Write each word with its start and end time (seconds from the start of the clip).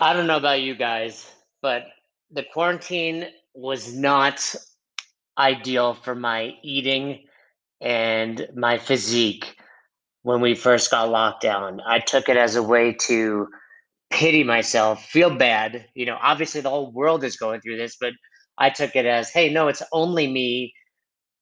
I 0.00 0.12
don't 0.12 0.26
know 0.26 0.36
about 0.36 0.62
you 0.62 0.74
guys, 0.74 1.30
but 1.62 1.84
the 2.32 2.44
quarantine 2.52 3.26
was 3.54 3.94
not 3.94 4.54
ideal 5.38 5.94
for 5.94 6.16
my 6.16 6.54
eating 6.62 7.26
and 7.80 8.48
my 8.56 8.78
physique 8.78 9.56
when 10.22 10.40
we 10.40 10.56
first 10.56 10.90
got 10.90 11.10
locked 11.10 11.42
down. 11.42 11.80
I 11.86 12.00
took 12.00 12.28
it 12.28 12.36
as 12.36 12.56
a 12.56 12.62
way 12.62 12.92
to 13.02 13.46
pity 14.10 14.42
myself, 14.42 15.04
feel 15.04 15.30
bad. 15.30 15.86
You 15.94 16.06
know, 16.06 16.18
obviously 16.20 16.60
the 16.60 16.70
whole 16.70 16.90
world 16.90 17.22
is 17.22 17.36
going 17.36 17.60
through 17.60 17.76
this, 17.76 17.96
but 18.00 18.14
I 18.58 18.70
took 18.70 18.96
it 18.96 19.06
as, 19.06 19.30
hey, 19.30 19.52
no, 19.52 19.68
it's 19.68 19.82
only 19.92 20.26
me. 20.26 20.74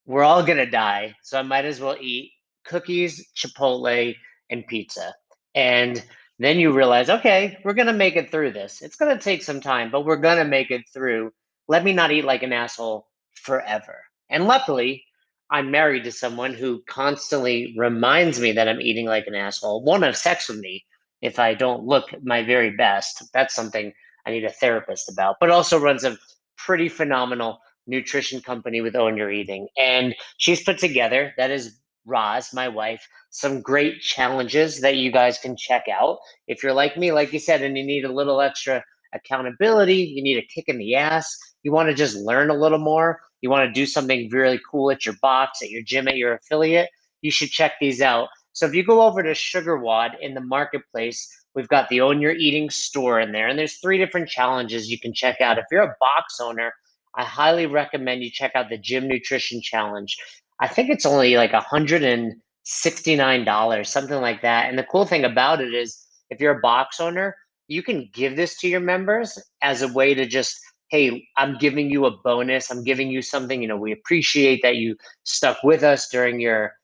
We're 0.05 0.25
all 0.25 0.43
gonna 0.43 0.71
die, 0.71 1.14
so 1.23 1.39
I 1.39 1.43
might 1.43 1.64
as 1.64 1.80
well 1.80 1.96
eat 1.98 2.32
cookies, 2.66 3.27
Chipotle, 3.34 4.14
and 4.50 4.66
pizza. 4.66 5.14
And 5.55 6.05
then 6.43 6.59
you 6.59 6.73
realize, 6.73 7.11
okay, 7.11 7.59
we're 7.65 7.75
gonna 7.75 7.93
make 7.93 8.17
it 8.17 8.31
through 8.31 8.53
this. 8.53 8.83
It's 8.83 8.96
gonna 8.96 9.19
take 9.19 9.43
some 9.43 9.61
time, 9.61 9.91
but 9.91 10.05
we're 10.05 10.17
gonna 10.17 10.45
make 10.45 10.71
it 10.71 10.83
through. 10.93 11.33
Let 11.69 11.85
me 11.85 11.93
not 11.93 12.11
eat 12.11 12.25
like 12.25 12.43
an 12.43 12.53
asshole 12.53 13.07
forever. 13.35 13.99
And 14.31 14.47
luckily, 14.47 15.05
I'm 15.50 15.71
married 15.71 16.05
to 16.05 16.13
someone 16.13 16.55
who 16.55 16.83
constantly 16.89 17.75
reminds 17.77 18.41
me 18.41 18.53
that 18.53 18.69
I'm 18.69 18.81
eating 18.81 19.07
like 19.07 19.27
an 19.27 19.35
asshole, 19.35 19.85
won't 19.85 20.05
have 20.05 20.17
sex 20.17 20.49
with 20.49 20.59
me 20.59 20.85
if 21.21 21.39
I 21.39 21.55
don't 21.55 21.85
look 21.85 22.07
my 22.23 22.43
very 22.43 22.71
best. 22.71 23.22
That's 23.35 23.55
something 23.55 23.93
I 24.25 24.31
need 24.31 24.45
a 24.45 24.50
therapist 24.50 25.11
about, 25.11 25.36
but 25.41 25.50
also 25.50 25.79
runs 25.79 26.05
a 26.05 26.17
pretty 26.57 26.89
phenomenal 26.89 27.61
nutrition 27.86 28.41
company 28.41 28.81
with 28.81 28.97
Own 28.97 29.17
Your 29.17 29.31
Eating. 29.31 29.69
And 29.77 30.14
she's 30.39 30.63
put 30.63 30.79
together, 30.79 31.35
that 31.36 31.50
is 31.50 31.79
Roz, 32.05 32.53
my 32.53 32.69
wife, 32.69 33.06
some 33.31 33.61
great 33.61 34.01
challenges 34.01 34.81
that 34.81 34.97
you 34.97 35.12
guys 35.12 35.39
can 35.39 35.56
check 35.56 35.84
out. 35.92 36.19
If 36.48 36.62
you're 36.62 36.73
like 36.73 36.97
me, 36.97 37.12
like 37.12 37.33
you 37.33 37.39
said, 37.39 37.62
and 37.62 37.77
you 37.77 37.84
need 37.84 38.05
a 38.05 38.12
little 38.12 38.41
extra 38.41 38.83
accountability, 39.15 39.97
you 39.97 40.23
need 40.23 40.39
a 40.39 40.47
kick 40.55 40.65
in 40.69 40.78
the 40.78 40.94
ass, 40.94 41.36
you 41.62 41.72
want 41.72 41.89
to 41.89 41.94
just 41.94 42.17
learn 42.17 42.50
a 42.50 42.55
little 42.55 42.78
more, 42.78 43.20
you 43.41 43.50
want 43.50 43.67
to 43.67 43.72
do 43.72 43.86
something 43.86 44.28
really 44.31 44.61
cool 44.70 44.91
at 44.91 45.05
your 45.05 45.14
box, 45.20 45.62
at 45.62 45.70
your 45.70 45.83
gym, 45.83 46.09
at 46.09 46.17
your 46.17 46.34
affiliate, 46.34 46.89
you 47.20 47.31
should 47.31 47.50
check 47.50 47.72
these 47.81 48.00
out. 48.00 48.28
So 48.53 48.66
if 48.66 48.75
you 48.75 48.84
go 48.84 49.03
over 49.03 49.22
to 49.22 49.31
SugarWOD 49.31 50.20
in 50.20 50.34
the 50.34 50.41
marketplace, 50.41 51.28
we've 51.55 51.69
got 51.69 51.89
the 51.89 52.00
Own 52.00 52.20
Your 52.20 52.33
Eating 52.33 52.69
store 52.70 53.20
in 53.20 53.33
there, 53.33 53.48
and 53.48 53.59
there's 53.59 53.78
three 53.78 53.98
different 53.98 54.28
challenges 54.28 54.91
you 54.91 54.98
can 54.98 55.14
check 55.14 55.41
out. 55.41 55.59
If 55.59 55.66
you're 55.70 55.83
a 55.83 55.97
box 56.00 56.39
owner, 56.41 56.72
I 57.14 57.25
highly 57.25 57.66
recommend 57.66 58.22
you 58.22 58.31
check 58.31 58.53
out 58.55 58.70
the 58.70 58.78
Gym 58.78 59.06
Nutrition 59.06 59.61
Challenge. 59.62 60.16
I 60.62 60.68
think 60.68 60.88
it's 60.91 61.05
only 61.05 61.34
like 61.34 61.50
$169, 61.50 63.86
something 63.86 64.20
like 64.20 64.42
that. 64.42 64.69
And 64.69 64.78
the 64.78 64.84
cool 64.84 65.04
thing 65.04 65.24
about 65.24 65.60
it 65.60 65.74
is 65.74 66.06
if 66.30 66.41
you're 66.41 66.56
a 66.56 66.60
box 66.60 67.00
owner, 67.00 67.34
you 67.66 67.82
can 67.82 68.08
give 68.14 68.36
this 68.36 68.56
to 68.60 68.69
your 68.69 68.78
members 68.78 69.36
as 69.60 69.82
a 69.82 69.92
way 69.92 70.14
to 70.14 70.24
just 70.24 70.56
hey 70.91 71.27
i'm 71.36 71.58
giving 71.58 71.91
you 71.91 72.06
a 72.06 72.16
bonus. 72.22 72.70
I'm 72.70 72.84
giving 72.84 73.10
you 73.10 73.22
something. 73.22 73.60
You 73.60 73.66
know 73.69 73.77
we 73.77 73.91
appreciate 73.92 74.60
that 74.62 74.77
you 74.77 74.96
stuck 75.24 75.64
with 75.64 75.82
us 75.82 76.08
during 76.10 76.38
your 76.38 76.74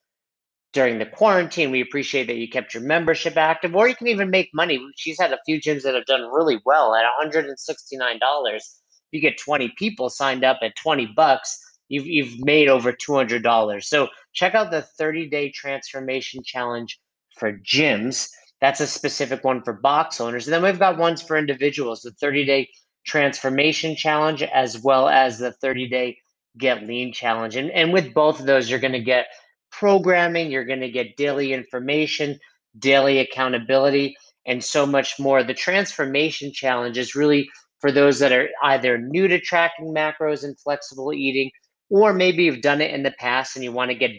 during 0.73 0.99
the 0.99 1.07
quarantine. 1.07 1.71
We 1.71 1.81
appreciate 1.81 2.27
that 2.27 2.37
you 2.37 2.49
kept 2.49 2.75
your 2.75 2.83
membership 2.83 3.37
active. 3.37 3.77
Or 3.77 3.87
you 3.89 3.95
can 3.95 4.09
even 4.09 4.31
make 4.31 4.51
money. 4.53 4.85
She's 4.97 5.21
had 5.21 5.33
a 5.33 5.39
few 5.47 5.61
gyms 5.61 5.83
that 5.83 5.95
have 5.95 6.07
done 6.07 6.23
really 6.33 6.59
well 6.65 6.97
at 6.97 7.05
$169 7.23 8.59
you 9.13 9.21
get 9.21 9.39
20 9.39 9.73
people 9.79 10.11
signed 10.11 10.45
up 10.45 10.59
at 10.63 10.77
20 10.77 11.07
bucks 11.17 11.59
you've, 11.89 12.07
you've 12.07 12.41
made 12.41 12.69
over 12.69 12.93
$200 12.93 13.85
so 13.85 14.09
check 14.33 14.55
out 14.55 14.71
the 14.71 14.83
30 14.83 15.29
day 15.29 15.51
transformation 15.51 16.43
challenge 16.45 16.99
for 17.39 17.53
gyms. 17.59 18.29
That's 18.61 18.81
a 18.81 18.87
specific 18.87 19.45
one 19.45 19.63
for 19.63 19.73
box 19.73 20.21
owners. 20.21 20.47
And 20.47 20.55
then 20.55 20.63
we've 20.63 20.79
got 20.79 20.99
ones 20.99 21.23
for 21.23 21.37
individuals 21.37 22.03
the 22.03 22.13
30 22.13 22.45
day 22.45 22.69
transformation 23.07 23.97
challenge 23.97 24.43
as 24.43 24.83
well 24.83 25.09
as 25.09 25.39
the 25.39 25.53
30 25.53 25.89
day 25.89 26.19
get 26.59 26.85
lean 26.85 27.13
challenge. 27.13 27.57
And, 27.57 27.71
and 27.71 27.93
with 27.93 28.13
both 28.15 28.41
of 28.41 28.47
those 28.47 28.69
you're 28.69 28.81
going 28.81 28.93
to 28.93 29.01
get 29.01 29.27
programming 29.71 30.51
you're 30.51 30.65
going 30.65 30.81
to 30.81 30.91
get 30.91 31.17
daily 31.17 31.53
information 31.53 32.39
daily 32.79 33.19
accountability 33.19 34.17
and 34.47 34.65
so 34.65 34.87
much 34.87 35.19
more. 35.19 35.43
The 35.43 35.55
transformation 35.55 36.53
challenge 36.53 36.99
is 36.99 37.15
really 37.15 37.49
for 37.81 37.93
those 37.93 38.19
that 38.19 38.33
are 38.33 38.49
either 38.65 38.99
new 38.99 39.29
to 39.29 39.39
tracking 39.39 39.95
macros 39.95 40.43
and 40.43 40.59
flexible 40.59 41.13
eating, 41.13 41.51
or 41.91 42.13
maybe 42.15 42.45
you've 42.45 42.63
done 42.63 42.81
it 42.81 42.95
in 42.95 43.03
the 43.03 43.13
past 43.13 43.57
and 43.57 43.65
you 43.65 43.73
want 43.73 43.91
to 43.91 43.97
get 43.97 44.13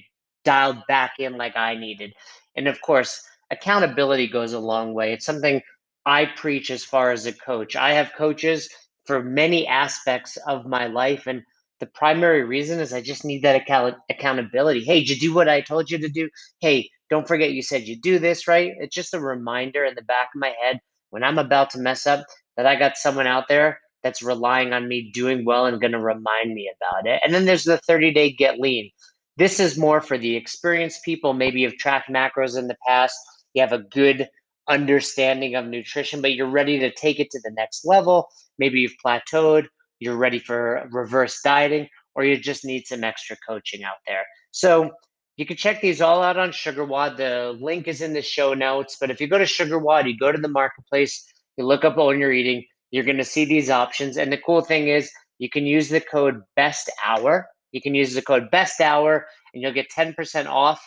dialed 0.45 0.79
back 0.87 1.13
in 1.19 1.37
like 1.37 1.57
I 1.57 1.75
needed. 1.75 2.13
And 2.55 2.67
of 2.67 2.81
course, 2.81 3.21
accountability 3.51 4.27
goes 4.27 4.53
a 4.53 4.59
long 4.59 4.93
way. 4.93 5.13
It's 5.13 5.25
something 5.25 5.61
I 6.05 6.25
preach 6.27 6.71
as 6.71 6.85
far 6.85 7.11
as 7.11 7.25
a 7.25 7.33
coach. 7.33 7.75
I 7.75 7.93
have 7.93 8.13
coaches 8.17 8.69
for 9.05 9.23
many 9.23 9.67
aspects 9.67 10.37
of 10.47 10.65
my 10.67 10.87
life. 10.87 11.27
And 11.27 11.43
the 11.79 11.87
primary 11.87 12.43
reason 12.43 12.79
is 12.79 12.93
I 12.93 13.01
just 13.01 13.25
need 13.25 13.43
that 13.43 13.57
account- 13.61 13.97
accountability. 14.09 14.83
Hey, 14.85 15.01
did 15.01 15.21
you 15.21 15.29
do 15.29 15.35
what 15.35 15.49
I 15.49 15.61
told 15.61 15.91
you 15.91 15.99
to 15.99 16.09
do? 16.09 16.29
Hey, 16.61 16.89
don't 17.09 17.27
forget 17.27 17.51
you 17.53 17.63
said 17.63 17.83
you 17.87 17.97
do 18.01 18.19
this, 18.19 18.47
right? 18.47 18.73
It's 18.79 18.95
just 18.95 19.13
a 19.13 19.19
reminder 19.19 19.85
in 19.85 19.95
the 19.95 20.03
back 20.03 20.29
of 20.35 20.39
my 20.41 20.53
head 20.61 20.79
when 21.11 21.23
I'm 21.23 21.39
about 21.39 21.71
to 21.71 21.79
mess 21.79 22.07
up 22.07 22.25
that 22.57 22.65
I 22.67 22.75
got 22.77 22.97
someone 22.97 23.27
out 23.27 23.47
there 23.49 23.79
that's 24.03 24.21
relying 24.21 24.73
on 24.73 24.87
me 24.87 25.11
doing 25.11 25.45
well 25.45 25.65
and 25.65 25.81
going 25.81 25.91
to 25.91 25.99
remind 25.99 26.53
me 26.53 26.71
about 26.77 27.07
it. 27.07 27.21
And 27.23 27.33
then 27.33 27.45
there's 27.45 27.65
the 27.65 27.77
30 27.77 28.13
day 28.13 28.31
get 28.31 28.59
lean. 28.59 28.89
This 29.37 29.59
is 29.59 29.77
more 29.77 30.01
for 30.01 30.17
the 30.17 30.35
experienced 30.35 31.03
people. 31.03 31.33
Maybe 31.33 31.61
you've 31.61 31.77
tracked 31.77 32.09
macros 32.09 32.57
in 32.57 32.67
the 32.67 32.77
past, 32.87 33.17
you 33.53 33.61
have 33.61 33.73
a 33.73 33.79
good 33.79 34.27
understanding 34.67 35.55
of 35.55 35.65
nutrition, 35.65 36.21
but 36.21 36.33
you're 36.33 36.49
ready 36.49 36.79
to 36.79 36.91
take 36.91 37.19
it 37.19 37.31
to 37.31 37.39
the 37.43 37.51
next 37.55 37.85
level. 37.85 38.27
Maybe 38.57 38.79
you've 38.79 38.97
plateaued, 39.03 39.67
you're 39.99 40.17
ready 40.17 40.39
for 40.39 40.87
reverse 40.91 41.41
dieting, 41.43 41.87
or 42.15 42.23
you 42.23 42.37
just 42.37 42.65
need 42.65 42.85
some 42.85 43.03
extra 43.03 43.37
coaching 43.47 43.83
out 43.83 43.97
there. 44.05 44.23
So 44.51 44.91
you 45.37 45.45
can 45.45 45.57
check 45.57 45.81
these 45.81 46.01
all 46.01 46.21
out 46.21 46.37
on 46.37 46.49
SugarWOD. 46.49 47.17
The 47.17 47.57
link 47.59 47.87
is 47.87 48.01
in 48.01 48.13
the 48.13 48.21
show 48.21 48.53
notes. 48.53 48.97
But 48.99 49.09
if 49.09 49.21
you 49.21 49.27
go 49.27 49.37
to 49.37 49.45
SugarWOD, 49.45 50.07
you 50.11 50.17
go 50.17 50.31
to 50.31 50.37
the 50.37 50.49
marketplace, 50.49 51.25
you 51.57 51.65
look 51.65 51.85
up 51.85 51.97
Own 51.97 52.19
Your 52.19 52.33
Eating, 52.33 52.65
you're 52.91 53.03
going 53.03 53.17
to 53.17 53.25
see 53.25 53.45
these 53.45 53.69
options. 53.69 54.17
And 54.17 54.31
the 54.31 54.37
cool 54.37 54.61
thing 54.61 54.87
is, 54.87 55.11
you 55.37 55.49
can 55.49 55.65
use 55.65 55.89
the 55.89 56.01
code 56.01 56.41
Best 56.55 56.91
Hour. 57.03 57.47
You 57.71 57.81
can 57.81 57.95
use 57.95 58.13
the 58.13 58.21
code 58.21 58.51
Best 58.51 58.81
Hour, 58.81 59.27
and 59.53 59.61
you'll 59.61 59.73
get 59.73 59.87
10% 59.91 60.47
off 60.47 60.85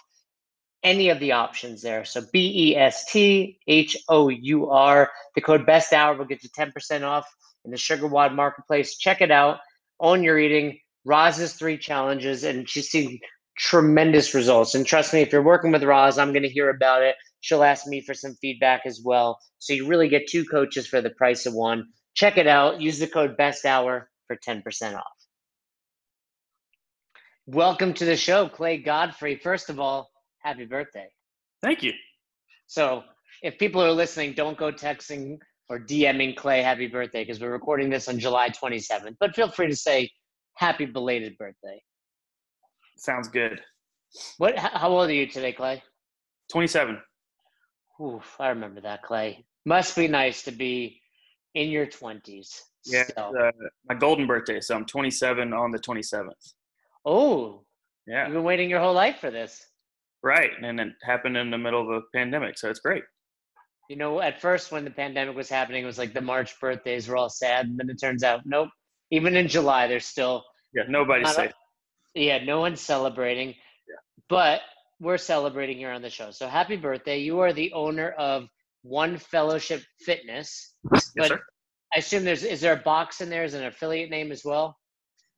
any 0.83 1.09
of 1.09 1.21
the 1.21 1.33
options 1.33 1.81
there. 1.81 2.05
So 2.05 2.23
B 2.33 2.71
E 2.71 2.77
S 2.77 3.11
T 3.11 3.59
H 3.67 3.97
O 4.09 4.29
U 4.29 4.71
R. 4.71 5.11
The 5.35 5.41
code 5.41 5.65
Best 5.65 5.93
Hour 5.93 6.17
will 6.17 6.25
get 6.25 6.43
you 6.43 6.49
10% 6.51 7.03
off 7.03 7.27
in 7.65 7.71
the 7.71 7.77
SugarWOD 7.77 8.35
marketplace. 8.35 8.97
Check 8.99 9.21
it 9.21 9.31
out. 9.31 9.59
Own 10.01 10.23
Your 10.23 10.39
Eating. 10.39 10.79
Roz's 11.05 11.55
three 11.55 11.79
challenges, 11.79 12.45
and 12.45 12.69
she's 12.69 12.89
seen 12.89 13.19
tremendous 13.59 14.35
results. 14.35 14.75
And 14.75 14.87
trust 14.87 15.13
me, 15.13 15.21
if 15.21 15.33
you're 15.33 15.43
working 15.43 15.73
with 15.73 15.83
Roz, 15.83 16.19
I'm 16.19 16.33
going 16.33 16.45
to 16.45 16.49
hear 16.49 16.71
about 16.71 17.03
it. 17.03 17.17
She'll 17.43 17.65
ask 17.65 17.89
me 17.89 18.01
for 18.01 18.15
some 18.15 18.35
feedback 18.41 18.83
as 18.87 19.03
well. 19.05 19.39
So 19.59 19.73
you 19.73 19.87
really 19.87 20.09
get 20.09 20.29
two 20.29 20.45
coaches 20.45 20.87
for 20.87 21.01
the 21.01 21.11
price 21.11 21.45
of 21.45 21.55
one. 21.55 21.89
Check 22.15 22.39
it 22.39 22.47
out. 22.47 22.81
Use 22.81 23.01
the 23.01 23.09
code 23.09 23.37
Best 23.37 23.67
Hour 23.67 24.09
for 24.29 24.37
10% 24.37 24.95
off. 24.95 25.03
Welcome 27.47 27.95
to 27.95 28.05
the 28.05 28.17
show, 28.17 28.49
Clay 28.49 28.79
Godfrey. 28.79 29.41
First 29.43 29.71
of 29.71 29.81
all, 29.81 30.09
happy 30.39 30.65
birthday. 30.67 31.09
Thank 31.63 31.83
you. 31.83 31.93
So 32.69 33.03
if 33.43 33.59
people 33.59 33.83
are 33.83 33.91
listening, 33.91 34.35
don't 34.35 34.57
go 34.57 34.71
texting 34.71 35.39
or 35.69 35.81
DMing 35.81 36.37
Clay 36.37 36.63
happy 36.63 36.87
birthday 36.87 37.25
because 37.25 37.41
we're 37.41 37.51
recording 37.51 37.91
this 37.91 38.07
on 38.07 38.21
July 38.21 38.51
27th. 38.51 39.17
But 39.19 39.35
feel 39.35 39.51
free 39.51 39.67
to 39.67 39.75
say 39.75 40.09
happy 40.55 40.87
belated 40.87 41.37
birthday. 41.39 41.83
Sounds 42.99 43.27
good. 43.29 43.61
What? 44.39 44.57
How 44.57 44.91
old 44.91 45.11
are 45.11 45.13
you 45.13 45.27
today, 45.27 45.53
Clay? 45.53 45.83
27. 46.53 46.99
Oof, 48.03 48.37
I 48.41 48.49
remember 48.49 48.81
that, 48.81 49.03
Clay. 49.03 49.45
Must 49.65 49.95
be 49.95 50.09
nice 50.09 50.43
to 50.45 50.51
be 50.51 51.01
in 51.55 51.69
your 51.71 51.87
20s. 51.87 52.61
Yeah, 52.85 53.05
uh, 53.17 53.53
my 53.89 53.95
golden 53.95 54.27
birthday, 54.27 54.61
so 54.61 54.75
I'm 54.75 54.87
27 54.87 55.53
on 55.53 55.71
the 55.71 55.79
27th. 55.79 56.55
Oh, 57.05 57.65
Yeah, 58.07 58.25
you've 58.25 58.35
been 58.35 58.43
waiting 58.43 58.69
your 58.69 58.81
whole 58.81 58.95
life 58.95 59.19
for 59.21 59.31
this. 59.31 59.65
right. 60.23 60.51
And 60.63 60.81
it 60.81 60.93
happened 61.03 61.37
in 61.37 61.51
the 61.51 61.59
middle 61.59 61.81
of 61.83 61.89
a 61.91 62.01
pandemic, 62.15 62.59
so 62.59 62.69
it's 62.71 62.81
great. 62.81 63.05
You 63.89 63.97
know, 63.97 64.21
at 64.21 64.41
first 64.41 64.73
when 64.73 64.85
the 64.85 64.91
pandemic 64.91 65.37
was 65.37 65.49
happening, 65.49 65.83
it 65.83 65.87
was 65.87 65.99
like 65.99 66.15
the 66.15 66.21
March 66.21 66.59
birthdays 66.61 67.09
were 67.09 67.17
all 67.17 67.29
sad, 67.29 67.67
and 67.67 67.79
then 67.79 67.91
it 67.91 68.01
turns 68.01 68.23
out, 68.25 68.41
nope. 68.45 68.71
Even 69.11 69.37
in 69.37 69.47
July, 69.49 69.87
there's 69.87 70.07
still 70.07 70.45
Yeah, 70.75 70.85
nobody's 70.89 71.31
a- 71.31 71.35
safe. 71.35 71.53
yeah, 72.15 72.43
no 72.43 72.61
one's 72.61 72.81
celebrating. 72.81 73.49
Yeah. 73.49 73.97
But 74.29 74.61
we're 75.03 75.19
celebrating 75.19 75.77
here 75.77 75.91
on 75.91 76.01
the 76.01 76.09
show. 76.09 76.31
So 76.31 76.47
happy 76.47 76.77
birthday! 76.77 77.19
You 77.19 77.41
are 77.41 77.53
the 77.53 77.73
owner 77.73 78.11
of 78.13 78.49
One 78.83 79.19
Fellowship 79.19 79.83
Fitness. 80.01 80.75
Yes, 80.93 81.13
but 81.17 81.29
sir. 81.29 81.41
I 81.95 81.99
assume 81.99 82.25
there's 82.25 82.45
is 82.45 82.61
there 82.61 82.75
a 82.75 82.83
box 82.83 83.21
in 83.21 83.29
there 83.29 83.43
as 83.43 83.55
an 83.55 83.65
affiliate 83.65 84.11
name 84.11 84.31
as 84.31 84.45
well? 84.45 84.79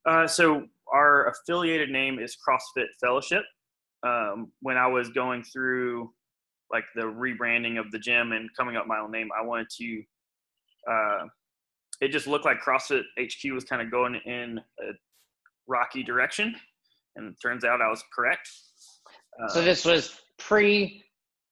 Uh, 0.06 0.26
so 0.26 0.64
our 0.92 1.28
affiliated 1.28 1.88
name 1.88 2.18
is 2.18 2.36
CrossFit 2.46 2.88
Fellowship. 3.00 3.42
Um, 4.06 4.52
when 4.60 4.76
I 4.76 4.86
was 4.86 5.08
going 5.08 5.42
through 5.42 6.12
like 6.70 6.84
the 6.94 7.02
rebranding 7.02 7.80
of 7.80 7.90
the 7.90 7.98
gym 7.98 8.32
and 8.32 8.50
coming 8.56 8.76
up 8.76 8.82
with 8.82 8.88
my 8.88 8.98
own 8.98 9.10
name, 9.10 9.30
I 9.38 9.44
wanted 9.44 9.68
to 9.78 10.02
uh, 10.90 11.24
it 12.02 12.08
just 12.08 12.26
looked 12.26 12.44
like 12.44 12.60
CrossFit 12.60 13.02
HQ 13.18 13.54
was 13.54 13.64
kind 13.64 13.80
of 13.80 13.90
going 13.90 14.16
in 14.26 14.58
a 14.58 14.92
rocky 15.66 16.02
direction, 16.02 16.54
and 17.16 17.32
it 17.32 17.36
turns 17.40 17.64
out 17.64 17.80
I 17.80 17.88
was 17.88 18.04
correct. 18.14 18.46
Uh, 19.42 19.48
so 19.48 19.62
this 19.62 19.84
was 19.84 20.20
pre, 20.38 21.02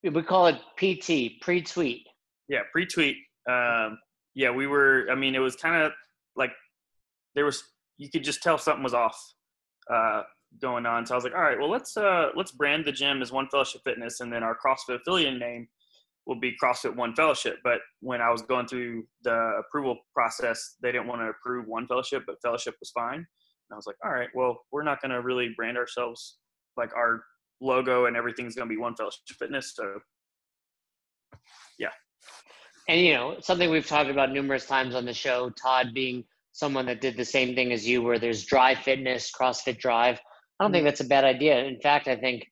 we 0.02 0.22
call 0.22 0.46
it 0.46 0.56
PT, 0.76 1.40
pre-tweet. 1.40 2.06
Yeah, 2.48 2.60
pre-tweet. 2.72 3.16
Um, 3.50 3.98
yeah, 4.34 4.50
we 4.50 4.66
were. 4.66 5.06
I 5.10 5.14
mean, 5.14 5.34
it 5.34 5.40
was 5.40 5.56
kind 5.56 5.82
of 5.82 5.92
like 6.36 6.52
there 7.34 7.44
was. 7.44 7.62
You 7.98 8.08
could 8.10 8.24
just 8.24 8.42
tell 8.42 8.58
something 8.58 8.82
was 8.82 8.94
off 8.94 9.16
uh, 9.92 10.22
going 10.60 10.86
on. 10.86 11.06
So 11.06 11.14
I 11.14 11.16
was 11.16 11.24
like, 11.24 11.34
all 11.34 11.42
right, 11.42 11.58
well, 11.58 11.70
let's 11.70 11.96
uh, 11.96 12.28
let's 12.36 12.52
brand 12.52 12.84
the 12.84 12.92
gym 12.92 13.22
as 13.22 13.32
One 13.32 13.48
Fellowship 13.50 13.82
Fitness, 13.84 14.20
and 14.20 14.32
then 14.32 14.42
our 14.42 14.56
CrossFit 14.56 15.00
affiliate 15.00 15.38
name 15.38 15.68
will 16.26 16.38
be 16.38 16.54
CrossFit 16.62 16.94
One 16.94 17.14
Fellowship. 17.14 17.58
But 17.64 17.80
when 18.00 18.20
I 18.20 18.30
was 18.30 18.42
going 18.42 18.66
through 18.66 19.04
the 19.24 19.62
approval 19.66 19.98
process, 20.14 20.76
they 20.82 20.92
didn't 20.92 21.08
want 21.08 21.20
to 21.20 21.28
approve 21.28 21.66
One 21.66 21.86
Fellowship, 21.86 22.24
but 22.26 22.36
Fellowship 22.42 22.74
was 22.80 22.90
fine. 22.90 23.16
And 23.18 23.72
I 23.72 23.76
was 23.76 23.86
like, 23.86 23.96
all 24.04 24.12
right, 24.12 24.28
well, 24.34 24.58
we're 24.70 24.82
not 24.82 25.00
going 25.00 25.12
to 25.12 25.20
really 25.20 25.52
brand 25.56 25.76
ourselves 25.76 26.38
like 26.76 26.94
our 26.96 27.22
logo 27.62 28.06
and 28.06 28.16
everything's 28.16 28.54
going 28.54 28.68
to 28.68 28.74
be 28.74 28.80
One 28.80 28.94
Fellowship 28.96 29.20
Fitness. 29.38 29.72
So, 29.74 30.00
yeah. 31.78 31.88
And 32.88 33.00
you 33.00 33.14
know, 33.14 33.36
something 33.40 33.70
we've 33.70 33.86
talked 33.86 34.10
about 34.10 34.32
numerous 34.32 34.66
times 34.66 34.94
on 34.94 35.04
the 35.04 35.14
show, 35.14 35.50
Todd 35.50 35.94
being 35.94 36.24
someone 36.52 36.86
that 36.86 37.00
did 37.00 37.16
the 37.16 37.24
same 37.24 37.54
thing 37.54 37.72
as 37.72 37.88
you, 37.88 38.02
where 38.02 38.18
there's 38.18 38.44
Drive 38.44 38.78
Fitness, 38.78 39.30
CrossFit 39.30 39.78
Drive. 39.78 40.20
I 40.58 40.64
don't 40.64 40.72
think 40.72 40.80
mm-hmm. 40.80 40.86
that's 40.86 41.00
a 41.00 41.04
bad 41.04 41.24
idea. 41.24 41.64
In 41.64 41.80
fact, 41.80 42.08
I 42.08 42.16
think 42.16 42.46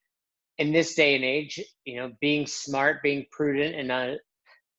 in 0.58 0.72
this 0.72 0.94
day 0.94 1.16
and 1.16 1.24
age, 1.24 1.60
you 1.84 1.96
know, 1.96 2.12
being 2.20 2.46
smart, 2.46 3.02
being 3.02 3.26
prudent, 3.32 3.74
and 3.74 3.90
uh, 3.90 4.14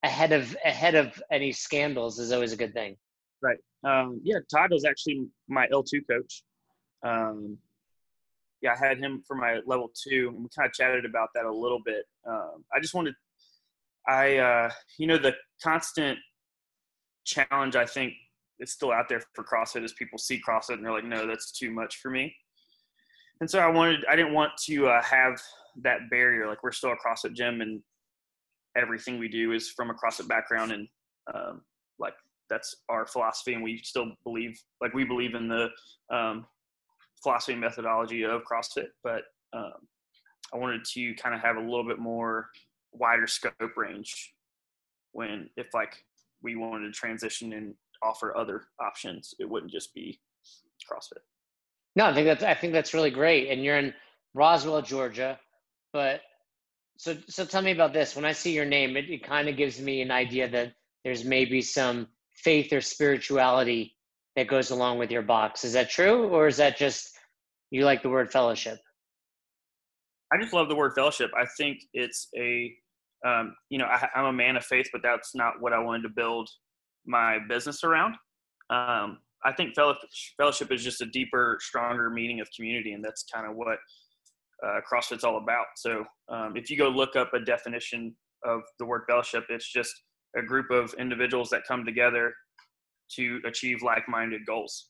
ahead 0.04 0.31
of 0.31 0.56
ahead 0.66 0.95
of 0.95 1.22
any 1.31 1.51
scandals 1.51 2.19
is 2.19 2.31
always 2.31 2.54
a 2.54 2.57
good 2.57 2.74
thing. 2.74 2.95
Right. 3.44 3.57
Um, 3.83 4.22
yeah, 4.24 4.38
Todd 4.50 4.72
was 4.72 4.86
actually 4.86 5.28
my 5.48 5.68
L 5.72 5.83
two 5.83 6.01
coach. 6.10 6.44
Um, 7.04 7.57
yeah, 8.61 8.73
I 8.73 8.87
had 8.87 8.99
him 8.99 9.23
for 9.27 9.35
my 9.35 9.59
level 9.65 9.91
two, 9.93 10.29
and 10.33 10.43
we 10.43 10.49
kind 10.55 10.67
of 10.67 10.73
chatted 10.73 11.05
about 11.05 11.29
that 11.35 11.45
a 11.45 11.53
little 11.53 11.81
bit. 11.83 12.05
Um, 12.27 12.63
I 12.73 12.79
just 12.79 12.93
wanted, 12.93 13.15
I, 14.07 14.37
uh, 14.37 14.69
you 14.97 15.07
know, 15.07 15.17
the 15.17 15.35
constant 15.63 16.19
challenge 17.25 17.75
I 17.75 17.85
think 17.85 18.13
is 18.59 18.71
still 18.71 18.91
out 18.91 19.09
there 19.09 19.21
for 19.33 19.43
CrossFit 19.43 19.83
is 19.83 19.93
people 19.93 20.19
see 20.19 20.39
CrossFit 20.47 20.75
and 20.75 20.85
they're 20.85 20.91
like, 20.91 21.03
no, 21.03 21.25
that's 21.25 21.51
too 21.51 21.71
much 21.71 21.97
for 21.97 22.11
me. 22.11 22.35
And 23.39 23.49
so 23.49 23.59
I 23.59 23.67
wanted, 23.67 24.05
I 24.07 24.15
didn't 24.15 24.33
want 24.33 24.51
to 24.65 24.87
uh, 24.87 25.01
have 25.01 25.41
that 25.81 26.09
barrier. 26.11 26.47
Like 26.47 26.61
we're 26.63 26.71
still 26.71 26.91
a 26.91 26.95
CrossFit 26.95 27.33
gym, 27.33 27.61
and 27.61 27.81
everything 28.77 29.17
we 29.17 29.27
do 29.27 29.51
is 29.53 29.69
from 29.69 29.89
a 29.89 29.93
CrossFit 29.93 30.27
background, 30.27 30.71
and 30.71 30.87
um, 31.33 31.61
like 31.97 32.13
that's 32.49 32.75
our 32.89 33.07
philosophy, 33.07 33.53
and 33.53 33.63
we 33.63 33.79
still 33.83 34.11
believe, 34.23 34.61
like 34.79 34.93
we 34.93 35.03
believe 35.03 35.33
in 35.33 35.47
the 35.47 35.69
um, 36.15 36.45
philosophy 37.23 37.53
and 37.53 37.62
methodology 37.62 38.23
of 38.23 38.41
CrossFit. 38.44 38.88
But 39.03 39.23
um, 39.53 39.73
I 40.53 40.57
wanted 40.57 40.83
to 40.94 41.13
kind 41.15 41.35
of 41.35 41.41
have 41.41 41.57
a 41.57 41.62
little 41.62 41.85
bit 41.88 42.00
more 42.00 42.50
wider 42.91 43.27
scope 43.27 43.77
range 43.77 44.33
when 45.13 45.50
if 45.57 45.68
like 45.73 46.03
we 46.41 46.56
wanted 46.56 46.88
to 46.88 46.91
transition 46.91 47.53
and 47.53 47.73
offer 48.03 48.35
other 48.35 48.63
options, 48.79 49.33
it 49.39 49.50
wouldn't 49.50 49.71
just 49.71 49.94
be 49.94 50.19
CrossFit. 50.91 51.21
No, 51.95 52.06
I 52.06 52.13
think 52.13 52.25
that's 52.25 52.44
I 52.44 52.53
think 52.53 52.73
that's 52.73 52.94
really 52.94 53.12
great. 53.12 53.50
And 53.50 53.63
you're 53.63 53.77
in 53.77 53.94
Roswell, 54.33 54.81
Georgia, 54.81 55.39
but 55.94 56.21
so 56.97 57.18
so 57.27 57.45
tell 57.45 57.62
me 57.62 57.71
about 57.71 57.94
this. 57.94 58.15
When 58.15 58.25
I 58.25 58.31
see 58.31 58.53
your 58.53 58.65
name, 58.65 58.95
it, 58.97 59.09
it 59.09 59.23
kind 59.23 59.50
of 59.50 59.57
gives 59.57 59.79
me 59.79 60.01
an 60.01 60.12
idea 60.12 60.50
that 60.50 60.73
there's 61.03 61.25
maybe 61.25 61.62
some 61.62 62.07
faith 62.35 62.71
or 62.71 62.81
spirituality 62.81 63.95
that 64.36 64.48
goes 64.48 64.72
along 64.72 64.98
with 64.98 65.12
your 65.12 65.22
box. 65.22 65.63
Is 65.63 65.74
that 65.74 65.89
true, 65.89 66.28
or 66.28 66.48
is 66.48 66.57
that 66.57 66.78
just 66.78 67.12
you 67.69 67.86
like 67.86 68.01
the 68.01 68.10
word 68.10 68.31
fellowship? 68.31 68.80
I 70.33 70.42
just 70.42 70.54
love 70.54 70.69
the 70.69 70.75
word 70.75 70.94
fellowship. 70.95 71.31
I 71.38 71.45
think 71.57 71.80
it's 71.94 72.30
a, 72.38 72.74
um, 73.25 73.54
you 73.69 73.78
know, 73.78 73.86
I, 73.86 74.07
am 74.16 74.25
a 74.25 74.33
man 74.33 74.56
of 74.56 74.63
faith, 74.63 74.88
but 74.94 75.01
that's 75.04 75.36
not 75.36 75.56
what 75.60 75.74
I 75.74 75.80
wanted 75.80 76.04
to 76.04 76.10
build 76.10 76.50
my 77.06 77.39
business 77.50 77.83
around. 77.83 78.16
Um, 78.69 79.19
I 79.44 79.51
think 79.51 79.75
fellowship 79.75 80.72
is 80.72 80.83
just 80.83 81.01
a 81.01 81.06
deeper, 81.07 81.57
stronger 81.60 82.10
meaning 82.10 82.39
of 82.39 82.48
community, 82.56 82.94
and 82.94 83.04
that's 83.04 83.25
kind 83.33 83.50
of 83.50 83.56
what 83.56 83.80
uh, 84.66 84.80
CrossFit's 84.89 85.24
all 85.24 85.38
about. 85.38 85.66
So 85.75 86.06
um, 86.30 86.54
if 86.56 86.69
you 86.69 86.78
go 86.78 86.88
look 86.88 87.16
up 87.16 87.33
a 87.33 87.39
definition 87.39 88.16
of 88.45 88.62
the 88.80 88.86
word 88.86 89.01
fellowship, 89.10 89.45
it's 89.50 89.72
just 89.72 89.94
a 90.38 90.42
group 90.42 90.72
of 90.72 90.94
individuals 90.98 91.50
that 91.50 91.63
come 91.68 91.83
together 91.83 92.33
to 93.15 93.39
achieve 93.45 93.81
like-minded 93.81 94.45
goals, 94.45 94.89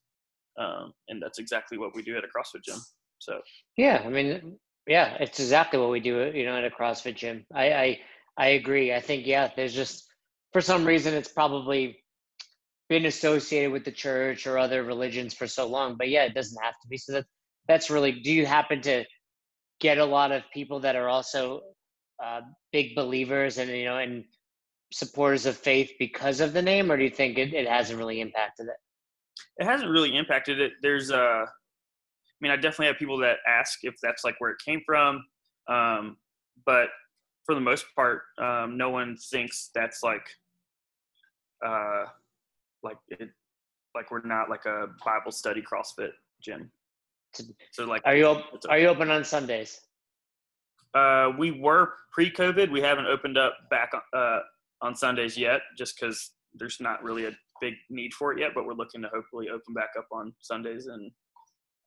um, 0.59 0.93
and 1.07 1.21
that's 1.21 1.39
exactly 1.39 1.77
what 1.77 1.95
we 1.95 2.01
do 2.01 2.17
at 2.17 2.23
a 2.23 2.27
CrossFit 2.27 2.63
gym. 2.63 2.79
So 3.19 3.39
yeah, 3.77 4.01
I 4.05 4.09
mean, 4.09 4.57
yeah, 4.87 5.17
it's 5.19 5.39
exactly 5.39 5.79
what 5.79 5.89
we 5.89 5.99
do, 5.99 6.31
you 6.33 6.45
know, 6.45 6.57
at 6.57 6.65
a 6.65 6.69
CrossFit 6.69 7.15
gym. 7.15 7.45
I 7.53 7.73
I, 7.73 7.99
I 8.37 8.47
agree. 8.49 8.93
I 8.93 8.99
think 8.99 9.27
yeah, 9.27 9.49
there's 9.55 9.73
just 9.73 10.05
for 10.53 10.61
some 10.61 10.85
reason 10.85 11.13
it's 11.13 11.31
probably 11.31 11.97
been 12.89 13.05
associated 13.05 13.71
with 13.71 13.85
the 13.85 13.91
church 13.91 14.45
or 14.45 14.57
other 14.57 14.83
religions 14.83 15.33
for 15.33 15.47
so 15.47 15.65
long, 15.67 15.95
but 15.97 16.09
yeah, 16.09 16.23
it 16.23 16.33
doesn't 16.33 16.61
have 16.61 16.73
to 16.81 16.87
be. 16.89 16.97
So 16.97 17.13
that 17.13 17.25
that's 17.67 17.89
really. 17.89 18.11
Do 18.11 18.31
you 18.31 18.45
happen 18.45 18.81
to 18.81 19.05
get 19.79 19.97
a 19.97 20.05
lot 20.05 20.31
of 20.31 20.43
people 20.53 20.79
that 20.81 20.95
are 20.95 21.09
also 21.09 21.61
uh, 22.23 22.41
big 22.71 22.95
believers 22.95 23.57
and 23.57 23.69
you 23.69 23.85
know 23.85 23.97
and 23.97 24.23
supporters 24.91 25.45
of 25.45 25.57
faith 25.57 25.91
because 25.99 26.39
of 26.41 26.53
the 26.53 26.61
name, 26.61 26.91
or 26.91 26.97
do 26.97 27.03
you 27.03 27.09
think 27.09 27.37
it, 27.37 27.53
it 27.53 27.67
hasn't 27.67 27.97
really 27.97 28.21
impacted 28.21 28.67
it? 28.67 28.77
It 29.57 29.65
hasn't 29.65 29.89
really 29.89 30.15
impacted 30.15 30.59
it. 30.59 30.73
There's 30.81 31.11
uh, 31.11 31.45
I 31.45 31.47
mean, 32.41 32.51
I 32.51 32.55
definitely 32.55 32.87
have 32.87 32.97
people 32.97 33.17
that 33.19 33.37
ask 33.47 33.79
if 33.83 33.95
that's 34.01 34.23
like 34.23 34.35
where 34.39 34.49
it 34.51 34.57
came 34.65 34.81
from, 34.85 35.23
um, 35.67 36.17
but 36.65 36.89
for 37.45 37.55
the 37.55 37.61
most 37.61 37.85
part, 37.95 38.23
um, 38.39 38.77
no 38.77 38.89
one 38.89 39.15
thinks 39.15 39.69
that's 39.75 40.03
like, 40.03 40.27
uh, 41.65 42.05
like 42.83 42.97
it, 43.09 43.29
like 43.93 44.09
we're 44.09 44.25
not 44.25 44.49
like 44.49 44.65
a 44.65 44.87
Bible 45.05 45.31
study 45.31 45.61
CrossFit 45.61 46.11
gym. 46.41 46.71
So 47.71 47.85
like, 47.85 48.01
are 48.05 48.15
you 48.15 48.25
op- 48.25 48.65
are 48.69 48.79
you 48.79 48.87
open 48.87 49.11
on 49.11 49.23
Sundays? 49.23 49.79
Uh, 50.93 51.31
we 51.37 51.51
were 51.51 51.93
pre-COVID. 52.11 52.71
We 52.71 52.81
haven't 52.81 53.05
opened 53.05 53.37
up 53.37 53.53
back 53.69 53.91
on, 53.93 54.01
uh, 54.19 54.39
on 54.81 54.95
Sundays 54.95 55.37
yet, 55.37 55.61
just 55.77 55.99
because 55.99 56.31
there's 56.53 56.79
not 56.79 57.03
really 57.03 57.25
a 57.25 57.31
big 57.59 57.73
need 57.89 58.13
for 58.13 58.33
it 58.33 58.39
yet. 58.39 58.51
But 58.55 58.65
we're 58.65 58.73
looking 58.73 59.01
to 59.01 59.09
hopefully 59.13 59.49
open 59.49 59.73
back 59.73 59.89
up 59.97 60.07
on 60.11 60.33
Sundays 60.41 60.87
and 60.87 61.11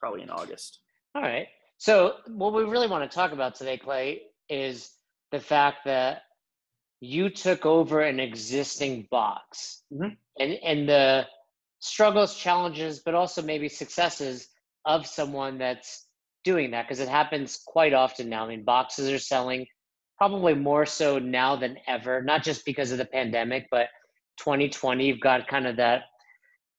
probably 0.00 0.22
in 0.22 0.30
August. 0.30 0.80
All 1.14 1.22
right. 1.22 1.46
So 1.78 2.16
what 2.28 2.54
we 2.54 2.64
really 2.64 2.86
want 2.86 3.08
to 3.08 3.14
talk 3.14 3.32
about 3.32 3.54
today, 3.54 3.78
Clay, 3.78 4.22
is 4.48 4.90
the 5.32 5.40
fact 5.40 5.78
that 5.84 6.22
you 7.00 7.28
took 7.28 7.66
over 7.66 8.00
an 8.00 8.20
existing 8.20 9.06
box 9.10 9.82
mm-hmm. 9.92 10.14
and 10.38 10.52
and 10.64 10.88
the 10.88 11.26
struggles, 11.80 12.34
challenges, 12.36 13.00
but 13.00 13.14
also 13.14 13.42
maybe 13.42 13.68
successes 13.68 14.48
of 14.86 15.06
someone 15.06 15.58
that's 15.58 16.06
doing 16.44 16.70
that 16.70 16.86
because 16.86 17.00
it 17.00 17.08
happens 17.08 17.60
quite 17.66 17.92
often 17.92 18.28
now. 18.28 18.44
I 18.44 18.48
mean, 18.48 18.64
boxes 18.64 19.10
are 19.10 19.18
selling 19.18 19.66
probably 20.18 20.54
more 20.54 20.86
so 20.86 21.18
now 21.18 21.56
than 21.56 21.76
ever, 21.86 22.22
not 22.22 22.42
just 22.42 22.64
because 22.64 22.92
of 22.92 22.98
the 22.98 23.04
pandemic, 23.04 23.66
but 23.70 23.88
2020, 24.38 25.06
you've 25.06 25.20
got 25.20 25.48
kind 25.48 25.66
of 25.66 25.76
that 25.76 26.02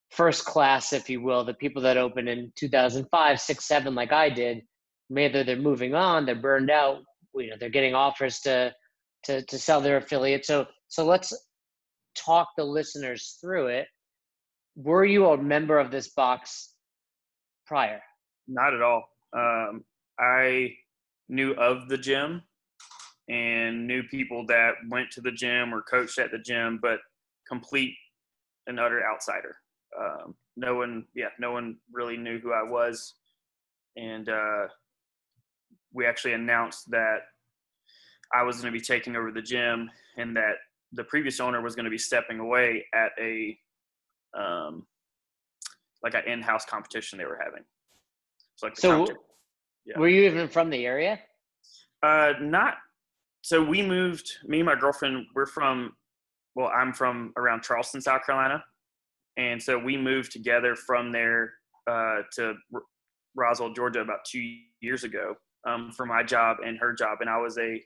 first 0.10 0.46
class, 0.46 0.94
if 0.94 1.10
you 1.10 1.22
will, 1.22 1.44
the 1.44 1.54
people 1.54 1.82
that 1.82 1.98
opened 1.98 2.30
in 2.30 2.52
2005, 2.56 3.40
six, 3.40 3.66
seven, 3.66 3.96
like 3.96 4.12
I 4.12 4.30
did. 4.30 4.62
Either 5.16 5.44
they're 5.44 5.58
moving 5.58 5.94
on, 5.94 6.26
they're 6.26 6.36
burned 6.36 6.72
out, 6.72 7.00
you 7.36 7.50
know, 7.50 7.56
they're 7.60 7.70
getting 7.70 7.94
offers 7.94 8.40
to 8.40 8.74
to 9.24 9.44
to 9.44 9.60
sell 9.60 9.82
their 9.82 9.98
affiliate. 9.98 10.46
So 10.46 10.66
so 10.88 11.06
let's 11.06 11.34
talk 12.16 12.50
the 12.58 12.64
listeners 12.64 13.38
through 13.40 13.68
it. 13.68 13.88
Were 14.76 15.06
you 15.06 15.28
a 15.28 15.38
member 15.38 15.78
of 15.78 15.92
this 15.92 16.10
box 16.10 16.74
prior? 17.68 18.02
Not 18.48 18.74
at 18.74 18.82
all. 18.82 19.04
Um, 19.36 19.84
I 20.20 20.72
knew 21.30 21.54
of 21.54 21.88
the 21.88 21.98
gym 21.98 22.42
and 23.30 23.88
knew 23.88 24.04
people 24.04 24.46
that 24.48 24.74
went 24.90 25.10
to 25.12 25.22
the 25.22 25.32
gym 25.32 25.74
or 25.74 25.82
coached 25.82 26.20
at 26.20 26.32
the 26.32 26.40
gym, 26.40 26.80
but 26.82 27.00
complete 27.48 27.96
and 28.68 28.80
utter 28.80 29.02
outsider. 29.06 29.56
Um, 30.00 30.36
no 30.58 30.76
one, 30.76 31.06
yeah, 31.16 31.30
no 31.40 31.52
one 31.52 31.78
really 31.92 32.18
knew 32.18 32.40
who 32.40 32.54
I 32.54 32.64
was. 32.64 33.14
And 33.96 34.30
uh, 34.30 34.68
we 35.94 36.06
actually 36.06 36.34
announced 36.34 36.90
that 36.92 37.20
I 38.34 38.44
was 38.44 38.58
going 38.62 38.74
to 38.74 38.78
be 38.78 38.84
taking 38.84 39.16
over 39.16 39.32
the 39.32 39.42
gym 39.42 39.90
and 40.18 40.36
that 40.36 40.56
the 40.92 41.04
previous 41.04 41.40
owner 41.40 41.62
was 41.62 41.76
going 41.76 41.86
to 41.86 41.92
be 41.92 41.98
stepping 41.98 42.40
away 42.40 42.86
at 42.94 43.12
a 43.20 43.58
um, 44.38 44.86
like 46.04 46.14
an 46.14 46.24
in-house 46.28 46.66
competition 46.66 47.18
they 47.18 47.26
were 47.26 47.40
having. 47.44 47.64
So, 48.56 48.68
like 48.68 48.78
so 48.78 49.08
yeah. 49.86 49.98
were 49.98 50.08
you 50.08 50.24
even 50.24 50.48
from 50.48 50.70
the 50.70 50.86
area? 50.86 51.20
Uh, 52.04 52.34
not. 52.42 52.76
So 53.46 53.64
we 53.64 53.84
moved. 53.84 54.28
Me 54.48 54.62
and 54.62 54.66
my 54.66 54.74
girlfriend. 54.74 55.28
We're 55.36 55.46
from 55.46 55.96
well, 56.56 56.72
I'm 56.76 56.92
from 56.92 57.32
around 57.38 57.62
Charleston, 57.62 58.02
South 58.02 58.26
Carolina, 58.26 58.64
and 59.38 59.62
so 59.62 59.78
we 59.78 59.98
moved 59.98 60.32
together 60.32 60.76
from 60.76 61.12
there 61.12 61.54
uh, 61.86 62.22
to 62.38 62.56
R- 62.74 62.82
Roswell, 63.36 63.72
Georgia, 63.72 64.00
about 64.00 64.26
two 64.26 64.42
years 64.82 65.04
ago 65.04 65.36
um, 65.68 65.92
for 65.92 66.08
my 66.08 66.24
job 66.24 66.58
and 66.66 66.80
her 66.80 66.92
job, 66.92 67.20
and 67.22 67.30
I 67.30 67.38
was 67.38 67.60
a 67.60 67.80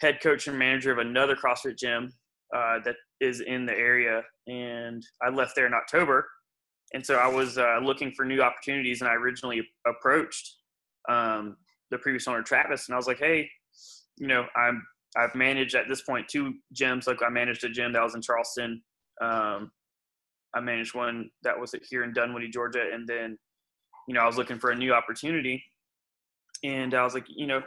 head 0.00 0.18
coach 0.20 0.48
and 0.48 0.58
manager 0.58 0.90
of 0.90 0.98
another 0.98 1.36
CrossFit 1.36 1.78
gym 1.78 2.12
uh, 2.52 2.80
that 2.84 2.96
is 3.20 3.40
in 3.40 3.66
the 3.66 3.74
area, 3.74 4.22
and 4.48 5.00
I 5.22 5.28
left 5.28 5.54
there 5.54 5.68
in 5.68 5.74
October, 5.74 6.26
and 6.92 7.06
so 7.06 7.14
I 7.14 7.28
was 7.28 7.56
uh, 7.56 7.78
looking 7.80 8.10
for 8.16 8.24
new 8.24 8.42
opportunities, 8.42 9.00
and 9.00 9.08
I 9.08 9.14
originally 9.14 9.62
approached 9.86 10.56
um, 11.08 11.56
the 11.92 11.98
previous 11.98 12.26
owner 12.26 12.42
Travis, 12.42 12.88
and 12.88 12.94
I 12.94 12.96
was 12.96 13.06
like, 13.06 13.20
hey, 13.20 13.48
you 14.18 14.26
know, 14.26 14.46
I'm 14.56 14.82
I've 15.16 15.34
managed 15.34 15.74
at 15.74 15.88
this 15.88 16.02
point 16.02 16.28
two 16.28 16.54
gyms. 16.74 17.06
Like 17.06 17.22
I 17.22 17.30
managed 17.30 17.64
a 17.64 17.68
gym 17.68 17.92
that 17.92 18.02
was 18.02 18.14
in 18.14 18.22
Charleston. 18.22 18.82
Um, 19.20 19.70
I 20.54 20.60
managed 20.60 20.94
one 20.94 21.30
that 21.42 21.58
was 21.58 21.74
here 21.88 22.04
in 22.04 22.12
Dunwoody, 22.12 22.48
Georgia, 22.48 22.84
and 22.92 23.06
then, 23.06 23.36
you 24.06 24.14
know, 24.14 24.20
I 24.20 24.26
was 24.26 24.36
looking 24.36 24.58
for 24.58 24.70
a 24.70 24.76
new 24.76 24.92
opportunity, 24.92 25.62
and 26.64 26.94
I 26.94 27.04
was 27.04 27.14
like, 27.14 27.26
you 27.28 27.46
know, 27.46 27.62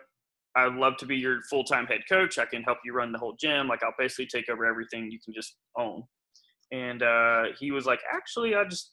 I'd 0.55 0.74
love 0.74 0.98
to 0.98 1.05
be 1.05 1.15
your 1.17 1.41
full 1.50 1.63
time 1.63 1.86
head 1.86 2.01
coach. 2.10 2.38
I 2.38 2.46
can 2.46 2.63
help 2.63 2.79
you 2.84 2.93
run 2.93 3.12
the 3.12 3.20
whole 3.20 3.36
gym. 3.39 3.67
Like 3.67 3.84
I'll 3.84 3.93
basically 3.98 4.27
take 4.27 4.50
over 4.50 4.65
everything 4.65 5.10
you 5.12 5.20
can 5.24 5.34
just 5.34 5.55
own. 5.77 6.03
And 6.72 7.03
uh, 7.03 7.43
he 7.60 7.72
was 7.72 7.86
like, 7.86 8.00
actually, 8.13 8.55
I 8.55 8.63
just 8.65 8.91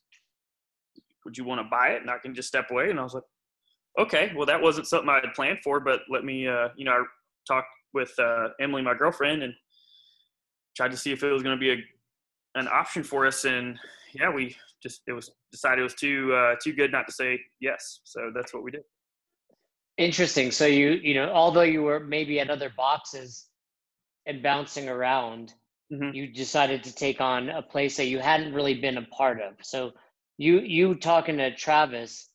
would 1.25 1.37
you 1.37 1.45
want 1.45 1.61
to 1.61 1.69
buy 1.69 1.89
it 1.89 2.01
and 2.01 2.11
I 2.11 2.19
can 2.19 2.35
just 2.35 2.49
step 2.49 2.71
away? 2.71 2.91
And 2.91 2.99
I 2.99 3.03
was 3.03 3.15
like, 3.15 3.25
okay, 3.99 4.33
well 4.37 4.47
that 4.47 4.63
wasn't 4.63 4.87
something 4.87 5.09
I 5.09 5.17
had 5.17 5.35
planned 5.35 5.59
for, 5.65 5.81
but 5.81 6.01
let 6.09 6.25
me, 6.25 6.47
uh, 6.47 6.69
you 6.77 6.85
know, 6.85 6.93
I 6.93 7.05
talked 7.49 7.69
with 7.95 8.13
uh, 8.19 8.49
Emily, 8.61 8.83
my 8.83 8.95
girlfriend, 8.95 9.43
and 9.43 9.53
tried 10.77 10.91
to 10.91 10.97
see 10.97 11.13
if 11.13 11.23
it 11.23 11.33
was 11.33 11.43
going 11.43 11.57
to 11.57 11.61
be 11.61 11.73
a 11.73 11.77
an 12.55 12.69
option 12.69 13.03
for 13.03 13.27
us. 13.27 13.45
And 13.45 13.79
yeah, 14.15 14.31
we 14.31 14.57
just 14.83 15.03
it 15.07 15.13
was 15.13 15.31
decided 15.53 15.81
it 15.81 15.85
was 15.85 15.95
too 15.95 16.33
uh, 16.35 16.55
too 16.63 16.73
good 16.73 16.93
not 16.93 17.07
to 17.07 17.13
say 17.13 17.41
yes. 17.61 18.01
So 18.05 18.31
that's 18.35 18.55
what 18.55 18.63
we 18.63 18.71
did. 18.71 18.83
Interesting. 19.97 20.51
So 20.51 20.67
you 20.67 20.91
you 21.03 21.15
know 21.15 21.31
although 21.33 21.63
you 21.63 21.83
were 21.83 22.01
maybe 22.01 22.41
at 22.41 22.51
other 22.51 22.71
boxes 22.77 23.47
and 24.27 24.43
bouncing 24.43 24.89
around, 24.89 25.55
mm-hmm. 25.93 26.15
you 26.15 26.29
decided 26.29 26.85
to 26.85 26.95
take 26.95 27.21
on 27.21 27.49
a 27.49 27.63
place 27.63 27.97
that 27.97 28.07
you 28.07 28.19
hadn't 28.19 28.55
really 28.55 28.75
been 28.75 28.99
a 28.99 29.07
part 29.07 29.41
of. 29.41 29.55
So 29.63 29.93
you 30.37 30.61
you 30.61 30.95
talking 30.95 31.39
to 31.39 31.55
Travis 31.55 32.29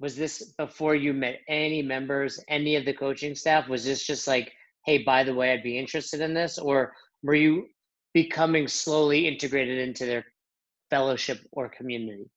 was 0.00 0.16
this 0.16 0.52
before 0.58 0.94
you 0.94 1.12
met 1.12 1.40
any 1.48 1.82
members 1.82 2.42
any 2.48 2.76
of 2.76 2.84
the 2.84 2.92
coaching 2.92 3.34
staff? 3.34 3.68
Was 3.68 3.84
this 3.84 4.04
just 4.04 4.26
like 4.26 4.52
hey 4.86 5.02
by 5.02 5.24
the 5.24 5.34
way 5.34 5.52
i'd 5.52 5.62
be 5.62 5.78
interested 5.78 6.20
in 6.20 6.34
this? 6.34 6.58
Or 6.58 6.92
were 7.22 7.34
you 7.34 7.66
becoming 8.14 8.68
slowly 8.68 9.26
integrated 9.26 9.78
into 9.78 10.06
their 10.06 10.24
fellowship 10.90 11.40
or 11.52 11.68
community? 11.68 12.30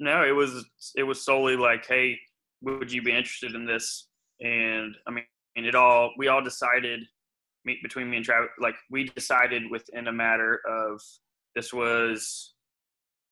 No 0.00 0.24
it 0.24 0.32
was 0.32 0.64
it 0.96 1.02
was 1.02 1.24
solely 1.24 1.56
like 1.56 1.86
hey 1.86 2.18
would 2.62 2.92
you 2.92 3.02
be 3.02 3.12
interested 3.12 3.54
in 3.54 3.66
this? 3.66 4.08
And 4.40 4.94
i 5.06 5.10
mean 5.10 5.24
and 5.56 5.66
it 5.66 5.74
all 5.74 6.12
we 6.16 6.28
all 6.28 6.42
decided 6.42 7.00
meet 7.64 7.82
between 7.82 8.08
me 8.08 8.16
and 8.16 8.24
travis 8.24 8.48
like 8.60 8.76
we 8.90 9.04
decided 9.04 9.64
within 9.70 10.06
a 10.06 10.12
matter 10.12 10.60
of 10.66 11.00
this 11.54 11.72
was 11.72 12.54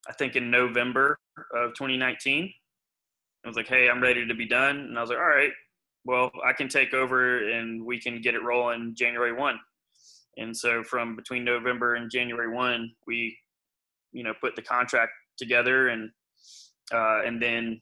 i 0.08 0.12
think 0.12 0.34
in 0.36 0.50
november 0.50 1.18
of 1.54 1.72
2019 1.74 2.52
I 3.46 3.48
was 3.48 3.56
like, 3.56 3.68
hey, 3.68 3.88
I'm 3.88 4.02
ready 4.02 4.26
to 4.26 4.34
be 4.34 4.44
done. 4.44 4.76
And 4.76 4.98
I 4.98 5.00
was 5.00 5.08
like, 5.08 5.20
all 5.20 5.24
right, 5.24 5.52
well, 6.04 6.32
I 6.44 6.52
can 6.52 6.68
take 6.68 6.92
over 6.94 7.48
and 7.48 7.84
we 7.84 8.00
can 8.00 8.20
get 8.20 8.34
it 8.34 8.42
rolling 8.42 8.96
January 8.96 9.32
1. 9.32 9.56
And 10.36 10.54
so 10.54 10.82
from 10.82 11.14
between 11.14 11.44
November 11.44 11.94
and 11.94 12.10
January 12.10 12.52
1, 12.52 12.90
we, 13.06 13.38
you 14.10 14.24
know, 14.24 14.34
put 14.40 14.56
the 14.56 14.62
contract 14.62 15.12
together 15.38 15.90
and, 15.90 16.10
uh, 16.92 17.22
and 17.24 17.40
then 17.40 17.80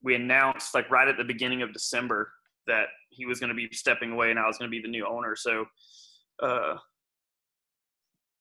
we 0.00 0.14
announced 0.14 0.76
like 0.76 0.88
right 0.92 1.08
at 1.08 1.16
the 1.16 1.24
beginning 1.24 1.62
of 1.62 1.72
December 1.72 2.30
that 2.68 2.86
he 3.08 3.26
was 3.26 3.40
going 3.40 3.50
to 3.50 3.54
be 3.54 3.68
stepping 3.72 4.12
away 4.12 4.30
and 4.30 4.38
I 4.38 4.46
was 4.46 4.58
going 4.58 4.70
to 4.70 4.76
be 4.76 4.80
the 4.80 4.88
new 4.88 5.04
owner. 5.04 5.34
So, 5.34 5.64
uh, 6.40 6.76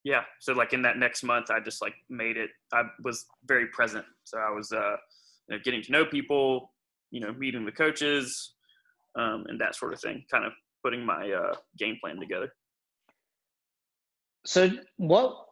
yeah. 0.03 0.21
So 0.39 0.53
like 0.53 0.73
in 0.73 0.83
that 0.83 0.97
next 0.99 1.23
month, 1.23 1.49
I 1.49 1.61
just 1.61 1.81
like 1.81 1.95
made 2.11 2.37
it, 2.37 2.51
I 2.71 2.83
was 3.03 3.25
very 3.45 3.65
present. 3.69 4.05
So 4.23 4.37
I 4.37 4.51
was, 4.51 4.71
uh, 4.71 4.97
you 5.49 5.57
know, 5.57 5.61
getting 5.63 5.81
to 5.81 5.91
know 5.91 6.05
people, 6.05 6.71
you 7.11 7.19
know, 7.19 7.33
meeting 7.33 7.65
the 7.65 7.71
coaches, 7.71 8.53
um, 9.15 9.45
and 9.47 9.59
that 9.59 9.75
sort 9.75 9.93
of 9.93 9.99
thing. 9.99 10.23
Kind 10.31 10.45
of 10.45 10.53
putting 10.83 11.05
my 11.05 11.31
uh, 11.31 11.55
game 11.77 11.97
plan 12.01 12.19
together. 12.19 12.53
So 14.45 14.69
what? 14.97 15.45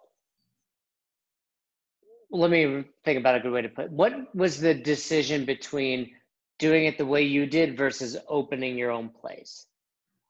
Let 2.29 2.51
me 2.51 2.83
think 3.05 3.19
about 3.19 3.35
a 3.35 3.39
good 3.39 3.51
way 3.51 3.61
to 3.61 3.69
put. 3.69 3.85
It. 3.85 3.91
What 3.91 4.35
was 4.35 4.59
the 4.59 4.73
decision 4.73 5.45
between 5.45 6.11
doing 6.59 6.85
it 6.85 6.97
the 6.97 7.05
way 7.05 7.23
you 7.23 7.45
did 7.45 7.77
versus 7.77 8.17
opening 8.27 8.77
your 8.77 8.91
own 8.91 9.09
place? 9.09 9.65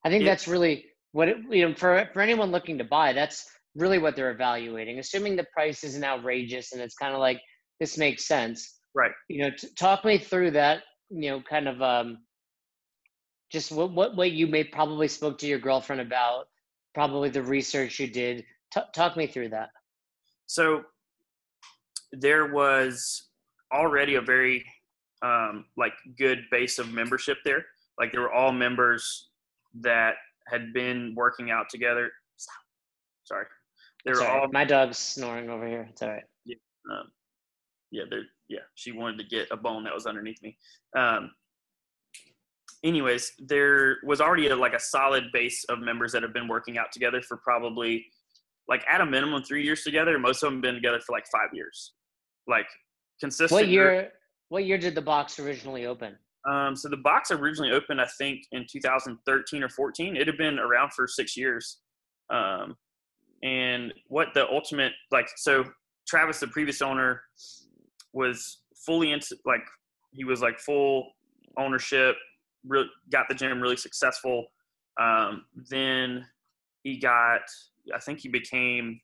I 0.05 0.09
think 0.09 0.23
yeah. 0.23 0.31
that's 0.31 0.47
really 0.47 0.85
what 1.11 1.27
it, 1.27 1.37
you 1.49 1.67
know 1.67 1.75
for 1.75 2.07
for 2.13 2.21
anyone 2.21 2.51
looking 2.51 2.77
to 2.77 2.83
buy. 2.83 3.13
That's 3.13 3.45
really 3.75 3.97
what 3.97 4.15
they're 4.15 4.31
evaluating. 4.31 4.99
Assuming 4.99 5.35
the 5.35 5.45
price 5.53 5.83
isn't 5.83 6.03
outrageous 6.03 6.71
and 6.71 6.81
it's 6.81 6.95
kind 6.95 7.13
of 7.13 7.19
like 7.19 7.41
this 7.79 7.97
makes 7.97 8.27
sense 8.27 8.76
Right. 8.95 9.11
You 9.29 9.43
know, 9.43 9.49
t- 9.57 9.69
talk 9.77 10.03
me 10.05 10.17
through 10.17 10.51
that. 10.51 10.83
You 11.09 11.31
know, 11.31 11.41
kind 11.41 11.67
of 11.67 11.81
um, 11.81 12.19
just 13.51 13.71
what 13.71 13.91
what 13.91 14.15
what 14.15 14.31
you 14.31 14.47
may 14.47 14.63
probably 14.63 15.07
spoke 15.07 15.37
to 15.39 15.47
your 15.47 15.59
girlfriend 15.59 16.01
about, 16.01 16.45
probably 16.93 17.29
the 17.29 17.43
research 17.43 17.99
you 17.99 18.07
did. 18.07 18.43
T- 18.73 18.81
talk 18.93 19.15
me 19.15 19.27
through 19.27 19.49
that. 19.49 19.69
So 20.47 20.83
there 22.11 22.53
was 22.53 23.29
already 23.73 24.15
a 24.15 24.21
very 24.21 24.65
um, 25.21 25.65
like 25.77 25.93
good 26.17 26.39
base 26.51 26.79
of 26.79 26.91
membership 26.91 27.37
there. 27.45 27.65
Like 27.99 28.11
there 28.11 28.21
were 28.21 28.33
all 28.33 28.51
members 28.51 29.29
that 29.81 30.15
had 30.47 30.73
been 30.73 31.13
working 31.15 31.51
out 31.51 31.69
together. 31.69 32.11
Sorry, 33.23 33.45
they 34.05 34.11
were 34.11 34.25
all. 34.25 34.47
My 34.51 34.65
dog's 34.65 34.97
snoring 34.97 35.49
over 35.49 35.67
here. 35.67 35.87
It's 35.89 36.01
all 36.01 36.09
right. 36.09 36.23
Yeah, 36.45 36.55
um, 36.91 37.07
yeah, 37.91 38.03
they're 38.09 38.23
yeah, 38.49 38.59
she 38.75 38.91
wanted 38.91 39.17
to 39.17 39.23
get 39.23 39.47
a 39.51 39.57
bone 39.57 39.83
that 39.83 39.93
was 39.93 40.05
underneath 40.05 40.41
me. 40.41 40.57
Um, 40.97 41.31
anyways, 42.83 43.31
there 43.39 43.97
was 44.03 44.21
already 44.21 44.47
a, 44.47 44.55
like 44.55 44.73
a 44.73 44.79
solid 44.79 45.25
base 45.33 45.65
of 45.69 45.79
members 45.79 46.11
that 46.13 46.23
have 46.23 46.33
been 46.33 46.47
working 46.47 46.77
out 46.77 46.91
together 46.91 47.21
for 47.21 47.37
probably 47.37 48.05
like 48.67 48.83
at 48.91 49.01
a 49.01 49.05
minimum 49.05 49.43
three 49.43 49.63
years 49.63 49.83
together. 49.83 50.17
Most 50.19 50.43
of 50.43 50.51
them 50.51 50.61
been 50.61 50.75
together 50.75 50.99
for 50.99 51.13
like 51.13 51.25
five 51.31 51.49
years, 51.53 51.93
like 52.47 52.67
consistent. 53.19 53.51
What 53.51 53.67
year? 53.67 54.11
What 54.49 54.65
year 54.65 54.77
did 54.77 54.95
the 54.95 55.01
box 55.01 55.39
originally 55.39 55.85
open? 55.85 56.15
Um, 56.49 56.75
so 56.75 56.87
the 56.87 56.97
box 56.97 57.31
originally 57.31 57.71
opened, 57.71 57.99
I 57.99 58.07
think, 58.17 58.39
in 58.53 58.65
2013 58.71 59.63
or 59.63 59.69
14. 59.69 60.15
It 60.15 60.27
had 60.27 60.37
been 60.37 60.59
around 60.59 60.93
for 60.93 61.07
six 61.07 61.35
years. 61.35 61.79
Um, 62.29 62.75
and 63.43 63.93
what 64.07 64.29
the 64.33 64.47
ultimate 64.49 64.93
like, 65.11 65.27
so 65.35 65.65
Travis, 66.07 66.39
the 66.39 66.47
previous 66.47 66.81
owner, 66.81 67.21
was 68.13 68.59
fully 68.85 69.11
into 69.11 69.37
like 69.45 69.61
he 70.11 70.23
was 70.23 70.41
like 70.41 70.59
full 70.59 71.11
ownership. 71.57 72.15
Really 72.65 72.87
got 73.11 73.27
the 73.29 73.35
gym 73.35 73.61
really 73.61 73.77
successful. 73.77 74.45
Um, 74.99 75.45
then 75.69 76.25
he 76.83 76.97
got, 76.97 77.41
I 77.93 77.99
think 77.99 78.19
he 78.19 78.29
became, 78.29 78.99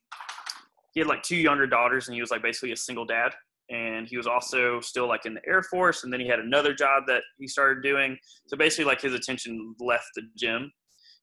he 0.92 1.00
had 1.00 1.06
like 1.06 1.22
two 1.22 1.36
younger 1.36 1.66
daughters, 1.66 2.08
and 2.08 2.14
he 2.14 2.20
was 2.20 2.30
like 2.30 2.42
basically 2.42 2.72
a 2.72 2.76
single 2.76 3.04
dad. 3.04 3.32
And 3.70 4.06
he 4.06 4.16
was 4.16 4.26
also 4.26 4.80
still 4.80 5.08
like 5.08 5.24
in 5.24 5.34
the 5.34 5.40
Air 5.48 5.62
Force, 5.62 6.04
and 6.04 6.12
then 6.12 6.20
he 6.20 6.28
had 6.28 6.38
another 6.38 6.74
job 6.74 7.04
that 7.06 7.22
he 7.38 7.46
started 7.46 7.82
doing. 7.82 8.18
So 8.46 8.56
basically, 8.56 8.84
like 8.84 9.00
his 9.00 9.14
attention 9.14 9.74
left 9.80 10.08
the 10.14 10.22
gym, 10.36 10.70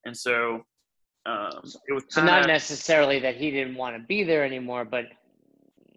and 0.05 0.17
so 0.17 0.61
um, 1.27 1.61
it 1.87 1.93
was. 1.93 2.03
So 2.09 2.23
not 2.23 2.47
necessarily 2.47 3.19
that 3.19 3.35
he 3.35 3.51
didn't 3.51 3.75
want 3.75 3.95
to 3.95 4.01
be 4.01 4.23
there 4.23 4.43
anymore, 4.43 4.85
but 4.85 5.05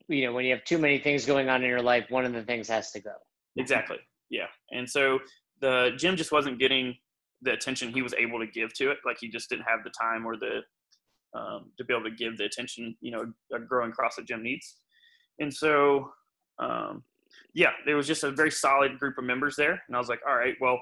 you 0.09 0.27
know 0.27 0.33
when 0.33 0.45
you 0.45 0.53
have 0.53 0.65
too 0.65 0.79
many 0.79 0.99
things 0.99 1.25
going 1.25 1.49
on 1.49 1.63
in 1.63 1.69
your 1.69 1.83
life 1.83 2.07
one 2.11 2.25
of 2.25 2.33
the 2.33 2.43
things 2.43 2.69
has 2.69 2.91
to 2.93 3.01
go. 3.01 3.13
Exactly. 3.57 3.99
Yeah. 4.31 4.47
And 4.71 4.89
so 4.89 5.21
the 5.61 5.93
gym 5.97 6.17
just 6.17 6.33
wasn't 6.33 6.59
getting 6.59 6.97
the 7.43 7.53
attention 7.53 7.93
he 7.93 8.03
was 8.03 8.15
able 8.15 8.39
to 8.41 8.47
give 8.47 8.75
to 8.75 8.91
it. 8.91 8.99
Like 9.05 9.19
he 9.21 9.29
just 9.29 9.49
didn't 9.49 9.65
have 9.65 9.85
the 9.85 9.91
time 9.91 10.27
or 10.27 10.37
the 10.37 10.61
um, 11.39 11.73
to 11.79 11.85
be 11.85 11.93
able 11.93 12.05
to 12.05 12.15
give 12.15 12.39
the 12.39 12.45
attention 12.45 12.97
you 13.01 13.11
know 13.11 13.33
a 13.53 13.59
growing 13.59 13.93
CrossFit 13.93 14.27
gym 14.27 14.43
needs. 14.43 14.77
And 15.39 15.53
so 15.53 16.11
um, 16.59 17.03
yeah 17.55 17.71
there 17.87 17.97
was 17.97 18.07
just 18.07 18.25
a 18.25 18.31
very 18.31 18.51
solid 18.51 18.99
group 18.99 19.19
of 19.19 19.25
members 19.25 19.57
there. 19.57 19.83
And 19.87 19.97
i 19.97 19.99
was 19.99 20.09
like 20.09 20.21
all 20.29 20.37
right 20.37 20.55
well 20.61 20.81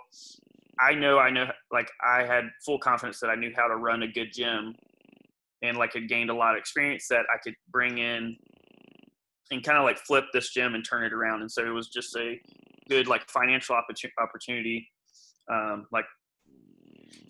i 0.81 0.95
know 0.95 1.19
i 1.19 1.31
know 1.31 1.47
like 1.71 1.91
i 2.05 2.25
had 2.25 2.45
full 2.64 2.79
confidence 2.79 3.21
that 3.21 3.29
i 3.29 3.35
knew 3.35 3.52
how 3.55 3.69
to 3.69 3.76
run 3.76 4.02
a 4.02 4.09
good 4.09 4.33
gym 4.33 4.75
and 5.62 5.76
like 5.76 5.93
had 5.93 6.09
gained 6.09 6.31
a 6.31 6.35
lot 6.35 6.55
of 6.55 6.59
experience 6.59 7.07
that 7.09 7.25
i 7.33 7.38
could 7.43 7.55
bring 7.71 7.99
in 7.99 8.37
and 9.51 9.63
kind 9.63 9.79
of 9.79 9.85
like 9.85 9.99
flip 9.99 10.25
this 10.33 10.51
gym 10.51 10.75
and 10.75 10.85
turn 10.85 11.05
it 11.05 11.13
around. 11.13 11.43
And 11.43 11.51
so 11.51 11.65
it 11.65 11.71
was 11.71 11.89
just 11.89 12.17
a 12.17 12.41
good 12.89 13.07
like 13.07 13.29
financial 13.29 13.77
opportunity, 13.77 14.89
um, 15.51 15.87
like 15.93 16.07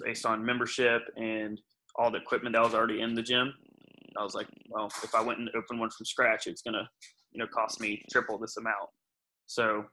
based 0.04 0.26
on 0.26 0.44
membership 0.44 1.02
and 1.16 1.60
all 1.96 2.10
the 2.10 2.18
equipment 2.18 2.54
that 2.54 2.62
was 2.62 2.74
already 2.74 3.00
in 3.00 3.14
the 3.14 3.22
gym. 3.22 3.52
I 4.16 4.22
was 4.22 4.34
like, 4.34 4.46
well, 4.68 4.90
if 5.02 5.14
I 5.14 5.22
went 5.22 5.38
and 5.38 5.48
opened 5.54 5.80
one 5.80 5.90
from 5.90 6.06
scratch, 6.06 6.46
it's 6.46 6.62
gonna, 6.62 6.88
you 7.32 7.38
know, 7.38 7.46
cost 7.52 7.80
me 7.80 8.02
triple 8.10 8.38
this 8.38 8.56
amount. 8.56 8.90
So 9.46 9.84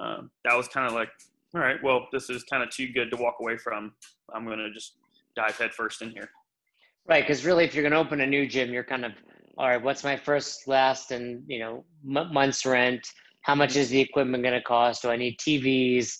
um, 0.00 0.30
that 0.44 0.56
was 0.56 0.68
kind 0.68 0.86
of 0.86 0.92
like, 0.92 1.08
all 1.54 1.60
right, 1.60 1.82
well, 1.82 2.06
this 2.12 2.30
is 2.30 2.42
kind 2.44 2.62
of 2.62 2.70
too 2.70 2.88
good 2.92 3.10
to 3.10 3.16
walk 3.16 3.36
away 3.40 3.56
from. 3.56 3.92
I'm 4.34 4.46
gonna 4.46 4.72
just 4.72 4.98
dive 5.36 5.56
headfirst 5.56 6.02
in 6.02 6.10
here. 6.10 6.28
Right, 7.06 7.22
because 7.22 7.44
really, 7.44 7.64
if 7.64 7.74
you're 7.74 7.82
gonna 7.82 8.00
open 8.00 8.20
a 8.20 8.26
new 8.26 8.46
gym, 8.46 8.72
you're 8.72 8.84
kind 8.84 9.04
of, 9.04 9.12
all 9.56 9.68
right, 9.68 9.82
what's 9.82 10.04
my 10.04 10.16
first, 10.16 10.66
last, 10.66 11.10
and 11.10 11.44
you 11.46 11.58
know, 11.58 11.84
m- 12.04 12.32
month's 12.32 12.66
rent? 12.66 13.06
How 13.42 13.54
much 13.54 13.76
is 13.76 13.88
the 13.90 14.00
equipment 14.00 14.42
gonna 14.42 14.62
cost? 14.62 15.02
Do 15.02 15.10
I 15.10 15.16
need 15.16 15.38
TVs? 15.38 16.12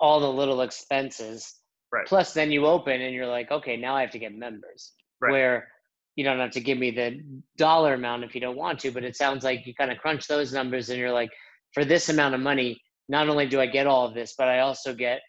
All 0.00 0.20
the 0.20 0.30
little 0.30 0.62
expenses. 0.62 1.60
Right. 1.92 2.06
Plus, 2.06 2.34
then 2.34 2.50
you 2.50 2.66
open 2.66 3.00
and 3.00 3.14
you're 3.14 3.26
like, 3.26 3.50
okay, 3.50 3.76
now 3.76 3.96
I 3.96 4.00
have 4.00 4.10
to 4.10 4.18
get 4.18 4.34
members. 4.34 4.92
Right. 5.20 5.30
Where 5.30 5.68
you 6.16 6.24
don't 6.24 6.38
have 6.38 6.50
to 6.52 6.60
give 6.60 6.78
me 6.78 6.90
the 6.90 7.20
dollar 7.56 7.94
amount 7.94 8.24
if 8.24 8.34
you 8.34 8.40
don't 8.40 8.56
want 8.56 8.78
to, 8.80 8.90
but 8.90 9.04
it 9.04 9.16
sounds 9.16 9.44
like 9.44 9.66
you 9.66 9.74
kind 9.74 9.90
of 9.90 9.98
crunch 9.98 10.26
those 10.26 10.52
numbers 10.52 10.90
and 10.90 10.98
you're 10.98 11.12
like, 11.12 11.30
for 11.72 11.84
this 11.84 12.08
amount 12.08 12.34
of 12.34 12.40
money, 12.40 12.80
not 13.08 13.28
only 13.28 13.46
do 13.46 13.60
I 13.60 13.66
get 13.66 13.86
all 13.86 14.06
of 14.06 14.14
this, 14.14 14.34
but 14.36 14.48
I 14.48 14.60
also 14.60 14.94
get 14.94 15.20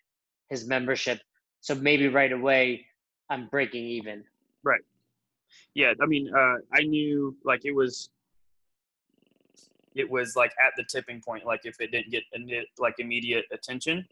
his 0.49 0.67
membership. 0.67 1.19
So 1.61 1.75
maybe 1.75 2.07
right 2.07 2.31
away 2.31 2.85
I'm 3.29 3.47
breaking 3.47 3.85
even. 3.85 4.23
Right. 4.63 4.81
Yeah. 5.73 5.93
I 6.01 6.05
mean, 6.05 6.31
uh, 6.33 6.55
I 6.73 6.83
knew 6.83 7.35
like 7.43 7.65
it 7.65 7.71
was, 7.71 8.09
it 9.95 10.09
was 10.09 10.35
like 10.35 10.51
at 10.65 10.73
the 10.77 10.83
tipping 10.83 11.21
point. 11.21 11.45
Like 11.45 11.61
if 11.63 11.79
it 11.79 11.91
didn't 11.91 12.11
get 12.11 12.23
like 12.79 12.95
immediate 12.99 13.45
attention 13.51 14.05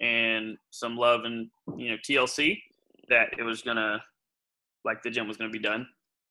and 0.00 0.56
some 0.70 0.96
love 0.96 1.24
and 1.24 1.48
you 1.76 1.90
know 1.90 1.96
TLC, 1.96 2.60
that 3.08 3.28
it 3.38 3.42
was 3.42 3.62
gonna 3.62 4.02
like 4.84 5.02
the 5.02 5.10
gym 5.10 5.28
was 5.28 5.36
gonna 5.36 5.50
be 5.50 5.58
done. 5.58 5.86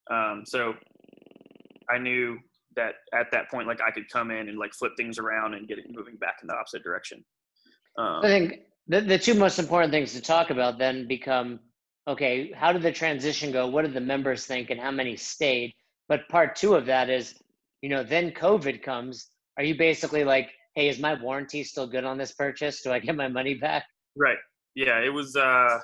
Um, 0.10 0.44
so 0.46 0.74
I 1.90 1.98
knew 1.98 2.38
that 2.76 2.96
at 3.14 3.32
that 3.32 3.50
point, 3.50 3.68
like 3.68 3.82
I 3.82 3.92
could 3.92 4.10
come 4.10 4.32
in 4.32 4.50
and 4.50 4.58
like 4.58 4.74
flip 4.74 4.94
things 4.98 5.20
around 5.20 5.54
and 5.54 5.68
get 5.68 5.78
it 5.78 5.86
moving 5.90 6.16
back 6.16 6.38
in 6.42 6.48
the 6.48 6.54
opposite 6.54 6.84
direction. 6.84 7.24
Um, 7.98 8.20
I 8.24 8.28
think 8.28 8.60
the, 8.88 9.02
the 9.02 9.18
two 9.18 9.34
most 9.34 9.60
important 9.60 9.92
things 9.92 10.14
to 10.14 10.22
talk 10.22 10.50
about 10.50 10.78
then 10.78 11.08
become 11.08 11.60
okay, 12.08 12.52
how 12.52 12.72
did 12.72 12.82
the 12.82 12.92
transition 12.92 13.52
go? 13.52 13.68
What 13.68 13.84
did 13.84 13.94
the 13.94 14.02
members 14.02 14.46
think 14.46 14.70
and 14.70 14.80
how 14.80 14.92
many 14.92 15.16
stayed? 15.16 15.74
But 16.08 16.28
part 16.30 16.56
two 16.56 16.76
of 16.76 16.86
that 16.88 17.10
is, 17.10 17.36
you 17.82 17.90
know, 17.90 18.04
then 18.04 18.32
COVID 18.32 18.82
comes. 18.82 19.28
Are 19.58 19.64
you 19.64 19.78
basically 19.78 20.24
like, 20.24 20.50
hey, 20.76 20.90
is 20.90 21.00
my 21.00 21.14
warranty 21.22 21.64
still 21.64 21.88
good 21.88 22.04
on 22.04 22.18
this 22.18 22.32
purchase? 22.34 22.82
Do 22.82 22.92
I 22.92 23.00
get 23.00 23.16
my 23.16 23.28
money 23.28 23.54
back? 23.56 23.86
Right. 24.16 24.38
Yeah, 24.76 25.00
it 25.00 25.14
was 25.14 25.36
uh 25.36 25.80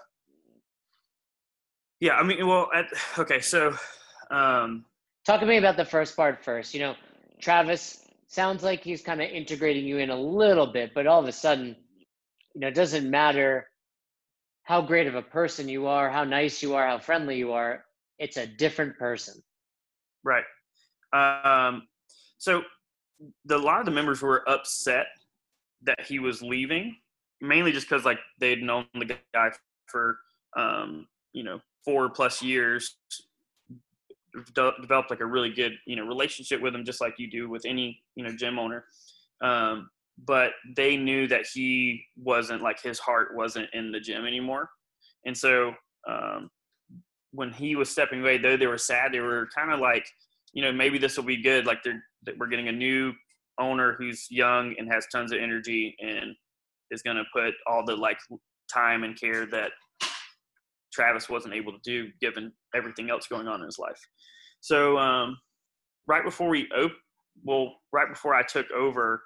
yeah, 2.00 2.14
I 2.14 2.24
mean, 2.24 2.46
well, 2.46 2.70
at, 2.76 2.86
okay, 3.18 3.40
so 3.40 3.76
um 4.32 4.86
talk 5.26 5.40
to 5.42 5.46
me 5.46 5.58
about 5.58 5.78
the 5.78 5.86
first 5.86 6.16
part 6.16 6.44
first. 6.44 6.74
You 6.74 6.82
know, 6.82 6.96
Travis 7.42 8.06
sounds 8.28 8.64
like 8.64 8.84
he's 8.84 9.02
kind 9.02 9.22
of 9.22 9.30
integrating 9.30 9.86
you 9.86 9.98
in 9.98 10.10
a 10.10 10.20
little 10.20 10.68
bit, 10.68 10.94
but 10.94 11.08
all 11.08 11.20
of 11.20 11.28
a 11.28 11.32
sudden, 11.32 11.76
you 12.54 12.62
know, 12.62 12.68
it 12.68 12.76
doesn't 12.76 13.10
matter 13.10 13.68
how 14.68 14.82
great 14.82 15.08
of 15.08 15.16
a 15.16 15.22
person 15.22 15.70
you 15.70 15.88
are, 15.88 16.10
how 16.10 16.26
nice 16.26 16.62
you 16.62 16.76
are, 16.76 16.86
how 16.86 17.00
friendly 17.00 17.38
you 17.38 17.54
are. 17.54 17.86
It's 18.20 18.36
a 18.36 18.46
different 18.46 18.98
person. 18.98 19.42
Right. 20.26 20.44
Um, 21.14 21.88
so 22.38 22.64
the, 23.46 23.56
a 23.56 23.58
lot 23.58 23.80
of 23.80 23.86
the 23.86 23.94
members 23.94 24.22
were 24.22 24.48
upset 24.50 25.06
that 25.84 26.06
he 26.06 26.20
was 26.20 26.42
leaving, 26.42 26.98
mainly 27.40 27.72
just 27.72 27.88
because 27.88 28.04
like 28.04 28.20
they'd 28.40 28.62
known 28.62 28.86
the 28.94 29.18
guy 29.34 29.52
for 29.86 30.18
um, 30.58 31.08
you 31.32 31.44
know 31.44 31.62
four 31.86 32.10
plus 32.10 32.42
years, 32.42 32.98
de- 34.54 34.74
developed 34.82 35.10
like 35.10 35.22
a 35.22 35.26
really 35.26 35.54
good 35.54 35.78
you 35.86 35.96
know 35.96 36.06
relationship 36.06 36.62
with 36.62 36.76
him, 36.76 36.84
just 36.84 37.00
like 37.00 37.14
you 37.18 37.32
do 37.32 37.50
with 37.50 37.64
any 37.66 38.04
you 38.16 38.26
know 38.26 38.36
gym 38.36 38.60
owner. 38.60 38.84
Um, 39.42 39.90
but 40.26 40.52
they 40.76 40.98
knew 40.98 41.28
that 41.28 41.46
he 41.54 42.04
wasn't 42.16 42.64
like 42.64 42.82
his 42.82 43.00
heart 43.00 43.36
wasn't 43.36 43.68
in 43.74 43.92
the 43.92 44.00
gym 44.00 44.26
anymore, 44.26 44.70
and 45.26 45.38
so 45.38 45.74
um, 46.08 46.50
when 47.32 47.52
he 47.52 47.76
was 47.76 47.90
stepping 47.90 48.22
away, 48.22 48.38
though 48.38 48.58
they 48.58 48.68
were 48.68 48.78
sad, 48.78 49.12
they 49.12 49.20
were 49.20 49.48
kind 49.56 49.72
of 49.72 49.80
like, 49.80 50.06
you 50.54 50.62
know, 50.62 50.72
maybe 50.72 50.98
this 50.98 51.18
will 51.18 51.26
be 51.26 51.42
good. 51.42 51.66
Like 51.66 51.84
they're 51.84 52.04
we're 52.38 52.48
getting 52.48 52.68
a 52.68 52.74
new 52.74 53.14
owner 53.60 53.96
who's 53.98 54.28
young 54.30 54.74
and 54.78 54.92
has 54.92 55.06
tons 55.12 55.32
of 55.32 55.40
energy 55.40 55.96
and 56.00 56.36
is 56.92 57.02
going 57.02 57.18
to 57.18 57.24
put 57.34 57.54
all 57.68 57.84
the 57.86 57.96
like 57.96 58.18
time 58.72 59.04
and 59.04 59.20
care 59.20 59.46
that 59.48 59.72
Travis 60.94 61.30
wasn't 61.30 61.54
able 61.54 61.72
to 61.72 61.80
do 61.84 62.10
given 62.22 62.52
everything 62.76 63.10
else 63.10 63.28
going 63.28 63.48
on 63.48 63.60
in 63.60 63.66
his 63.66 63.80
life. 63.80 64.00
So 64.62 64.98
um, 64.98 65.38
right 66.08 66.24
before 66.24 66.50
we 66.50 66.68
op- 66.78 66.92
well, 67.44 67.76
right 67.94 68.10
before 68.10 68.34
I 68.34 68.44
took 68.44 68.70
over, 68.72 69.22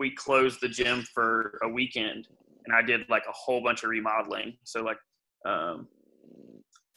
we 0.00 0.10
closed 0.10 0.60
the 0.62 0.68
gym 0.68 1.04
for 1.14 1.58
a 1.62 1.68
weekend, 1.68 2.26
and 2.64 2.74
I 2.74 2.80
did 2.80 3.02
like 3.10 3.24
a 3.28 3.32
whole 3.32 3.62
bunch 3.62 3.84
of 3.84 3.90
remodeling. 3.90 4.56
So 4.64 4.80
like, 4.80 4.96
um, 5.46 5.86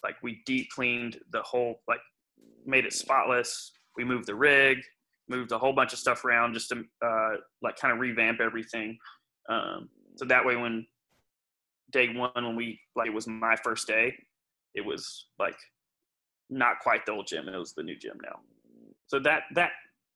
like 0.03 0.15
we 0.23 0.41
deep 0.45 0.69
cleaned 0.73 1.19
the 1.33 1.41
whole, 1.41 1.81
like 1.87 1.99
made 2.65 2.85
it 2.85 2.93
spotless. 2.93 3.73
We 3.97 4.05
moved 4.05 4.27
the 4.27 4.35
rig, 4.35 4.77
moved 5.27 5.51
a 5.51 5.57
whole 5.57 5.73
bunch 5.73 5.91
of 5.91 5.99
stuff 5.99 6.23
around 6.23 6.53
just 6.53 6.69
to 6.69 6.85
uh, 7.05 7.35
like 7.61 7.75
kind 7.75 7.93
of 7.93 7.99
revamp 7.99 8.39
everything. 8.39 8.97
Um, 9.49 9.89
so 10.15 10.23
that 10.25 10.45
way, 10.45 10.55
when 10.55 10.87
day 11.91 12.07
one 12.07 12.31
when 12.35 12.55
we 12.55 12.79
like 12.95 13.07
it 13.07 13.13
was 13.13 13.27
my 13.27 13.57
first 13.65 13.85
day, 13.85 14.15
it 14.75 14.85
was 14.85 15.27
like 15.39 15.57
not 16.49 16.79
quite 16.81 17.05
the 17.05 17.11
old 17.11 17.27
gym. 17.27 17.49
It 17.49 17.57
was 17.57 17.73
the 17.73 17.83
new 17.83 17.97
gym 17.97 18.17
now. 18.23 18.39
So 19.07 19.19
that 19.19 19.43
that 19.55 19.71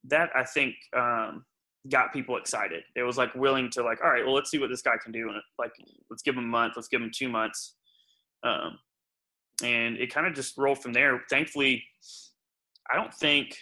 that 0.05 0.29
I 0.33 0.45
think 0.45 0.75
um, 0.95 1.43
got 1.89 2.13
people 2.13 2.37
excited. 2.37 2.83
It 2.95 3.03
was 3.03 3.17
like 3.17 3.33
willing 3.35 3.69
to 3.71 3.83
like, 3.83 4.03
all 4.03 4.09
right, 4.09 4.25
well, 4.25 4.33
let's 4.33 4.51
see 4.51 4.59
what 4.59 4.69
this 4.69 4.81
guy 4.81 4.95
can 5.01 5.11
do, 5.11 5.29
and 5.29 5.41
like, 5.57 5.71
let's 6.09 6.23
give 6.23 6.35
him 6.35 6.45
a 6.45 6.47
month, 6.47 6.73
let's 6.75 6.87
give 6.87 7.01
him 7.01 7.11
two 7.13 7.29
months, 7.29 7.75
um, 8.43 8.79
and 9.63 9.97
it 9.97 10.13
kind 10.13 10.27
of 10.27 10.33
just 10.33 10.57
rolled 10.57 10.81
from 10.81 10.93
there. 10.93 11.21
Thankfully, 11.29 11.83
I 12.89 12.95
don't 12.95 13.13
think 13.13 13.57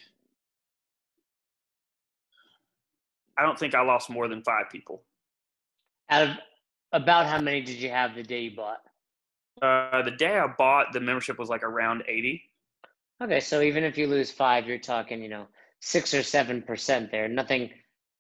I 3.38 3.44
don't 3.44 3.60
think 3.60 3.76
I 3.76 3.82
lost 3.82 4.10
more 4.10 4.28
than 4.28 4.42
five 4.44 4.66
people. 4.72 5.04
Out 6.10 6.24
of 6.24 6.38
about 6.92 7.26
how 7.26 7.42
many 7.42 7.62
did 7.62 7.76
you 7.76 7.90
have 7.90 8.16
the 8.16 8.24
day 8.24 8.42
you 8.42 8.56
bought? 8.56 8.80
Uh, 9.62 10.02
the 10.02 10.12
day 10.12 10.38
I 10.38 10.48
bought, 10.48 10.94
the 10.94 11.00
membership 11.00 11.38
was 11.40 11.50
like 11.50 11.64
around 11.64 12.04
80. 12.08 12.42
Okay, 13.24 13.40
so 13.40 13.62
even 13.62 13.84
if 13.84 13.98
you 13.98 14.08
lose 14.08 14.32
five, 14.32 14.68
you're 14.68 14.78
talking, 14.78 15.22
you 15.22 15.30
know, 15.30 15.48
six 15.82 16.14
or 16.14 16.24
seven 16.24 16.62
percent 16.62 17.12
there. 17.12 17.28
Nothing 17.28 17.70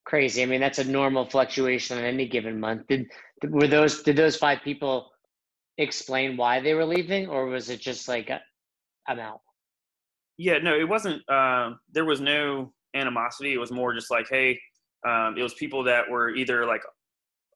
crazy. 0.05 0.43
I 0.43 0.45
mean, 0.45 0.61
that's 0.61 0.79
a 0.79 0.83
normal 0.83 1.25
fluctuation 1.25 1.97
on 1.97 2.03
any 2.03 2.27
given 2.27 2.59
month. 2.59 2.87
Did 2.87 3.11
were 3.49 3.67
those 3.67 4.03
did 4.03 4.15
those 4.15 4.37
five 4.37 4.59
people 4.63 5.11
explain 5.77 6.37
why 6.37 6.61
they 6.61 6.73
were 6.73 6.85
leaving, 6.85 7.27
or 7.27 7.47
was 7.47 7.69
it 7.69 7.81
just 7.81 8.07
like 8.07 8.29
uh, 8.29 8.39
I'm 9.07 9.19
out? 9.19 9.41
Yeah, 10.37 10.57
no, 10.59 10.77
it 10.77 10.87
wasn't. 10.87 11.27
Um, 11.29 11.79
there 11.91 12.05
was 12.05 12.21
no 12.21 12.73
animosity. 12.93 13.53
It 13.53 13.59
was 13.59 13.71
more 13.71 13.93
just 13.93 14.11
like, 14.11 14.27
hey, 14.29 14.59
um, 15.07 15.35
it 15.37 15.43
was 15.43 15.53
people 15.53 15.83
that 15.83 16.09
were 16.09 16.29
either 16.29 16.65
like 16.65 16.81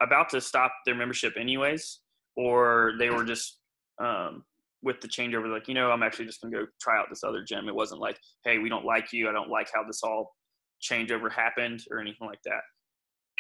about 0.02 0.30
to 0.30 0.42
stop 0.42 0.72
their 0.86 0.96
membership 0.96 1.34
anyways, 1.38 2.00
or 2.36 2.94
they 3.00 3.10
were 3.10 3.24
just 3.24 3.60
um, 4.02 4.44
with 4.82 5.02
the 5.02 5.08
changeover, 5.08 5.52
like, 5.52 5.68
you 5.68 5.74
know, 5.74 5.92
I'm 5.92 6.04
actually 6.04 6.26
just 6.26 6.42
to 6.42 6.50
go 6.50 6.66
try 6.82 6.98
out 6.98 7.08
this 7.10 7.24
other 7.24 7.44
gym. 7.44 7.68
It 7.68 7.76
wasn't 7.76 8.02
like, 8.02 8.18
hey, 8.46 8.60
we 8.60 8.70
don't 8.70 8.86
like 8.86 9.12
you. 9.12 9.30
I 9.30 9.34
don't 9.34 9.50
like 9.50 9.70
how 9.74 9.84
this 9.84 10.04
all 10.04 10.36
changeover 10.82 11.32
happened 11.32 11.84
or 11.92 12.00
anything 12.00 12.28
like 12.28 12.42
that. 12.44 12.62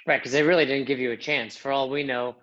Right, 0.07 0.19
because 0.19 0.31
they 0.31 0.43
really 0.43 0.65
didn't 0.65 0.87
give 0.87 0.99
you 0.99 1.11
a 1.11 1.17
chance. 1.17 1.55
For 1.55 1.71
all 1.71 1.89
we 1.89 2.03
know, 2.03 2.35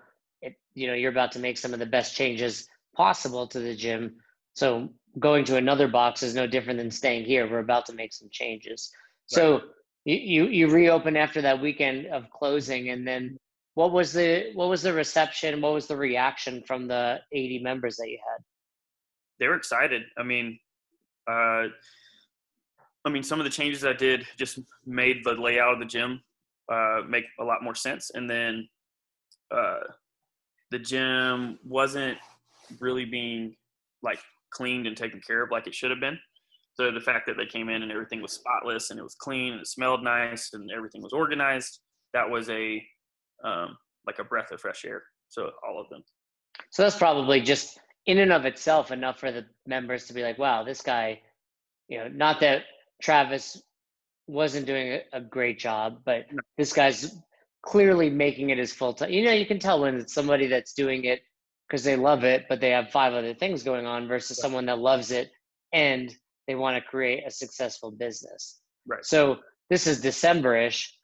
it, 0.43 0.55
you 0.75 0.87
know, 0.87 0.95
you're 0.95 1.11
about 1.11 1.33
to 1.33 1.39
make 1.39 1.59
some 1.59 1.73
of 1.73 1.79
the 1.79 1.87
best 1.87 2.15
changes 2.15 2.69
possible 2.95 3.47
to 3.49 3.61
the 3.61 3.75
gym. 3.75 4.17
So 4.55 4.91
going 5.19 5.45
to 5.47 5.57
another 5.57 5.89
box 5.89 6.23
is 6.23 6.35
no 6.35 6.47
different 6.47 6.79
than 6.79 6.91
staying 6.91 7.25
here. 7.25 7.49
We're 7.51 7.61
about 7.61 7.87
to 7.87 7.95
make 7.95 8.13
some 8.13 8.29
changes. 8.31 8.91
Right. 9.33 9.37
So 9.37 9.61
you, 10.05 10.17
you 10.17 10.47
you 10.47 10.69
reopen 10.69 11.17
after 11.17 11.43
that 11.43 11.61
weekend 11.61 12.07
of 12.07 12.31
closing, 12.31 12.91
and 12.91 13.07
then 13.07 13.39
what 13.75 13.93
was 13.93 14.13
the 14.13 14.53
what 14.55 14.69
was 14.69 14.83
the 14.83 14.93
reception? 14.93 15.61
What 15.61 15.73
was 15.73 15.87
the 15.87 15.97
reaction 15.97 16.63
from 16.67 16.87
the 16.87 17.21
80 17.33 17.61
members 17.61 17.97
that 17.97 18.09
you 18.09 18.19
had? 18.19 18.45
They 19.39 19.49
were 19.49 19.57
excited. 19.57 20.03
I 20.17 20.23
mean, 20.23 20.59
uh, 21.27 21.67
I 23.07 23.11
mean, 23.11 23.23
some 23.23 23.41
of 23.41 23.45
the 23.45 23.51
changes 23.51 23.85
I 23.85 23.93
did 23.93 24.27
just 24.37 24.59
made 24.85 25.19
the 25.25 25.33
layout 25.33 25.75
of 25.75 25.79
the 25.79 25.87
gym 25.87 26.21
uh, 26.71 27.03
make 27.09 27.25
a 27.39 27.45
lot 27.45 27.63
more 27.63 27.75
sense, 27.75 28.11
and 28.15 28.29
then 28.29 28.69
uh, 29.55 29.81
the 30.71 30.79
gym 30.79 31.59
wasn't 31.65 32.19
really 32.81 33.05
being 33.05 33.55
like 34.03 34.19
cleaned 34.51 34.87
and 34.87 34.97
taken 34.97 35.21
care 35.25 35.43
of 35.43 35.51
like 35.51 35.67
it 35.67 35.75
should 35.75 35.91
have 35.91 36.01
been. 36.01 36.19
So 36.75 36.91
the 36.91 37.01
fact 37.01 37.27
that 37.27 37.37
they 37.37 37.47
came 37.47 37.69
in 37.69 37.83
and 37.83 37.93
everything 37.93 38.21
was 38.21 38.33
spotless 38.33 38.91
and 38.91 38.99
it 38.99 39.03
was 39.03 39.15
clean 39.15 39.53
and 39.53 39.61
it 39.61 39.69
smelled 39.69 40.03
nice 40.03 40.51
and 40.53 40.71
everything 40.77 41.01
was 41.01 41.13
organized, 41.13 41.81
that 42.13 42.29
was 42.29 42.51
a 42.51 42.83
um, 43.45 43.77
like 44.07 44.19
a 44.19 44.25
breath 44.25 44.51
of 44.51 44.61
fresh 44.61 44.85
air. 44.85 45.03
So 45.29 45.51
all 45.67 45.81
of 45.81 45.89
them. 45.89 46.03
So 46.71 46.83
that's 46.83 46.97
probably 46.97 47.41
just 47.41 47.79
in 48.07 48.19
and 48.19 48.33
of 48.33 48.45
itself 48.45 48.91
enough 48.91 49.21
for 49.21 49.31
the 49.31 49.47
members 49.67 50.07
to 50.07 50.13
be 50.13 50.23
like, 50.23 50.39
wow, 50.39 50.65
this 50.65 50.83
guy 50.83 51.21
you 51.89 51.99
know, 51.99 52.09
not 52.09 52.41
that 52.41 52.63
Travis 53.03 53.63
wasn't 54.27 54.67
doing 54.67 54.93
a, 54.93 55.03
a 55.13 55.21
great 55.21 55.59
job, 55.59 56.01
but 56.05 56.27
No. 56.33 56.41
this 56.59 56.73
guy's 56.73 57.17
clearly 57.63 58.11
making 58.11 58.51
it 58.51 58.59
his 58.59 58.73
full 58.73 58.95
time. 58.95 59.11
You 59.11 59.25
know, 59.25 59.33
you 59.33 59.47
can 59.47 59.59
tell 59.59 59.81
when 59.81 59.97
it's 59.97 60.15
somebody 60.15 60.47
that's 60.47 60.73
doing 60.73 61.05
it 61.05 61.21
because 61.69 61.85
they 61.85 61.97
love 61.97 62.25
it, 62.25 62.47
but 62.49 62.61
they 62.61 62.71
have 62.71 62.91
five 62.91 63.13
other 63.13 63.35
things 63.35 63.63
going 63.63 63.87
on 63.87 64.07
versus 64.09 64.39
Right. 64.39 64.43
someone 64.43 64.67
that 64.67 64.79
loves 64.79 65.11
it 65.11 65.31
and 65.73 66.15
they 66.47 66.55
want 66.55 66.77
to 66.77 66.89
create 66.91 67.25
a 67.27 67.31
successful 67.31 67.91
business. 67.91 68.61
Right. 68.87 69.05
So 69.05 69.39
this 69.69 69.87
is 69.87 70.01
December-ish. 70.01 70.97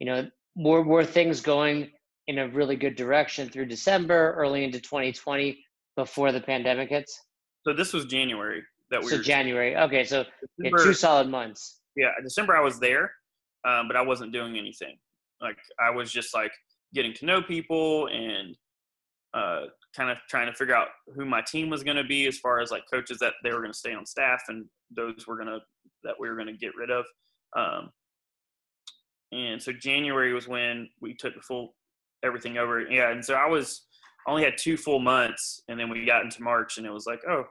You 0.00 0.06
know, 0.06 0.30
were 0.56 0.82
were 0.82 1.04
things 1.04 1.40
going 1.40 1.90
in 2.26 2.38
a 2.38 2.48
really 2.48 2.76
good 2.76 2.96
direction 2.96 3.48
through 3.48 3.66
December, 3.66 4.34
early 4.36 4.64
into 4.64 4.80
2020 4.80 5.64
before 5.96 6.32
the 6.32 6.40
pandemic 6.40 6.88
hits? 6.88 7.20
So 7.64 7.72
this 7.72 7.92
was 7.92 8.06
January 8.06 8.62
that 8.90 9.00
we 9.02 9.08
So 9.08 9.22
January. 9.22 9.76
Okay, 9.76 10.04
so 10.04 10.24
yeah, 10.58 10.70
two 10.82 10.94
solid 10.94 11.28
months. 11.28 11.80
yeah 11.96 12.10
december 12.22 12.56
i 12.56 12.60
was 12.60 12.78
there 12.78 13.12
um, 13.66 13.88
but 13.88 13.96
i 13.96 14.02
wasn't 14.02 14.32
doing 14.32 14.56
anything 14.56 14.96
like 15.40 15.56
i 15.80 15.90
was 15.90 16.10
just 16.12 16.34
like 16.34 16.52
getting 16.94 17.12
to 17.14 17.24
know 17.24 17.42
people 17.42 18.06
and 18.08 18.56
uh, 19.32 19.66
kind 19.94 20.10
of 20.10 20.18
trying 20.28 20.50
to 20.50 20.52
figure 20.54 20.74
out 20.74 20.88
who 21.14 21.24
my 21.24 21.40
team 21.40 21.70
was 21.70 21.84
going 21.84 21.96
to 21.96 22.02
be 22.02 22.26
as 22.26 22.38
far 22.38 22.58
as 22.60 22.72
like 22.72 22.82
coaches 22.92 23.18
that 23.20 23.34
they 23.44 23.52
were 23.52 23.60
going 23.60 23.72
to 23.72 23.78
stay 23.78 23.94
on 23.94 24.04
staff 24.04 24.42
and 24.48 24.64
those 24.94 25.26
were 25.26 25.36
going 25.36 25.46
to 25.46 25.60
that 26.02 26.14
we 26.18 26.28
were 26.28 26.34
going 26.34 26.48
to 26.48 26.52
get 26.52 26.74
rid 26.76 26.90
of 26.90 27.04
um, 27.56 27.90
and 29.32 29.62
so 29.62 29.72
january 29.72 30.32
was 30.32 30.48
when 30.48 30.88
we 31.00 31.14
took 31.14 31.34
the 31.34 31.40
full 31.42 31.74
everything 32.24 32.58
over 32.58 32.80
yeah 32.82 33.10
and 33.10 33.24
so 33.24 33.34
i 33.34 33.46
was 33.46 33.86
only 34.26 34.42
had 34.42 34.54
two 34.58 34.76
full 34.76 34.98
months 34.98 35.62
and 35.68 35.78
then 35.78 35.88
we 35.88 36.04
got 36.04 36.22
into 36.24 36.42
march 36.42 36.76
and 36.76 36.86
it 36.86 36.92
was 36.92 37.06
like 37.06 37.20
oh 37.28 37.44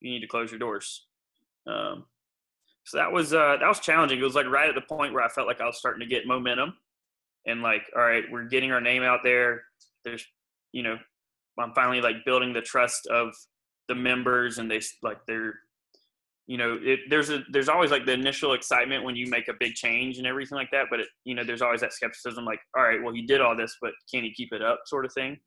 you 0.00 0.10
need 0.10 0.20
to 0.20 0.26
close 0.26 0.50
your 0.50 0.58
doors 0.58 1.06
um, 1.66 2.04
so 2.84 2.98
that 2.98 3.12
was 3.12 3.32
uh, 3.32 3.56
that 3.60 3.68
was 3.68 3.80
challenging. 3.80 4.18
It 4.18 4.24
was 4.24 4.34
like 4.34 4.46
right 4.46 4.68
at 4.68 4.74
the 4.74 4.80
point 4.80 5.12
where 5.12 5.22
I 5.22 5.28
felt 5.28 5.46
like 5.46 5.60
I 5.60 5.66
was 5.66 5.78
starting 5.78 6.00
to 6.00 6.06
get 6.06 6.26
momentum, 6.26 6.74
and 7.46 7.62
like, 7.62 7.82
all 7.96 8.02
right, 8.02 8.24
we're 8.30 8.44
getting 8.44 8.72
our 8.72 8.80
name 8.80 9.02
out 9.02 9.20
there. 9.22 9.62
There's, 10.04 10.24
you 10.72 10.82
know, 10.82 10.98
I'm 11.58 11.72
finally 11.74 12.00
like 12.00 12.24
building 12.24 12.52
the 12.52 12.62
trust 12.62 13.06
of 13.06 13.32
the 13.88 13.94
members, 13.94 14.58
and 14.58 14.70
they 14.70 14.80
like 15.02 15.18
they're, 15.26 15.54
you 16.46 16.56
know, 16.56 16.78
it, 16.82 17.00
there's 17.10 17.30
a 17.30 17.42
there's 17.52 17.68
always 17.68 17.90
like 17.90 18.06
the 18.06 18.12
initial 18.12 18.54
excitement 18.54 19.04
when 19.04 19.14
you 19.14 19.28
make 19.28 19.48
a 19.48 19.54
big 19.60 19.74
change 19.74 20.18
and 20.18 20.26
everything 20.26 20.56
like 20.56 20.70
that, 20.72 20.86
but 20.90 21.00
it, 21.00 21.08
you 21.24 21.34
know, 21.34 21.44
there's 21.44 21.62
always 21.62 21.82
that 21.82 21.92
skepticism, 21.92 22.44
like, 22.44 22.60
all 22.76 22.82
right, 22.82 23.02
well, 23.02 23.14
he 23.14 23.22
did 23.22 23.40
all 23.40 23.56
this, 23.56 23.76
but 23.80 23.92
can 24.12 24.24
he 24.24 24.32
keep 24.32 24.52
it 24.52 24.62
up, 24.62 24.80
sort 24.86 25.04
of 25.04 25.12
thing. 25.12 25.38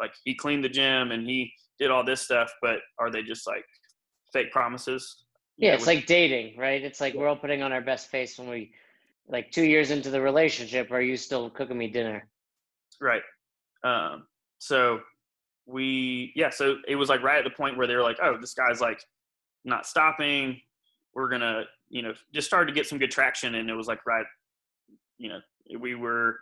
Like 0.00 0.12
he 0.24 0.34
cleaned 0.34 0.64
the 0.64 0.68
gym 0.68 1.12
and 1.12 1.26
he 1.26 1.52
did 1.78 1.90
all 1.90 2.04
this 2.04 2.22
stuff, 2.22 2.52
but 2.62 2.80
are 2.98 3.10
they 3.10 3.22
just 3.22 3.46
like 3.46 3.64
fake 4.32 4.52
promises? 4.52 5.24
Yeah, 5.56 5.74
it's 5.74 5.86
like 5.86 6.06
dating, 6.06 6.56
right? 6.56 6.82
It's 6.82 7.00
like 7.00 7.14
we're 7.14 7.28
all 7.28 7.36
putting 7.36 7.62
on 7.62 7.72
our 7.72 7.82
best 7.82 8.08
face 8.08 8.38
when 8.38 8.48
we, 8.48 8.72
like, 9.28 9.50
two 9.50 9.64
years 9.64 9.90
into 9.90 10.10
the 10.10 10.20
relationship. 10.20 10.90
Are 10.90 11.02
you 11.02 11.16
still 11.16 11.50
cooking 11.50 11.76
me 11.76 11.88
dinner? 11.88 12.26
Right. 13.00 13.22
Um, 13.84 14.26
so 14.58 15.00
we, 15.66 16.32
yeah, 16.34 16.50
so 16.50 16.76
it 16.88 16.96
was 16.96 17.08
like 17.08 17.22
right 17.22 17.38
at 17.38 17.44
the 17.44 17.54
point 17.54 17.76
where 17.76 17.86
they 17.86 17.94
were 17.94 18.02
like, 18.02 18.18
oh, 18.22 18.38
this 18.40 18.54
guy's 18.54 18.80
like 18.80 19.02
not 19.64 19.86
stopping. 19.86 20.60
We're 21.14 21.28
going 21.28 21.42
to, 21.42 21.64
you 21.88 22.02
know, 22.02 22.14
just 22.32 22.46
started 22.46 22.66
to 22.66 22.74
get 22.74 22.86
some 22.86 22.98
good 22.98 23.10
traction. 23.10 23.56
And 23.56 23.68
it 23.68 23.74
was 23.74 23.86
like, 23.86 24.04
right, 24.06 24.26
you 25.18 25.28
know, 25.28 25.40
we 25.78 25.94
were, 25.94 26.36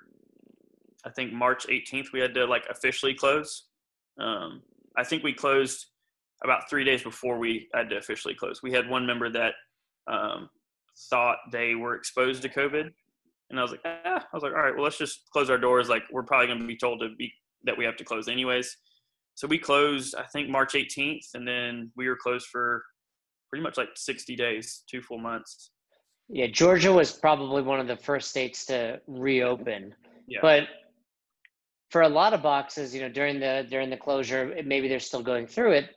I 1.05 1.11
think 1.11 1.33
March 1.33 1.67
18th, 1.67 2.13
we 2.13 2.21
had 2.21 2.35
to 2.35 2.45
like 2.47 2.67
officially 2.71 3.15
close. 3.15 3.65
Um, 4.19 4.63
I 4.97 5.05
think 5.05 5.23
we 5.23 5.33
closed 5.33 5.87
about 6.45 6.69
three 6.71 6.85
days 6.85 7.03
before 7.03 7.39
we 7.39 7.69
had 7.75 7.91
to 7.91 7.97
officially 7.97 8.35
close. 8.35 8.63
We 8.63 8.73
had 8.73 8.89
one 8.89 9.07
member 9.07 9.31
that 9.31 9.55
um, 10.11 10.49
thought 11.11 11.39
they 11.53 11.75
were 11.75 11.95
exposed 11.95 12.43
to 12.43 12.49
COVID. 12.49 12.91
And 13.51 13.59
I 13.59 13.63
was 13.63 13.73
like, 13.73 13.81
ah, 13.85 14.25
I 14.33 14.37
was 14.37 14.43
like, 14.43 14.53
all 14.53 14.63
right, 14.63 14.75
well, 14.75 14.85
let's 14.85 14.99
just 14.99 15.23
close 15.33 15.51
our 15.51 15.59
doors. 15.59 15.89
Like, 15.89 16.03
we're 16.13 16.23
probably 16.23 16.49
going 16.49 16.61
to 16.61 16.67
be 16.67 16.77
told 16.77 17.01
to 17.01 17.09
be 17.17 17.33
that 17.65 17.77
we 17.77 17.85
have 17.85 17.97
to 17.97 18.05
close 18.05 18.29
anyways. 18.29 18.77
So 19.35 19.47
we 19.47 19.59
closed, 19.59 20.15
I 20.17 20.25
think, 20.33 20.49
March 20.49 20.75
18th, 20.75 21.35
and 21.35 21.47
then 21.47 21.91
we 21.97 22.09
were 22.09 22.17
closed 22.17 22.49
for 22.49 22.83
pretty 23.49 23.63
much 23.63 23.79
like 23.79 23.89
60 23.95 24.37
days, 24.37 24.83
two 24.91 25.01
full 25.01 25.19
months. 25.19 25.71
Yeah, 26.29 26.47
Georgia 26.49 26.93
was 26.93 27.13
probably 27.13 27.63
one 27.63 27.81
of 27.81 27.87
the 27.87 27.97
first 27.97 28.31
states 28.31 28.67
to 28.67 29.01
reopen. 29.07 29.95
Yeah. 30.27 30.41
But 30.43 30.65
for 31.91 32.03
a 32.03 32.09
lot 32.09 32.35
of 32.35 32.43
boxes, 32.43 32.95
you 32.95 33.01
know, 33.01 33.09
during 33.09 33.41
the 33.41 33.67
during 33.71 33.89
the 33.89 33.97
closure, 33.97 34.55
maybe 34.65 34.89
they're 34.89 35.01
still 35.01 35.23
going 35.23 35.47
through 35.47 35.73
it. 35.73 35.91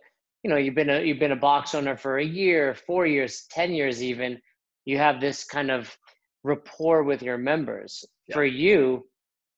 You 0.44 0.50
know, 0.50 0.58
you've 0.58 0.76
been 0.76 0.90
a 0.90 1.02
you've 1.02 1.20
been 1.20 1.32
a 1.34 1.36
box 1.36 1.76
owner 1.76 1.96
for 1.96 2.18
a 2.18 2.26
year, 2.26 2.74
four 2.74 3.06
years, 3.06 3.46
ten 3.52 3.74
years, 3.74 4.02
even. 4.02 4.40
You 4.86 4.98
have 4.98 5.22
this 5.22 5.44
kind 5.46 5.70
of 5.70 5.96
rapport 6.44 7.04
with 7.04 7.22
your 7.22 7.38
members. 7.38 8.04
Yeah. 8.28 8.36
For 8.36 8.46
you, 8.46 9.08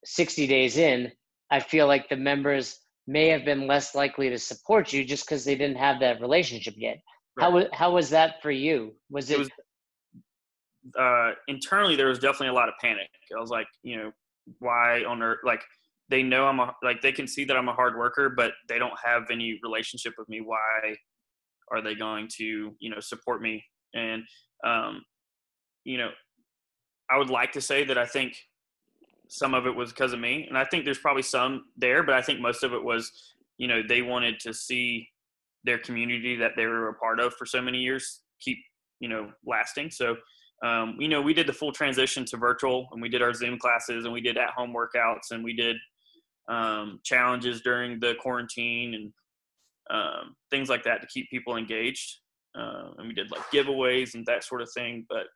sixty 0.03 0.45
days 0.47 0.77
in, 0.77 1.11
I 1.49 1.59
feel 1.61 1.87
like 1.87 2.09
the 2.09 2.17
members 2.17 2.79
may 3.07 3.27
have 3.29 3.45
been 3.45 3.67
less 3.67 3.95
likely 3.95 4.29
to 4.29 4.37
support 4.37 4.91
you 4.93 5.05
just 5.05 5.25
because 5.25 5.45
they 5.45 5.55
didn't 5.55 5.77
have 5.77 5.99
that 6.01 6.21
relationship 6.21 6.73
yet. 6.77 6.97
How 7.39 7.47
Right. 7.47 7.53
was 7.53 7.65
how 7.73 7.91
was 7.91 8.09
that 8.09 8.41
for 8.41 8.51
you? 8.51 8.93
Was 9.09 9.29
it, 9.31 9.35
It 9.35 9.39
was 9.39 9.49
uh, 10.99 11.31
internally 11.47 11.95
there 11.95 12.07
was 12.09 12.19
definitely 12.19 12.49
a 12.49 12.53
lot 12.53 12.67
of 12.67 12.75
panic. 12.81 13.09
I 13.35 13.39
was 13.39 13.49
like, 13.49 13.67
you 13.83 13.95
know, 13.97 14.11
why 14.59 15.03
on 15.05 15.21
earth? 15.23 15.39
Like 15.45 15.61
they 16.13 16.21
know 16.21 16.45
I'm 16.45 16.59
a 16.59 16.71
like 16.83 17.01
they 17.01 17.11
can 17.11 17.25
see 17.25 17.43
that 17.45 17.57
I'm 17.57 17.69
a 17.69 17.73
hard 17.73 17.97
worker, 17.97 18.29
but 18.29 18.51
they 18.69 18.77
don't 18.77 18.93
have 19.03 19.31
any 19.31 19.59
relationship 19.63 20.13
with 20.15 20.29
me. 20.29 20.41
Why 20.41 20.93
are 21.71 21.81
they 21.81 21.95
going 21.95 22.27
to 22.37 22.75
you 22.79 22.89
know 22.91 22.99
support 22.99 23.41
me? 23.41 23.63
And 23.95 24.21
um, 24.63 25.03
you 25.85 25.97
know, 25.97 26.09
I 27.09 27.17
would 27.17 27.31
like 27.31 27.51
to 27.53 27.61
say 27.61 27.83
that 27.85 27.97
I 27.97 28.05
think 28.05 28.37
some 29.27 29.55
of 29.55 29.65
it 29.65 29.75
was 29.75 29.89
because 29.89 30.13
of 30.13 30.19
me, 30.19 30.45
and 30.47 30.55
I 30.55 30.65
think 30.65 30.85
there's 30.85 30.99
probably 30.99 31.23
some 31.23 31.63
there, 31.77 32.03
but 32.03 32.13
I 32.13 32.21
think 32.21 32.39
most 32.39 32.63
of 32.63 32.73
it 32.73 32.83
was 32.83 33.11
you 33.57 33.67
know 33.67 33.81
they 33.81 34.03
wanted 34.03 34.39
to 34.41 34.53
see 34.53 35.09
their 35.63 35.79
community 35.79 36.35
that 36.35 36.51
they 36.55 36.67
were 36.67 36.89
a 36.89 36.93
part 36.93 37.19
of 37.19 37.33
for 37.33 37.47
so 37.47 37.59
many 37.59 37.79
years 37.79 38.21
keep 38.39 38.59
you 38.99 39.09
know 39.09 39.31
lasting. 39.47 39.89
So 39.89 40.17
um, 40.63 40.95
you 40.97 41.09
know, 41.09 41.21
we 41.21 41.33
did 41.33 41.47
the 41.47 41.53
full 41.53 41.73
transition 41.73 42.23
to 42.25 42.37
virtual 42.37 42.87
and 42.93 43.01
we 43.01 43.09
did 43.09 43.21
our 43.21 43.33
Zoom 43.33 43.59
classes 43.59 44.05
and 44.05 44.13
we 44.13 44.21
did 44.21 44.37
at 44.37 44.51
home 44.51 44.73
workouts 44.73 45.31
and 45.31 45.43
we 45.43 45.53
did 45.53 45.75
um, 46.49 46.99
challenges 47.03 47.61
during 47.61 47.99
the 47.99 48.15
quarantine 48.19 48.93
and 48.93 49.13
um, 49.89 50.35
things 50.51 50.69
like 50.69 50.83
that 50.83 51.01
to 51.01 51.07
keep 51.07 51.29
people 51.29 51.57
engaged. 51.57 52.19
Uh, 52.57 52.91
and 52.97 53.07
we 53.07 53.13
did 53.13 53.31
like 53.31 53.41
giveaways 53.51 54.13
and 54.13 54.25
that 54.25 54.43
sort 54.43 54.61
of 54.61 54.69
thing. 54.71 55.05
But 55.09 55.27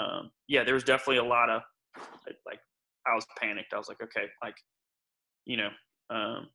um, 0.00 0.30
yeah, 0.48 0.64
there 0.64 0.74
was 0.74 0.84
definitely 0.84 1.18
a 1.18 1.24
lot 1.24 1.50
of 1.50 1.62
like, 2.46 2.60
I 3.06 3.14
was 3.14 3.26
panicked. 3.40 3.72
I 3.74 3.78
was 3.78 3.88
like, 3.88 4.02
okay, 4.02 4.26
like, 4.42 4.56
you 5.44 5.56
know, 5.56 5.68
um, 6.10 6.48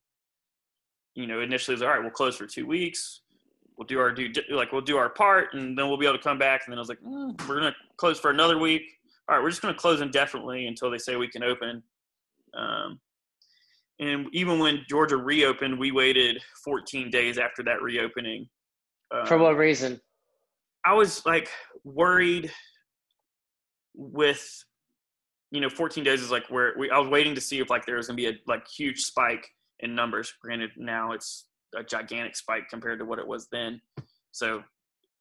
you 1.15 1.28
know, 1.28 1.41
initially 1.41 1.73
it 1.73 1.78
was 1.78 1.82
all 1.82 1.89
right, 1.89 2.02
we'll 2.02 2.12
close 2.12 2.38
for 2.38 2.45
two 2.45 2.65
weeks 2.65 3.21
we'll 3.80 3.88
do 3.88 3.97
our 3.97 4.12
do 4.12 4.30
like 4.52 4.73
we'll 4.73 4.82
do 4.82 4.97
our 4.97 5.10
part 5.10 5.54
and 5.54 5.78
then 5.78 5.88
we'll 5.88 5.97
be 5.97 6.06
able 6.06 6.17
to 6.17 6.23
come 6.23 6.38
back 6.38 6.63
and 6.65 6.73
then 6.73 6.78
i 6.78 6.82
was 6.82 6.89
like 6.89 6.99
mm, 6.99 7.47
we're 7.47 7.56
gonna 7.56 7.73
close 7.95 8.19
for 8.19 8.30
another 8.30 8.58
week 8.58 8.84
all 9.28 9.36
right 9.36 9.41
we're 9.41 9.49
just 9.49 9.62
gonna 9.62 9.73
close 9.73 10.02
indefinitely 10.02 10.67
until 10.67 10.91
they 10.91 10.97
say 10.97 11.15
we 11.15 11.30
can 11.30 11.43
open 11.43 11.82
um, 12.56 12.99
and 14.00 14.28
even 14.34 14.60
when 14.60 14.82
georgia 14.90 15.18
reopened 15.18 15.78
we 15.78 15.92
waited 15.92 16.42
14 16.64 17.10
days 17.10 17.38
after 17.38 17.64
that 17.64 17.82
reopening 17.82 18.48
um, 19.12 19.26
for 19.26 19.38
what 19.38 19.58
reason? 19.58 20.00
i 20.86 20.94
was 20.94 21.26
like 21.26 21.50
worried 21.84 22.52
with 23.96 24.64
you 25.52 25.62
know 25.62 25.70
14 25.70 26.04
days 26.04 26.22
is 26.22 26.32
like 26.32 26.48
where 26.50 26.74
we 26.78 26.90
i 26.90 26.98
was 26.98 27.10
waiting 27.10 27.36
to 27.36 27.42
see 27.42 27.60
if 27.60 27.70
like 27.70 27.86
there 27.86 27.98
was 27.98 28.08
gonna 28.08 28.18
be 28.18 28.28
a 28.28 28.34
like 28.48 28.68
huge 28.68 29.02
spike 29.02 29.48
in 29.80 29.96
numbers 29.96 30.34
granted 30.42 30.72
now 30.78 31.12
it's 31.12 31.46
a 31.76 31.84
gigantic 31.84 32.36
spike 32.36 32.70
compared 32.70 33.00
to 33.00 33.06
what 33.06 33.20
it 33.20 33.28
was 33.28 33.48
then. 33.52 33.82
So 34.32 34.64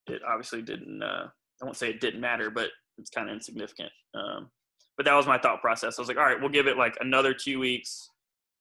it 0.07 0.23
obviously 0.27 0.63
didn't. 0.63 1.03
Uh, 1.03 1.29
I 1.61 1.65
won't 1.65 1.77
say 1.77 1.91
it 1.91 2.01
didn't 2.01 2.21
matter, 2.21 2.51
but 2.51 2.71
it's 2.99 3.11
kind 3.11 3.29
of 3.29 3.35
insignificant. 3.35 3.91
Um, 4.15 4.51
but 4.97 5.07
that 5.07 5.15
was 5.15 5.27
my 5.27 5.39
thought 5.39 5.61
process. 5.61 5.99
I 5.99 6.03
was 6.03 6.09
like, 6.09 6.17
all 6.17 6.25
right, 6.25 6.41
we'll 6.41 6.49
give 6.51 6.67
it 6.67 6.77
like 6.77 6.97
another 7.01 7.35
two 7.35 7.59
weeks 7.59 8.11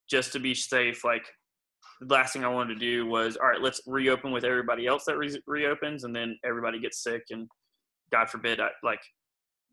just 0.08 0.32
to 0.32 0.38
be 0.38 0.54
safe. 0.54 1.04
Like 1.04 1.24
the 2.00 2.14
last 2.14 2.32
thing 2.32 2.44
I 2.44 2.48
wanted 2.48 2.74
to 2.74 2.80
do 2.80 3.06
was, 3.06 3.36
all 3.36 3.48
right, 3.48 3.60
let's 3.60 3.80
reopen 3.86 4.32
with 4.32 4.44
everybody 4.44 4.86
else 4.86 5.04
that 5.06 5.16
re- 5.16 5.42
reopens, 5.46 6.04
and 6.04 6.14
then 6.14 6.38
everybody 6.44 6.80
gets 6.80 7.02
sick, 7.02 7.22
and 7.30 7.48
God 8.10 8.30
forbid, 8.30 8.60
I, 8.60 8.68
like 8.82 9.00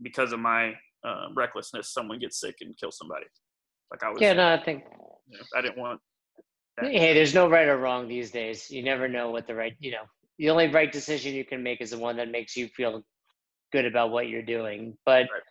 because 0.02 0.34
of 0.34 0.40
my 0.40 0.74
uh, 1.06 1.28
recklessness, 1.36 1.94
someone 1.94 2.20
gets 2.20 2.40
sick 2.40 2.56
and 2.62 2.78
kills 2.78 2.98
somebody. 2.98 3.26
Like 3.92 4.04
I 4.04 4.10
was, 4.10 4.22
Yeah, 4.22 4.34
no, 4.34 4.54
I 4.54 4.64
think 4.64 4.84
you 5.28 5.38
know, 5.38 5.44
I 5.56 5.62
didn't 5.62 5.78
want 5.78 6.02
that. 6.78 6.92
Hey, 6.92 7.14
there's 7.14 7.34
no 7.34 7.50
right 7.50 7.68
or 7.68 7.78
wrong 7.78 8.08
these 8.08 8.32
days. 8.32 8.70
You 8.70 8.84
never 8.84 9.08
know 9.08 9.30
what 9.32 9.48
the 9.48 9.56
right, 9.56 9.74
you 9.80 9.92
know, 9.92 10.04
the 10.38 10.50
only 10.50 10.68
right 10.68 10.92
decision 10.92 11.34
you 11.34 11.46
can 11.46 11.64
make 11.64 11.82
is 11.82 11.92
the 11.92 11.98
one 11.98 12.18
that 12.18 12.30
makes 12.30 12.58
you 12.58 12.68
feel 12.68 13.04
good 13.72 13.86
about 13.86 14.12
what 14.12 14.28
you're 14.28 14.42
doing. 14.42 14.98
But 15.06 15.22
Right. 15.22 15.42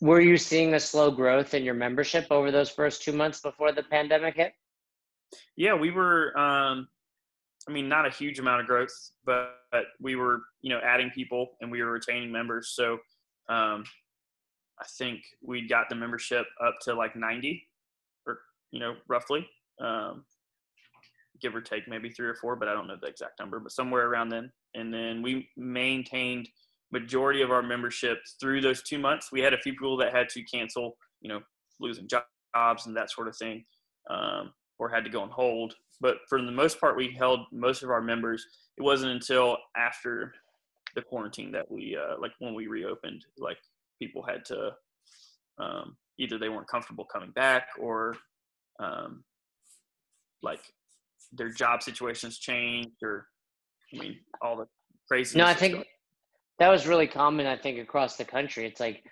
Were 0.00 0.20
you 0.20 0.36
seeing 0.36 0.74
a 0.74 0.80
slow 0.80 1.10
growth 1.10 1.54
in 1.54 1.62
your 1.62 1.74
membership 1.74 2.26
over 2.30 2.50
those 2.50 2.70
first 2.70 3.02
two 3.02 3.12
months 3.12 3.40
before 3.40 3.72
the 3.72 3.82
pandemic 3.82 4.36
hit? 4.36 4.54
Yeah, 5.56 5.74
we 5.74 5.90
were. 5.90 6.36
Um, 6.38 6.88
I 7.68 7.72
mean, 7.72 7.88
not 7.88 8.06
a 8.06 8.10
huge 8.10 8.38
amount 8.38 8.62
of 8.62 8.66
growth, 8.66 8.92
but, 9.24 9.50
but 9.70 9.84
we 10.00 10.16
were, 10.16 10.42
you 10.62 10.70
know, 10.70 10.80
adding 10.82 11.10
people 11.10 11.50
and 11.60 11.70
we 11.70 11.82
were 11.82 11.92
retaining 11.92 12.32
members. 12.32 12.72
So 12.74 12.94
um, 13.48 13.84
I 14.80 14.86
think 14.98 15.20
we 15.42 15.68
got 15.68 15.88
the 15.88 15.94
membership 15.94 16.46
up 16.64 16.78
to 16.82 16.94
like 16.94 17.16
90 17.16 17.62
or, 18.26 18.38
you 18.72 18.80
know, 18.80 18.96
roughly, 19.08 19.46
um, 19.80 20.24
give 21.40 21.54
or 21.54 21.60
take 21.60 21.86
maybe 21.86 22.08
three 22.10 22.26
or 22.26 22.34
four, 22.34 22.56
but 22.56 22.66
I 22.66 22.72
don't 22.72 22.86
know 22.86 22.96
the 23.00 23.08
exact 23.08 23.38
number, 23.38 23.60
but 23.60 23.72
somewhere 23.72 24.06
around 24.06 24.30
then. 24.30 24.50
And 24.74 24.92
then 24.92 25.20
we 25.20 25.48
maintained 25.56 26.48
majority 26.92 27.42
of 27.42 27.50
our 27.50 27.62
memberships 27.62 28.36
through 28.40 28.60
those 28.60 28.82
two 28.82 28.98
months. 28.98 29.30
We 29.32 29.40
had 29.40 29.54
a 29.54 29.58
few 29.58 29.72
people 29.72 29.96
that 29.98 30.14
had 30.14 30.28
to 30.30 30.42
cancel, 30.42 30.96
you 31.20 31.28
know, 31.28 31.40
losing 31.78 32.08
jobs 32.08 32.86
and 32.86 32.96
that 32.96 33.10
sort 33.10 33.28
of 33.28 33.36
thing, 33.36 33.64
um, 34.08 34.52
or 34.78 34.88
had 34.88 35.04
to 35.04 35.10
go 35.10 35.22
on 35.22 35.30
hold. 35.30 35.74
But 36.00 36.18
for 36.28 36.40
the 36.40 36.50
most 36.50 36.80
part, 36.80 36.96
we 36.96 37.14
held 37.16 37.40
most 37.52 37.82
of 37.82 37.90
our 37.90 38.00
members. 38.00 38.44
It 38.78 38.82
wasn't 38.82 39.12
until 39.12 39.58
after 39.76 40.32
the 40.94 41.02
quarantine 41.02 41.52
that 41.52 41.70
we, 41.70 41.96
uh, 41.96 42.16
like 42.20 42.32
when 42.38 42.54
we 42.54 42.66
reopened, 42.66 43.24
like 43.38 43.58
people 44.00 44.22
had 44.22 44.44
to 44.46 44.72
um, 45.58 45.96
either 46.18 46.38
they 46.38 46.48
weren't 46.48 46.68
comfortable 46.68 47.04
coming 47.04 47.30
back 47.30 47.68
or 47.78 48.16
um, 48.80 49.22
like 50.42 50.60
their 51.32 51.50
job 51.50 51.82
situations 51.82 52.38
changed 52.38 53.02
or 53.02 53.26
I 53.94 53.98
mean 53.98 54.16
all 54.42 54.56
the 54.56 54.66
crazy. 55.08 55.38
No, 55.38 55.44
I 55.44 55.54
think 55.54 55.84
that 56.60 56.68
was 56.68 56.86
really 56.86 57.06
common. 57.06 57.46
I 57.46 57.56
think 57.56 57.80
across 57.80 58.16
the 58.16 58.24
country, 58.24 58.66
it's 58.66 58.80
like 58.80 59.02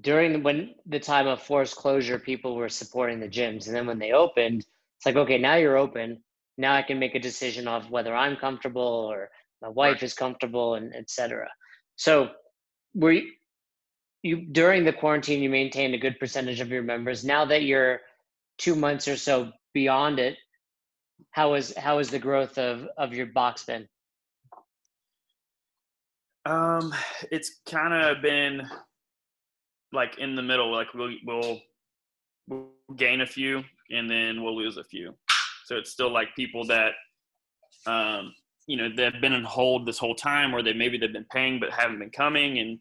during 0.00 0.32
the, 0.32 0.38
when 0.40 0.74
the 0.86 0.98
time 0.98 1.28
of 1.28 1.40
forced 1.40 1.76
closure, 1.76 2.18
people 2.18 2.56
were 2.56 2.68
supporting 2.68 3.20
the 3.20 3.28
gyms, 3.28 3.66
and 3.66 3.74
then 3.74 3.86
when 3.86 4.00
they 4.00 4.12
opened, 4.12 4.66
it's 4.98 5.06
like 5.06 5.16
okay, 5.16 5.38
now 5.38 5.54
you're 5.54 5.78
open. 5.78 6.22
Now 6.58 6.74
I 6.74 6.82
can 6.82 6.98
make 6.98 7.14
a 7.14 7.20
decision 7.20 7.68
of 7.68 7.90
whether 7.90 8.14
I'm 8.14 8.36
comfortable 8.36 8.82
or 8.82 9.30
my 9.62 9.68
wife 9.68 10.02
is 10.02 10.14
comfortable, 10.14 10.74
and 10.74 10.94
etc. 10.94 11.48
So, 11.94 12.30
were 12.94 13.12
you, 13.12 13.30
you 14.22 14.46
during 14.52 14.84
the 14.84 14.92
quarantine 14.92 15.42
you 15.42 15.48
maintained 15.48 15.94
a 15.94 15.98
good 15.98 16.18
percentage 16.18 16.60
of 16.60 16.70
your 16.70 16.82
members 16.82 17.24
now 17.24 17.44
that 17.44 17.62
you're 17.62 18.00
two 18.58 18.74
months 18.74 19.06
or 19.08 19.16
so 19.16 19.52
beyond 19.72 20.18
it 20.18 20.36
how 21.30 21.54
is 21.54 21.74
how 21.76 21.98
is 21.98 22.10
the 22.10 22.18
growth 22.18 22.58
of 22.58 22.86
of 22.98 23.14
your 23.14 23.26
box 23.26 23.64
been 23.64 23.88
um 26.50 26.92
it's 27.30 27.60
kind 27.70 27.94
of 27.94 28.22
been 28.22 28.62
like 29.92 30.18
in 30.18 30.34
the 30.34 30.42
middle 30.42 30.72
like 30.72 30.92
we'll, 30.94 31.14
we'll 31.24 31.60
we'll 32.48 32.68
gain 32.96 33.20
a 33.20 33.26
few 33.26 33.62
and 33.90 34.08
then 34.08 34.42
we'll 34.42 34.56
lose 34.56 34.76
a 34.76 34.84
few. 34.84 35.14
So 35.66 35.76
it's 35.76 35.90
still 35.90 36.12
like 36.12 36.34
people 36.36 36.66
that 36.66 36.92
um 37.86 38.34
you 38.66 38.76
know 38.76 38.88
they've 38.94 39.20
been 39.20 39.32
in 39.32 39.44
hold 39.44 39.86
this 39.86 39.98
whole 39.98 40.14
time 40.14 40.54
or 40.54 40.62
they 40.62 40.72
maybe 40.72 40.98
they've 40.98 41.12
been 41.12 41.26
paying 41.32 41.60
but 41.60 41.72
haven't 41.72 41.98
been 41.98 42.10
coming 42.10 42.58
and 42.58 42.78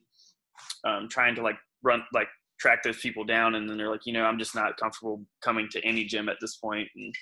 um, 0.86 1.10
trying 1.10 1.36
to 1.36 1.42
like 1.42 1.58
run 1.84 2.04
like 2.14 2.28
track 2.60 2.84
those 2.84 3.00
people 3.00 3.24
down 3.24 3.56
and 3.56 3.70
then 3.70 3.78
they're 3.78 3.90
like 3.90 4.06
you 4.06 4.12
know 4.14 4.24
i'm 4.24 4.38
just 4.38 4.54
not 4.54 4.78
comfortable 4.78 5.24
coming 5.42 5.68
to 5.72 5.84
any 5.86 6.04
gym 6.04 6.28
at 6.28 6.38
this 6.42 6.58
point 6.58 6.88
and 6.96 7.14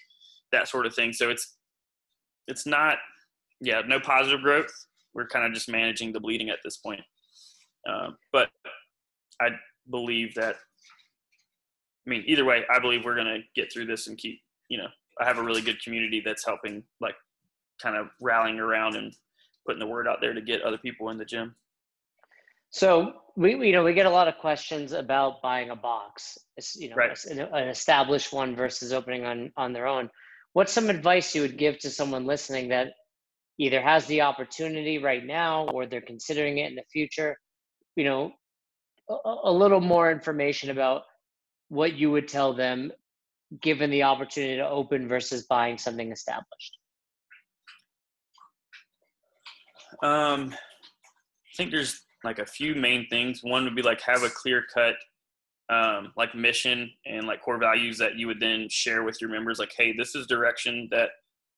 that 0.51 0.67
sort 0.67 0.86
of 0.86 0.93
thing. 0.95 1.13
So 1.13 1.29
it's 1.29 1.55
it's 2.47 2.65
not 2.65 2.97
yeah 3.60 3.81
no 3.88 3.99
positive 3.99 4.41
growth 4.41 4.71
we're 5.17 5.27
kind 5.27 5.45
of 5.45 5.53
just 5.53 5.67
managing 5.67 6.13
the 6.13 6.19
bleeding 6.19 6.49
at 6.49 6.60
this 6.63 6.77
point 6.77 7.01
uh, 7.89 8.12
but 8.32 8.49
i 9.41 9.49
believe 9.89 10.34
that 10.36 10.56
i 12.06 12.10
mean 12.10 12.23
either 12.25 12.45
way 12.45 12.63
i 12.73 12.80
believe 12.80 13.03
we're 13.03 13.15
going 13.15 13.27
to 13.27 13.41
get 13.56 13.71
through 13.73 13.86
this 13.86 14.08
and 14.08 14.17
keep 14.17 14.39
you 14.69 14.77
know 14.77 14.88
i 15.19 15.25
have 15.25 15.38
a 15.38 15.43
really 15.43 15.62
good 15.62 15.82
community 15.84 16.21
that's 16.23 16.45
helping 16.45 16.82
like 17.01 17.15
kind 17.82 17.97
of 17.97 18.08
rallying 18.21 18.60
around 18.60 18.95
and 18.95 19.13
putting 19.65 19.80
the 19.80 19.86
word 19.86 20.08
out 20.08 20.21
there 20.21 20.34
to 20.34 20.41
get 20.41 20.62
other 20.62 20.77
people 20.77 21.10
in 21.10 21.17
the 21.17 21.25
gym 21.25 21.53
so 22.69 23.13
we, 23.36 23.56
you 23.67 23.71
know, 23.71 23.84
we 23.84 23.93
get 23.93 24.06
a 24.06 24.10
lot 24.10 24.27
of 24.27 24.38
questions 24.38 24.91
about 24.91 25.41
buying 25.41 25.69
a 25.69 25.75
box, 25.75 26.38
you 26.75 26.89
know, 26.89 26.95
right. 26.95 27.17
an 27.25 27.69
established 27.69 28.34
one 28.34 28.56
versus 28.56 28.91
opening 28.91 29.25
on 29.25 29.51
on 29.56 29.73
their 29.73 29.88
own. 29.88 30.10
What's 30.53 30.73
some 30.73 30.89
advice 30.89 31.36
you 31.36 31.41
would 31.43 31.58
give 31.58 31.77
to 31.80 31.89
someone 31.89 32.25
listening 32.25 32.69
that 32.69 32.93
either 33.59 33.81
has 33.81 34.05
the 34.05 34.21
opportunity 34.21 34.97
right 34.97 35.25
now 35.25 35.67
or 35.69 35.85
they're 35.85 36.01
considering 36.01 36.59
it 36.59 36.69
in 36.69 36.75
the 36.75 36.83
future? 36.91 37.37
You 37.95 38.05
know, 38.05 38.31
a, 39.09 39.35
a 39.45 39.51
little 39.51 39.81
more 39.81 40.11
information 40.11 40.69
about 40.69 41.03
what 41.69 41.93
you 41.93 42.11
would 42.11 42.27
tell 42.27 42.53
them 42.53 42.91
given 43.61 43.89
the 43.89 44.03
opportunity 44.03 44.57
to 44.57 44.67
open 44.67 45.07
versus 45.07 45.45
buying 45.47 45.77
something 45.77 46.11
established. 46.11 46.77
Um, 50.03 50.53
I 50.53 51.55
think 51.55 51.71
there's 51.71 52.01
like 52.23 52.39
a 52.39 52.45
few 52.45 52.75
main 52.75 53.07
things. 53.09 53.39
One 53.43 53.63
would 53.63 53.75
be 53.75 53.81
like 53.81 54.01
have 54.01 54.23
a 54.23 54.29
clear 54.29 54.63
cut 54.73 54.95
um, 55.69 56.13
like 56.15 56.33
mission 56.35 56.89
and 57.05 57.27
like 57.27 57.41
core 57.41 57.57
values 57.57 57.97
that 57.97 58.15
you 58.15 58.27
would 58.27 58.39
then 58.39 58.67
share 58.69 59.03
with 59.03 59.19
your 59.19 59.29
members. 59.29 59.59
Like, 59.59 59.73
hey, 59.77 59.93
this 59.97 60.15
is 60.15 60.27
direction 60.27 60.87
that 60.91 61.09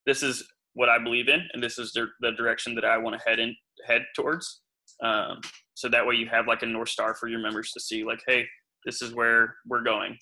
this 0.05 0.23
is 0.23 0.47
what 0.73 0.89
I 0.89 0.97
believe 0.99 1.27
in, 1.27 1.41
and 1.53 1.62
this 1.62 1.77
is 1.77 1.91
the, 1.93 2.08
the 2.21 2.32
direction 2.32 2.75
that 2.75 2.86
I 2.86 2.97
want 2.97 3.19
to 3.19 3.29
head 3.29 3.39
in 3.39 3.55
head 3.86 4.03
towards. 4.15 4.62
Um, 5.03 5.41
so 5.73 5.88
that 5.89 6.05
way 6.05 6.15
you 6.15 6.27
have 6.27 6.47
like 6.47 6.62
a 6.63 6.65
north 6.65 6.89
star 6.89 7.15
for 7.15 7.27
your 7.27 7.39
members 7.39 7.71
to 7.71 7.79
see. 7.79 8.03
Like, 8.03 8.21
hey, 8.27 8.45
this 8.86 9.01
is 9.01 9.13
where 9.13 9.55
we're 9.67 9.84
going. 9.84 10.17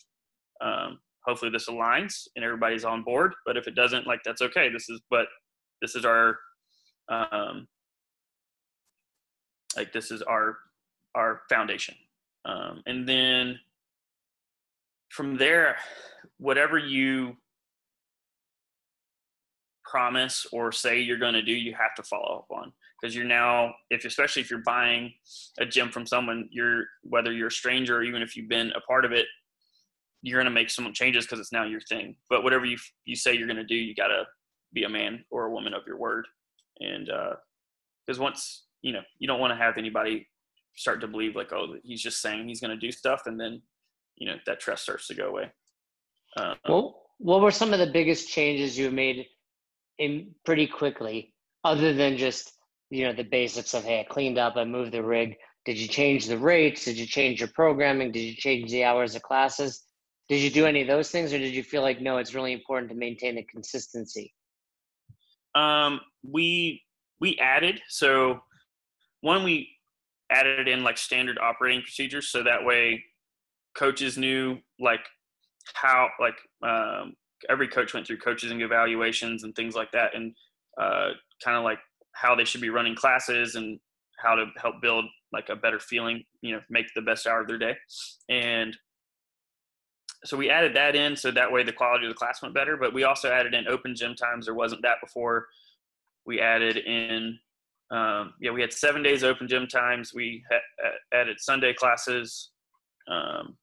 Um, 0.61 0.99
hopefully 1.25 1.51
this 1.51 1.67
aligns 1.67 2.27
and 2.35 2.45
everybody's 2.45 2.85
on 2.85 3.03
board. 3.03 3.33
But 3.45 3.57
if 3.57 3.67
it 3.67 3.75
doesn't, 3.75 4.07
like 4.07 4.21
that's 4.23 4.41
okay. 4.41 4.69
This 4.69 4.89
is 4.89 5.01
but 5.09 5.27
this 5.81 5.95
is 5.95 6.05
our 6.05 6.37
um, 7.09 7.67
like 9.75 9.93
this 9.93 10.11
is 10.11 10.21
our 10.21 10.57
our 11.15 11.41
foundation 11.49 11.95
um, 12.45 12.81
and 12.85 13.07
then 13.07 13.57
from 15.09 15.37
there 15.37 15.77
whatever 16.37 16.77
you 16.77 17.35
promise 19.89 20.45
or 20.51 20.71
say 20.71 20.99
you're 20.99 21.17
going 21.17 21.33
to 21.33 21.41
do 21.41 21.51
you 21.51 21.73
have 21.73 21.95
to 21.95 22.03
follow 22.03 22.39
up 22.39 22.47
on. 22.51 22.71
Because 22.99 23.15
you're 23.15 23.25
now 23.25 23.73
if 23.89 24.05
especially 24.05 24.41
if 24.41 24.49
you're 24.49 24.63
buying 24.65 25.13
a 25.59 25.65
gym 25.65 25.89
from 25.89 26.05
someone 26.05 26.49
you're 26.51 26.85
whether 27.03 27.31
you're 27.31 27.47
a 27.47 27.51
stranger 27.51 27.97
or 27.97 28.03
even 28.03 28.21
if 28.21 28.35
you've 28.35 28.49
been 28.49 28.71
a 28.75 28.81
part 28.81 29.05
of 29.05 29.11
it 29.11 29.27
you're 30.23 30.41
going 30.41 30.51
to 30.51 30.59
make 30.59 30.69
some 30.69 30.91
changes 30.93 31.25
because 31.25 31.39
it's 31.39 31.53
now 31.53 31.63
your 31.63 31.81
thing. 31.81 32.15
But 32.29 32.43
whatever 32.43 32.65
you 32.65 32.77
you 33.05 33.15
say 33.15 33.35
you're 33.35 33.47
going 33.47 33.57
to 33.57 33.63
do 33.63 33.75
you 33.75 33.95
got 33.95 34.07
to 34.07 34.23
be 34.73 34.83
a 34.83 34.89
man 34.89 35.23
or 35.29 35.45
a 35.45 35.51
woman 35.51 35.73
of 35.73 35.83
your 35.87 35.97
word. 35.97 36.27
And 36.79 37.07
because 38.05 38.19
uh, 38.19 38.23
once 38.23 38.65
you 38.81 38.93
know 38.93 39.01
you 39.19 39.27
don't 39.27 39.39
want 39.39 39.51
to 39.51 39.57
have 39.57 39.77
anybody 39.77 40.27
start 40.75 41.01
to 41.01 41.07
believe 41.07 41.35
like 41.35 41.51
oh 41.53 41.75
he's 41.83 42.01
just 42.01 42.21
saying 42.21 42.47
he's 42.47 42.61
going 42.61 42.77
to 42.77 42.85
do 42.85 42.91
stuff 42.91 43.23
and 43.25 43.39
then 43.39 43.61
you 44.15 44.27
know 44.27 44.35
that 44.45 44.59
trust 44.59 44.83
starts 44.83 45.07
to 45.07 45.15
go 45.15 45.29
away. 45.29 45.51
Uh, 46.35 46.55
well 46.67 47.03
what 47.19 47.41
were 47.41 47.51
some 47.51 47.73
of 47.73 47.79
the 47.79 47.87
biggest 47.87 48.29
changes 48.29 48.77
you 48.77 48.91
made 48.91 49.25
in 49.99 50.33
pretty 50.45 50.67
quickly 50.67 51.33
other 51.63 51.93
than 51.93 52.17
just 52.17 52.53
you 52.89 53.05
know 53.05 53.13
the 53.13 53.23
basics 53.23 53.73
of 53.73 53.83
hey 53.83 53.99
i 53.99 54.03
cleaned 54.03 54.37
up 54.37 54.55
i 54.55 54.63
moved 54.63 54.91
the 54.91 55.03
rig. 55.03 55.35
Did 55.65 55.77
you 55.77 55.89
change 55.89 56.27
the 56.27 56.37
rates? 56.37 56.85
Did 56.85 56.97
you 56.97 57.05
change 57.05 57.41
your 57.41 57.49
programming? 57.49 58.13
Did 58.13 58.21
you 58.21 58.35
change 58.35 58.71
the 58.71 58.85
hours 58.85 59.15
of 59.15 59.21
classes? 59.21 59.83
Did 60.29 60.39
you 60.39 60.49
do 60.49 60.65
any 60.65 60.81
of 60.81 60.87
those 60.87 61.11
things 61.11 61.33
or 61.33 61.39
did 61.39 61.53
you 61.53 61.61
feel 61.61 61.81
like 61.81 61.99
no 61.99 62.19
it's 62.19 62.33
really 62.33 62.53
important 62.53 62.89
to 62.91 62.95
maintain 62.95 63.35
the 63.35 63.43
consistency? 63.43 64.33
Um, 65.55 65.99
we 66.23 66.83
we 67.19 67.37
added 67.39 67.81
so 67.89 68.39
one 69.21 69.43
we 69.43 69.69
added 70.31 70.67
in 70.67 70.83
like 70.83 70.97
standard 70.97 71.37
operating 71.37 71.81
procedures 71.81 72.29
so 72.29 72.43
that 72.43 72.63
way 72.63 73.03
coaches 73.75 74.17
knew 74.17 74.57
like 74.79 75.01
how 75.73 76.09
like 76.19 76.37
um, 76.63 77.13
every 77.49 77.67
coach 77.67 77.93
went 77.93 78.05
through 78.05 78.17
coaching 78.17 78.61
evaluations 78.61 79.43
and 79.43 79.55
things 79.55 79.75
like 79.75 79.91
that 79.91 80.15
and 80.15 80.33
uh, 80.79 81.09
kind 81.43 81.57
of 81.57 81.63
like 81.63 81.79
how 82.13 82.35
they 82.35 82.45
should 82.45 82.61
be 82.61 82.69
running 82.69 82.95
classes 82.95 83.55
and 83.55 83.79
how 84.17 84.35
to 84.35 84.45
help 84.61 84.75
build 84.81 85.05
like 85.31 85.49
a 85.49 85.55
better 85.55 85.79
feeling 85.79 86.23
you 86.41 86.53
know 86.53 86.61
make 86.69 86.87
the 86.95 87.01
best 87.01 87.27
hour 87.27 87.41
of 87.41 87.47
their 87.47 87.57
day 87.57 87.75
and 88.29 88.75
so 90.23 90.35
we 90.35 90.49
added 90.49 90.75
that 90.75 90.95
in 90.95 91.15
so 91.15 91.29
that 91.29 91.51
way 91.51 91.63
the 91.63 91.71
quality 91.71 92.05
of 92.05 92.11
the 92.11 92.17
class 92.17 92.41
went 92.41 92.55
better 92.55 92.75
but 92.77 92.93
we 92.93 93.03
also 93.03 93.31
added 93.31 93.53
in 93.53 93.67
open 93.67 93.95
gym 93.95 94.15
times 94.15 94.45
there 94.45 94.55
wasn't 94.55 94.81
that 94.81 94.97
before 95.01 95.47
we 96.25 96.39
added 96.39 96.77
in 96.77 97.37
um, 97.89 98.33
yeah, 98.39 98.51
we 98.51 98.61
had 98.61 98.73
seven 98.73 99.01
days 99.01 99.23
open 99.23 99.47
gym 99.47 99.67
times. 99.67 100.13
We 100.13 100.43
ha- 100.51 100.91
added 101.13 101.39
Sunday 101.39 101.73
classes, 101.73 102.51
um, 103.07 103.57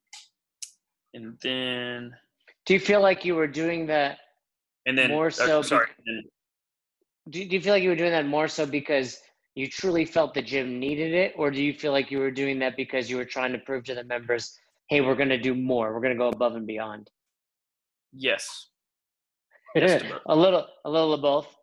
and 1.13 1.37
then. 1.43 2.15
Do 2.66 2.74
you 2.74 2.81
feel 2.81 3.00
like 3.00 3.24
you 3.24 3.35
were 3.35 3.46
doing 3.46 3.87
that? 3.87 4.18
And 4.87 4.96
then 4.96 5.11
more 5.11 5.29
uh, 5.29 5.31
so. 5.31 5.61
Uh, 5.61 5.62
sorry. 5.62 5.88
do, 7.31 7.44
do 7.44 7.57
you 7.57 7.61
feel 7.61 7.72
like 7.72 7.83
you 7.83 7.90
were 7.90 7.96
doing 7.96 8.12
that 8.12 8.27
more 8.27 8.48
so 8.48 8.66
because 8.66 9.18
you 9.55 9.68
truly 9.68 10.05
felt 10.05 10.35
the 10.35 10.42
gym 10.42 10.79
needed 10.79 11.12
it, 11.12 11.35
or 11.37 11.50
do 11.50 11.62
you 11.62 11.72
feel 11.72 11.92
like 11.92 12.11
you 12.11 12.18
were 12.18 12.31
doing 12.31 12.59
that 12.59 12.77
because 12.77 13.09
you 13.09 13.16
were 13.16 13.24
trying 13.24 13.53
to 13.53 13.59
prove 13.59 13.85
to 13.85 13.94
the 13.94 14.05
members, 14.05 14.59
"Hey, 14.88 15.00
we're 15.00 15.14
going 15.14 15.29
to 15.29 15.38
do 15.38 15.55
more. 15.55 15.94
We're 15.94 16.00
going 16.00 16.14
to 16.14 16.18
go 16.18 16.29
above 16.29 16.57
and 16.57 16.66
beyond." 16.66 17.11
Yes. 18.12 18.68
yes 19.74 20.03
a 20.27 20.37
little, 20.37 20.66
a 20.85 20.90
little 20.90 21.14
of 21.14 21.22
both. 21.22 21.55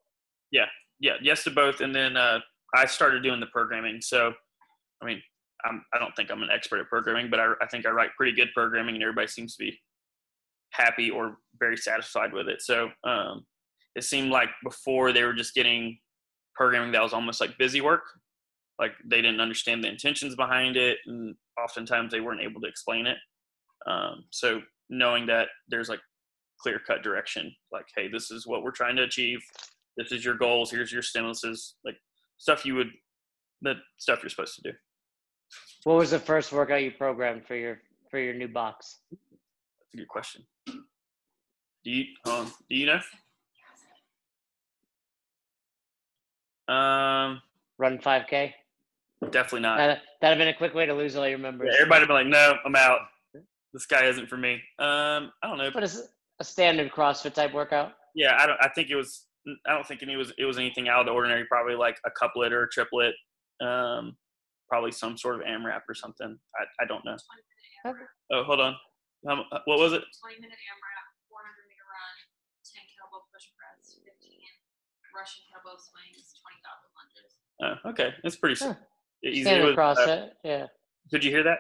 Yeah, 0.52 0.66
yeah, 1.00 1.14
yes 1.22 1.44
to 1.46 1.52
both. 1.52 1.82
And 1.82 1.96
then 1.96 2.18
uh, 2.18 2.40
I 2.76 2.86
started 2.86 3.24
doing 3.24 3.40
the 3.40 3.46
programming. 3.48 4.02
So, 4.02 4.34
I 5.02 5.06
mean, 5.06 5.22
I'm, 5.66 5.84
I 5.94 6.00
don't 6.00 6.14
think 6.16 6.30
I'm 6.30 6.44
an 6.44 6.50
expert 6.54 6.80
at 6.80 6.88
programming, 6.88 7.30
but 7.30 7.40
I, 7.40 7.54
I 7.62 7.68
think 7.68 7.86
I 7.86 7.90
write 7.90 8.10
pretty 8.18 8.36
good 8.36 8.50
programming, 8.54 8.96
and 8.96 9.04
everybody 9.04 9.28
seems 9.28 9.56
to 9.56 9.64
be 9.64 9.80
happy 10.72 11.10
or 11.10 11.38
very 11.60 11.78
satisfied 11.78 12.34
with 12.34 12.48
it. 12.48 12.62
So 12.62 12.90
um, 13.04 13.46
it 13.96 14.04
seemed 14.04 14.32
like 14.32 14.50
before 14.64 15.12
they 15.12 15.24
were 15.24 15.34
just 15.34 15.54
getting 15.54 15.98
programming 16.56 16.92
that 16.92 17.04
was 17.04 17.14
almost 17.14 17.40
like 17.42 17.58
busy 17.58 17.82
work, 17.82 18.04
like 18.80 18.94
they 19.06 19.22
didn't 19.22 19.42
understand 19.42 19.84
the 19.84 19.90
intentions 19.90 20.36
behind 20.36 20.76
it, 20.78 20.98
and 21.06 21.36
oftentimes 21.62 22.12
they 22.12 22.20
weren't 22.20 22.42
able 22.42 22.62
to 22.62 22.68
explain 22.68 23.06
it. 23.08 23.18
Um, 23.88 24.26
so 24.32 24.62
knowing 24.90 25.26
that 25.28 25.48
there's 25.70 25.90
like 25.90 26.02
clear 26.60 26.80
cut 26.80 27.04
direction, 27.04 27.54
like 27.72 27.86
hey, 27.96 28.08
this 28.08 28.32
is 28.32 28.48
what 28.48 28.64
we're 28.64 28.72
trying 28.72 28.96
to 28.98 29.04
achieve. 29.04 29.40
This 29.98 30.12
is 30.12 30.24
your 30.24 30.36
goals. 30.36 30.72
Here's 30.72 30.92
your 30.92 31.02
stimuluses, 31.02 31.74
like 31.84 31.98
stuff 32.38 32.66
you 32.66 32.76
would, 32.76 32.90
the 33.62 33.76
stuff 33.98 34.20
you're 34.24 34.30
supposed 34.30 34.56
to 34.56 34.72
do. 34.72 34.78
What 35.84 35.98
was 35.98 36.12
the 36.12 36.20
first 36.20 36.52
workout 36.52 36.84
you 36.84 36.92
programmed 36.92 37.46
for 37.46 37.56
your 37.56 37.80
for 38.10 38.20
your 38.20 38.34
new 38.34 38.48
box? 38.48 39.00
That's 39.92 40.00
a 40.02 40.06
good 40.06 40.08
question. 40.08 40.46
Do 40.68 41.92
you 41.92 42.06
um, 42.26 42.52
do 42.70 42.76
you 42.76 42.86
know? 42.86 43.00
Um, 46.74 47.42
Run 47.78 47.98
5K. 47.98 48.54
definitely 49.32 49.62
not. 49.62 49.78
That 49.78 50.02
that'd 50.22 50.38
have 50.38 50.46
been 50.46 50.54
a 50.54 50.58
quick 50.58 50.74
way 50.74 50.86
to 50.86 50.94
lose 50.94 51.16
all 51.16 51.28
your 51.28 51.40
members. 51.40 51.70
Yeah, 51.72 51.82
everybody 51.82 52.06
be 52.06 52.14
like, 52.14 52.28
no, 52.28 52.56
I'm 52.66 52.76
out. 52.76 53.00
This 53.74 53.86
guy 53.86 54.06
isn't 54.06 54.30
for 54.30 54.38
me. 54.38 54.54
Um, 54.80 55.32
I 55.44 55.48
don't 55.48 55.58
know. 55.58 55.72
But 55.74 55.84
it's 55.84 56.02
a 56.40 56.44
standard 56.44 56.92
CrossFit 56.92 57.34
type 57.34 57.54
workout. 57.54 57.94
Yeah, 58.16 58.38
I 58.40 58.46
don't. 58.46 58.58
I 58.62 58.70
think 58.70 58.90
it 58.90 58.96
was. 58.96 59.26
I 59.68 59.74
don't 59.74 59.86
think 59.88 60.02
it 60.04 60.18
was. 60.18 60.32
It 60.38 60.46
was 60.46 60.58
anything 60.58 60.88
out 60.88 61.02
of 61.02 61.06
the 61.08 61.12
ordinary. 61.12 61.46
Probably 61.46 61.76
like 61.76 61.98
a 62.06 62.12
couplet 62.12 62.54
or 62.54 62.64
a 62.64 62.70
triplet. 62.70 63.14
Um, 63.62 64.16
probably 64.70 64.92
some 64.92 65.18
sort 65.18 65.36
of 65.36 65.42
AMRAP 65.42 65.82
or 65.90 65.96
something. 65.96 66.38
I, 66.58 66.84
I 66.84 66.86
don't 66.88 67.04
know. 67.04 67.18
Oh, 68.32 68.44
hold 68.44 68.60
on. 68.62 68.76
Um, 69.30 69.46
what 69.66 69.78
was 69.78 69.94
it? 69.94 70.02
20 70.20 70.42
minute 70.42 70.58
AMRAP, 70.58 71.06
400 71.30 71.70
meter 71.70 71.86
run, 71.86 72.16
10 72.66 72.82
kettlebell 72.90 73.22
push 73.30 73.46
press, 73.54 74.02
15 74.02 74.10
Russian 75.14 75.44
kettlebell 75.46 75.78
swings, 75.78 76.34
20 76.42 76.58
goblet 76.66 76.92
lunges. 76.98 77.32
Oh, 77.62 77.90
okay, 77.92 78.16
That's 78.24 78.36
pretty 78.36 78.58
Huh. 78.64 78.74
easy. 79.24 79.42
It 79.42 79.46
Standard 79.46 79.78
was, 79.78 79.98
uh, 80.00 80.30
yeah. 80.44 80.68
did 81.12 81.24
you 81.24 81.30
hear 81.32 81.44
that? 81.44 81.60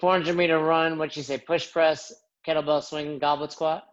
400 0.00 0.36
meter 0.36 0.58
run. 0.58 0.98
what'd 0.98 1.16
you 1.16 1.22
say? 1.22 1.38
Push 1.38 1.72
press, 1.72 2.12
kettlebell 2.46 2.82
swing, 2.82 3.18
goblet 3.18 3.52
squat, 3.52 3.84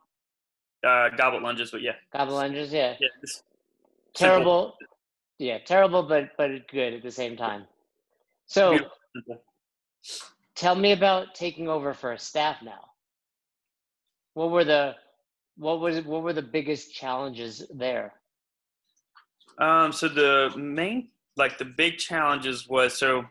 Uh, 0.83 1.09
goblet 1.09 1.43
lunges, 1.43 1.71
but 1.71 1.81
yeah, 1.81 1.95
goblet 2.11 2.35
lunges. 2.35 2.71
Yeah. 2.73 2.95
yeah. 2.99 3.07
Just 3.21 3.43
simple. 4.15 4.15
Terrible. 4.15 4.77
Yeah, 5.39 5.59
terrible, 5.59 6.03
but 6.03 6.35
but 6.37 6.67
good 6.67 6.93
at 6.93 7.03
the 7.03 7.11
same 7.11 7.37
time. 7.37 7.67
So 8.47 8.79
tell 10.55 10.75
me 10.75 10.91
about 10.93 11.35
taking 11.35 11.67
over 11.67 11.93
for 11.93 12.13
a 12.13 12.19
staff 12.19 12.61
now. 12.63 12.91
What 14.37 14.51
were 14.51 14.63
the 14.63 14.93
what 15.55 15.79
was 15.79 15.99
what 16.01 16.21
were 16.21 16.31
the 16.31 16.43
biggest 16.43 16.93
challenges 16.93 17.65
there? 17.73 18.13
Um, 19.57 19.91
so 19.91 20.07
the 20.07 20.53
main, 20.55 21.07
like 21.37 21.57
the 21.57 21.65
big 21.65 21.97
challenges 21.97 22.69
was 22.69 22.95
so, 22.99 23.25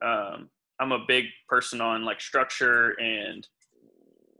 um, 0.00 0.48
I'm 0.80 0.92
a 0.92 1.04
big 1.06 1.26
person 1.46 1.82
on 1.82 2.06
like 2.06 2.22
structure 2.22 2.92
and, 2.98 3.46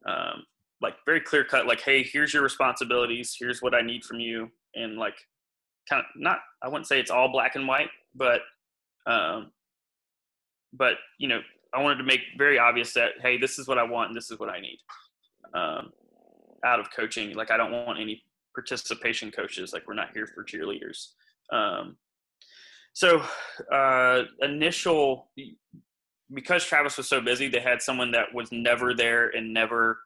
um, 0.08 0.46
like 0.80 0.94
very 1.04 1.20
clear 1.20 1.44
cut, 1.44 1.66
like, 1.66 1.82
Hey, 1.82 2.02
here's 2.02 2.32
your 2.32 2.42
responsibilities. 2.42 3.36
Here's 3.38 3.60
what 3.60 3.74
I 3.74 3.82
need 3.82 4.04
from 4.04 4.20
you. 4.20 4.50
And 4.74 4.96
like, 4.96 5.18
kind 5.86 6.00
of 6.00 6.06
not, 6.16 6.38
I 6.62 6.68
wouldn't 6.68 6.86
say 6.86 6.98
it's 6.98 7.10
all 7.10 7.30
black 7.30 7.56
and 7.56 7.68
white, 7.68 7.90
but, 8.14 8.40
um, 9.06 9.50
but 10.72 10.94
you 11.18 11.28
know, 11.28 11.42
I 11.74 11.82
wanted 11.82 11.96
to 11.96 12.04
make 12.04 12.20
very 12.38 12.58
obvious 12.58 12.94
that, 12.94 13.10
Hey, 13.20 13.36
this 13.36 13.58
is 13.58 13.68
what 13.68 13.76
I 13.76 13.82
want 13.82 14.08
and 14.08 14.16
this 14.16 14.30
is 14.30 14.38
what 14.38 14.48
I 14.48 14.60
need. 14.60 14.78
Um, 15.54 15.92
out 16.64 16.80
of 16.80 16.86
coaching, 16.94 17.34
like 17.34 17.50
I 17.50 17.56
don't 17.56 17.72
want 17.72 18.00
any 18.00 18.22
participation 18.54 19.30
coaches. 19.30 19.72
Like 19.72 19.86
we're 19.86 19.94
not 19.94 20.10
here 20.14 20.26
for 20.26 20.44
cheerleaders. 20.44 21.08
Um, 21.52 21.96
so 22.94 23.22
uh, 23.72 24.22
initial, 24.40 25.30
because 26.32 26.64
Travis 26.64 26.96
was 26.96 27.08
so 27.08 27.20
busy, 27.20 27.48
they 27.48 27.60
had 27.60 27.82
someone 27.82 28.12
that 28.12 28.32
was 28.32 28.50
never 28.52 28.94
there 28.94 29.28
and 29.28 29.52
never 29.52 29.98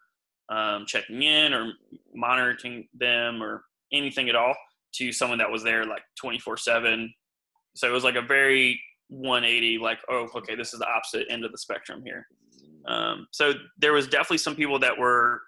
um, 0.49 0.85
checking 0.87 1.23
in 1.23 1.53
or 1.53 1.73
monitoring 2.15 2.89
them 2.95 3.43
or 3.43 3.65
anything 3.93 4.29
at 4.29 4.37
all 4.37 4.55
to 4.95 5.13
someone 5.13 5.39
that 5.39 5.51
was 5.51 5.63
there 5.63 5.85
like 5.85 6.03
24 6.19 6.57
seven. 6.57 7.13
So 7.77 7.89
it 7.89 7.93
was 7.93 8.05
like 8.05 8.17
a 8.17 8.23
very 8.23 8.81
180, 9.09 9.79
like, 9.79 9.99
oh, 10.11 10.29
okay, 10.35 10.55
this 10.55 10.73
is 10.73 10.81
the 10.81 10.89
opposite 10.89 11.27
end 11.31 11.45
of 11.45 11.53
the 11.53 11.59
spectrum 11.59 12.03
here. 12.05 12.27
Um, 12.89 13.29
so 13.31 13.53
there 13.79 13.93
was 13.93 14.07
definitely 14.07 14.39
some 14.39 14.57
people 14.57 14.79
that 14.81 14.99
were 14.99 15.43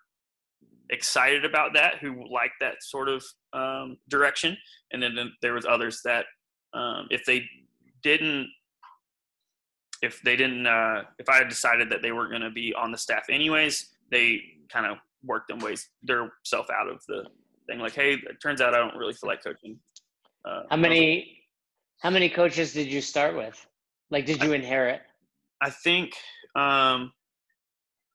excited 0.90 1.44
about 1.44 1.72
that 1.74 1.98
who 2.00 2.24
liked 2.32 2.54
that 2.60 2.82
sort 2.82 3.08
of 3.08 3.24
um, 3.52 3.96
direction 4.08 4.56
and 4.92 5.02
then, 5.02 5.14
then 5.14 5.32
there 5.40 5.54
was 5.54 5.64
others 5.64 6.00
that 6.04 6.26
um, 6.74 7.06
if 7.10 7.24
they 7.24 7.44
didn't 8.02 8.48
if 10.02 10.20
they 10.22 10.34
didn't 10.34 10.66
uh, 10.66 11.02
if 11.18 11.28
i 11.28 11.36
had 11.36 11.48
decided 11.48 11.90
that 11.90 12.02
they 12.02 12.10
weren't 12.10 12.30
going 12.30 12.42
to 12.42 12.50
be 12.50 12.74
on 12.74 12.90
the 12.90 12.98
staff 12.98 13.24
anyways 13.30 13.90
they 14.10 14.40
kind 14.68 14.84
of 14.84 14.98
worked 15.24 15.46
them 15.46 15.60
ways 15.60 15.90
their 16.02 16.32
self 16.44 16.66
out 16.70 16.88
of 16.88 17.00
the 17.06 17.22
thing 17.68 17.78
like 17.78 17.94
hey 17.94 18.14
it 18.14 18.40
turns 18.42 18.60
out 18.60 18.74
i 18.74 18.78
don't 18.78 18.96
really 18.96 19.12
feel 19.12 19.28
like 19.28 19.44
coaching 19.44 19.78
uh, 20.44 20.62
How 20.70 20.76
many 20.76 21.40
how 22.00 22.10
many 22.10 22.28
coaches 22.28 22.72
did 22.72 22.86
you 22.88 23.00
start 23.00 23.36
with? 23.36 23.66
Like 24.10 24.26
did 24.26 24.42
you 24.42 24.52
inherit? 24.52 25.02
I 25.60 25.70
think 25.70 26.14
um, 26.56 27.12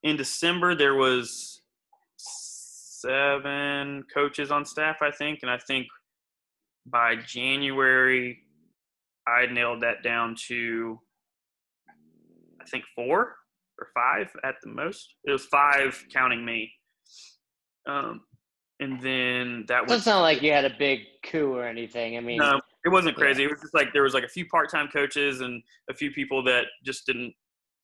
in 0.02 0.16
December 0.16 0.74
there 0.74 0.94
was 0.94 1.62
seven 2.16 4.04
coaches 4.12 4.50
on 4.50 4.64
staff. 4.64 5.02
I 5.02 5.10
think, 5.10 5.40
and 5.42 5.50
I 5.50 5.58
think 5.58 5.86
by 6.86 7.16
January 7.16 8.38
I 9.26 9.46
nailed 9.46 9.82
that 9.82 10.02
down 10.02 10.36
to 10.48 11.00
I 12.60 12.64
think 12.68 12.84
four 12.94 13.36
or 13.78 13.88
five 13.94 14.30
at 14.44 14.54
the 14.62 14.70
most. 14.70 15.14
It 15.24 15.32
was 15.32 15.46
five 15.46 16.02
counting 16.12 16.44
me. 16.44 16.72
Um, 17.86 18.22
and 18.80 19.00
then 19.00 19.64
that 19.68 19.82
So 19.86 19.92
was 19.92 19.98
it's 19.98 20.06
not 20.06 20.20
like 20.22 20.42
you 20.42 20.52
had 20.52 20.64
a 20.64 20.74
big 20.76 21.00
coup 21.22 21.54
or 21.54 21.64
anything. 21.66 22.16
I 22.16 22.20
mean, 22.20 22.38
no, 22.38 22.60
it 22.84 22.88
wasn't 22.88 23.16
Yeah. 23.16 23.24
crazy. 23.24 23.44
It 23.44 23.50
was 23.50 23.60
just 23.60 23.74
like 23.74 23.92
there 23.92 24.02
was 24.02 24.14
like 24.14 24.24
a 24.24 24.28
few 24.28 24.46
part-time 24.46 24.88
coaches 24.88 25.40
and 25.40 25.62
a 25.90 25.94
few 25.94 26.10
people 26.10 26.42
that 26.44 26.66
just 26.84 27.06
didn't. 27.06 27.34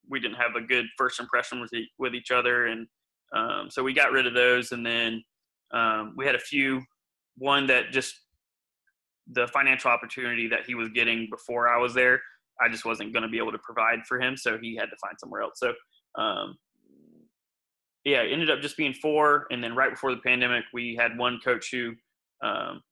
We 0.09 0.21
didn't 0.21 0.37
have 0.37 0.57
a 0.57 0.61
good 0.61 0.87
first 0.97 1.21
impression 1.21 1.61
with 1.61 1.73
e- 1.73 1.91
with 1.99 2.15
each 2.15 2.31
other, 2.31 2.67
and 2.67 2.87
um, 3.35 3.69
so 3.71 3.83
we 3.83 3.93
got 3.93 4.13
rid 4.13 4.27
of 4.27 4.35
those. 4.35 4.73
And 4.73 4.85
then 4.85 5.23
um, 5.73 6.15
we 6.17 6.27
had 6.27 6.35
a 6.35 6.41
few. 6.41 6.83
One 7.39 7.67
that 7.69 7.93
just 7.93 8.15
the 9.33 9.47
financial 9.49 9.91
opportunity 9.91 10.49
that 10.49 10.67
he 10.67 10.75
was 10.75 10.91
getting 10.91 11.29
before 11.31 11.69
I 11.69 11.79
was 11.79 11.95
there, 11.95 12.21
I 12.61 12.69
just 12.69 12.85
wasn't 12.85 13.13
going 13.13 13.23
to 13.23 13.29
be 13.29 13.39
able 13.39 13.53
to 13.53 13.59
provide 13.59 14.01
for 14.07 14.21
him, 14.21 14.37
so 14.37 14.59
he 14.61 14.77
had 14.77 14.87
to 14.87 14.97
find 15.01 15.17
somewhere 15.19 15.43
else. 15.43 15.55
So. 15.57 15.73
Um, 16.19 16.57
yeah, 18.05 18.23
it 18.23 18.33
ended 18.33 18.51
up 18.51 18.61
just 18.61 18.77
being 18.77 18.93
four, 18.95 19.47
and 19.53 19.63
then 19.63 19.77
right 19.77 19.91
before 19.91 20.13
the 20.13 20.21
pandemic, 20.21 20.65
we 20.75 20.97
had 20.99 21.17
one 21.17 21.39
coach 21.45 21.69
who 21.71 21.93
um, 22.43 22.83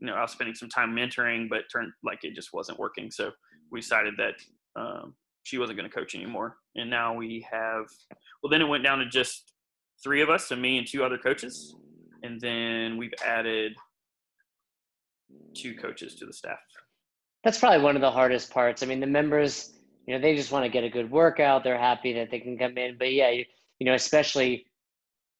you 0.00 0.06
know, 0.06 0.14
I 0.14 0.22
was 0.22 0.32
spending 0.32 0.54
some 0.54 0.68
time 0.68 0.94
mentoring, 0.94 1.48
but 1.48 1.64
turned 1.72 1.92
like 2.02 2.20
it 2.22 2.34
just 2.34 2.52
wasn't 2.52 2.78
working. 2.78 3.10
So 3.10 3.30
we 3.70 3.80
decided 3.80 4.14
that 4.18 4.34
um, 4.76 5.14
she 5.46 5.58
wasn't 5.58 5.78
going 5.78 5.88
to 5.88 5.94
coach 5.94 6.16
anymore. 6.16 6.56
And 6.74 6.90
now 6.90 7.14
we 7.14 7.46
have, 7.48 7.84
well, 8.42 8.50
then 8.50 8.60
it 8.60 8.64
went 8.64 8.82
down 8.82 8.98
to 8.98 9.08
just 9.08 9.52
three 10.02 10.20
of 10.20 10.28
us, 10.28 10.48
so 10.48 10.56
me 10.56 10.76
and 10.76 10.86
two 10.86 11.04
other 11.04 11.18
coaches. 11.18 11.76
And 12.24 12.40
then 12.40 12.96
we've 12.96 13.14
added 13.24 13.74
two 15.54 15.76
coaches 15.76 16.16
to 16.16 16.26
the 16.26 16.32
staff. 16.32 16.58
that's 17.44 17.58
probably 17.58 17.80
one 17.80 17.94
of 17.94 18.02
the 18.02 18.10
hardest 18.10 18.50
parts. 18.50 18.82
I 18.82 18.86
mean, 18.86 18.98
the 18.98 19.06
members, 19.06 19.72
you 20.08 20.14
know, 20.14 20.20
they 20.20 20.34
just 20.34 20.50
want 20.50 20.64
to 20.64 20.68
get 20.68 20.82
a 20.82 20.90
good 20.90 21.08
workout. 21.12 21.62
They're 21.62 21.78
happy 21.78 22.12
that 22.14 22.28
they 22.32 22.40
can 22.40 22.58
come 22.58 22.76
in. 22.76 22.98
But 22.98 23.12
yeah, 23.12 23.30
you, 23.30 23.44
you 23.78 23.86
know, 23.86 23.94
especially, 23.94 24.66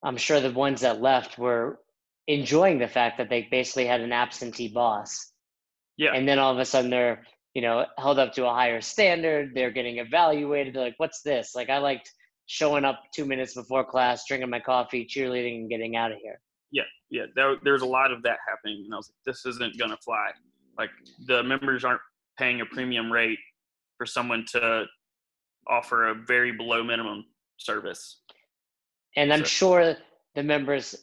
I'm 0.03 0.15
sure 0.15 0.39
the 0.39 0.51
ones 0.51 0.79
that 0.81 1.01
left 1.01 1.37
were 1.37 1.81
enjoying 2.27 2.79
the 2.79 2.87
fact 2.87 3.17
that 3.17 3.29
they 3.29 3.49
basically 3.51 3.87
had 3.87 3.99
an 3.99 4.13
absentee 4.13 4.69
boss. 4.69 5.33
Yeah. 5.97 6.13
And 6.13 6.25
then 6.25 6.39
all 6.39 6.53
of 6.53 6.59
a 6.59 6.65
sudden 6.65 6.89
they're, 6.91 7.23
you 7.57 7.63
know, 7.63 7.87
held 7.97 8.19
up 8.19 8.31
to 8.33 8.45
a 8.45 8.53
higher 8.53 8.79
standard. 8.81 9.49
They're 9.55 9.71
getting 9.71 9.97
evaluated. 9.97 10.75
They're 10.75 10.83
like, 10.83 10.93
what's 10.97 11.23
this? 11.23 11.55
Like, 11.55 11.71
I 11.71 11.79
liked 11.79 12.11
showing 12.45 12.85
up 12.85 13.01
two 13.15 13.25
minutes 13.25 13.55
before 13.55 13.83
class, 13.83 14.25
drinking 14.27 14.51
my 14.51 14.59
coffee, 14.59 15.07
cheerleading, 15.07 15.61
and 15.61 15.69
getting 15.69 15.95
out 15.95 16.11
of 16.11 16.19
here. 16.21 16.39
Yeah, 16.71 16.83
yeah, 17.09 17.23
there, 17.35 17.55
there's 17.63 17.81
a 17.81 17.85
lot 17.87 18.11
of 18.11 18.21
that 18.21 18.37
happening. 18.47 18.83
And 18.85 18.93
I 18.93 18.97
was 18.97 19.09
like, 19.09 19.15
this 19.25 19.43
isn't 19.47 19.75
going 19.79 19.89
to 19.89 19.97
fly. 19.97 20.29
Like 20.77 20.91
the 21.25 21.41
members 21.41 21.83
aren't 21.83 21.99
paying 22.37 22.61
a 22.61 22.65
premium 22.67 23.11
rate 23.11 23.39
for 23.97 24.05
someone 24.05 24.45
to 24.51 24.85
offer 25.67 26.09
a 26.09 26.13
very 26.13 26.51
below 26.51 26.83
minimum 26.83 27.25
service. 27.57 28.21
And 29.15 29.33
I'm 29.33 29.39
Sure. 29.39 29.81
sure 29.81 29.95
the 30.35 30.43
members 30.43 30.93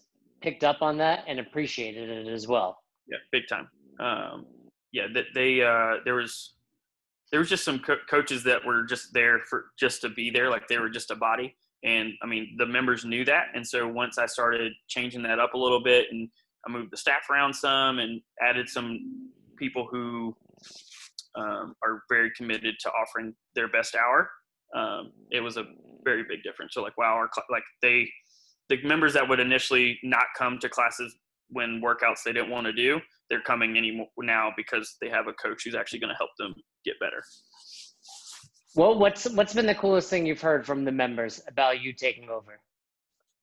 picked 0.40 0.62
up 0.62 0.82
on 0.82 0.98
that 0.98 1.24
and 1.26 1.40
appreciated 1.40 2.09
it 2.11 2.28
as 2.32 2.46
well. 2.46 2.78
Yeah, 3.09 3.18
big 3.32 3.42
time. 3.48 3.68
um, 3.98 4.46
yeah, 4.95 5.09
that 5.12 5.24
they 5.34 5.61
uh, 5.61 5.97
there 6.05 6.14
was 6.14 6.55
there 7.32 7.40
was 7.40 7.49
just 7.49 7.64
some 7.64 7.80
co- 7.80 7.97
coaches 8.09 8.45
that 8.45 8.64
were 8.64 8.84
just 8.84 9.12
there 9.12 9.40
for 9.51 9.66
just 9.76 10.01
to 10.03 10.09
be 10.09 10.30
there, 10.30 10.49
like 10.49 10.68
they 10.68 10.78
were 10.78 10.88
just 10.88 11.11
a 11.11 11.16
body. 11.16 11.57
And 11.82 12.12
I 12.22 12.26
mean, 12.26 12.55
the 12.59 12.64
members 12.64 13.05
knew 13.05 13.24
that, 13.24 13.47
and 13.55 13.66
so 13.66 13.88
once 13.88 14.18
I 14.18 14.26
started 14.26 14.72
changing 14.86 15.24
that 15.24 15.40
up 15.40 15.55
a 15.55 15.59
little 15.59 15.82
bit, 15.82 16.07
and 16.12 16.28
I 16.66 16.70
moved 16.70 16.92
the 16.92 16.97
staff 16.97 17.28
around 17.28 17.55
some, 17.55 17.99
and 17.99 18.22
added 18.40 18.68
some 18.68 19.32
people 19.59 19.88
who 19.90 20.36
um, 21.34 21.74
are 21.82 22.05
very 22.09 22.30
committed 22.36 22.76
to 22.80 22.90
offering 22.90 23.34
their 23.57 23.68
best 23.68 23.97
hour. 23.97 24.30
Um, 24.76 25.12
it 25.32 25.40
was 25.40 25.57
a 25.57 25.64
very 26.05 26.22
big 26.22 26.45
difference. 26.45 26.74
So 26.74 26.82
like, 26.82 26.97
wow, 26.97 27.14
our 27.14 27.28
cl- 27.34 27.47
like 27.51 27.64
they, 27.82 28.09
the 28.68 28.80
members 28.84 29.12
that 29.14 29.28
would 29.28 29.40
initially 29.40 29.99
not 30.05 30.26
come 30.38 30.59
to 30.61 30.68
classes 30.68 31.16
when 31.49 31.82
workouts 31.84 32.22
they 32.24 32.32
didn't 32.32 32.51
want 32.51 32.66
to 32.66 32.72
do, 32.72 33.01
they're 33.31 33.43
coming 33.43 33.77
anymore 33.77 34.09
now 34.18 34.51
because 34.57 34.97
they 35.01 35.09
have 35.09 35.27
a 35.27 35.33
coach 35.35 35.62
who's 35.64 35.75
actually 35.75 36.01
going 36.01 36.12
to 36.12 36.16
help 36.16 36.31
them 36.39 36.55
get 36.85 36.99
better. 37.01 37.22
Well, 38.77 38.99
what's 38.99 39.31
what's 39.31 39.55
been 39.55 39.66
the 39.66 39.75
coolest 39.75 40.11
thing 40.11 40.27
you've 40.27 40.41
heard 40.41 40.66
from 40.66 40.85
the 40.85 40.93
members 40.93 41.41
about 41.49 41.81
you 41.81 41.93
taking 41.93 42.29
over? 42.29 42.59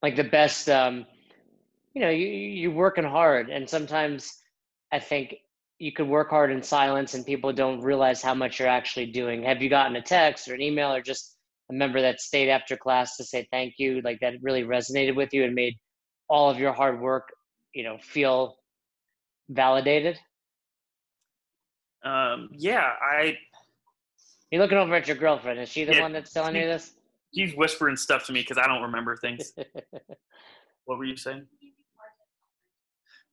Like 0.03 0.15
the 0.15 0.25
best, 0.25 0.67
um, 0.69 1.05
you 1.93 2.01
know, 2.01 2.09
you 2.09 2.27
you're 2.27 2.71
working 2.71 3.05
hard, 3.05 3.49
and 3.49 3.69
sometimes 3.69 4.33
I 4.91 4.99
think 4.99 5.35
you 5.79 5.93
could 5.93 6.07
work 6.07 6.29
hard 6.29 6.51
in 6.51 6.61
silence, 6.61 7.13
and 7.13 7.25
people 7.25 7.53
don't 7.53 7.79
realize 7.79 8.21
how 8.21 8.33
much 8.33 8.59
you're 8.59 8.67
actually 8.67 9.07
doing. 9.07 9.43
Have 9.43 9.61
you 9.61 9.69
gotten 9.69 9.95
a 9.95 10.01
text 10.01 10.49
or 10.49 10.53
an 10.53 10.61
email 10.61 10.93
or 10.93 11.01
just 11.01 11.37
a 11.69 11.73
member 11.73 12.01
that 12.01 12.19
stayed 12.19 12.49
after 12.49 12.75
class 12.75 13.15
to 13.17 13.23
say 13.23 13.47
thank 13.51 13.75
you, 13.77 14.01
like 14.01 14.19
that 14.19 14.33
really 14.41 14.63
resonated 14.63 15.15
with 15.15 15.33
you 15.33 15.45
and 15.45 15.55
made 15.55 15.75
all 16.29 16.49
of 16.49 16.59
your 16.59 16.73
hard 16.73 16.99
work, 16.99 17.29
you 17.73 17.83
know, 17.83 17.97
feel 18.01 18.57
validated? 19.49 20.19
Um, 22.03 22.49
yeah, 22.53 22.93
I 23.01 23.37
You're 24.49 24.61
looking 24.61 24.77
over 24.77 24.95
at 24.95 25.07
your 25.07 25.17
girlfriend. 25.17 25.59
Is 25.59 25.69
she 25.69 25.83
the 25.83 25.93
Yeah. 25.93 26.01
one 26.01 26.13
that's 26.13 26.33
telling 26.33 26.55
you 26.55 26.65
this? 26.65 26.93
he's 27.33 27.55
whispering 27.55 27.95
stuff 27.95 28.25
to 28.25 28.33
me 28.33 28.41
because 28.41 28.57
I 28.57 28.67
don't 28.67 28.81
remember 28.81 29.15
things. 29.15 29.53
what 30.85 30.97
were 30.97 31.05
you 31.05 31.15
saying? 31.15 31.47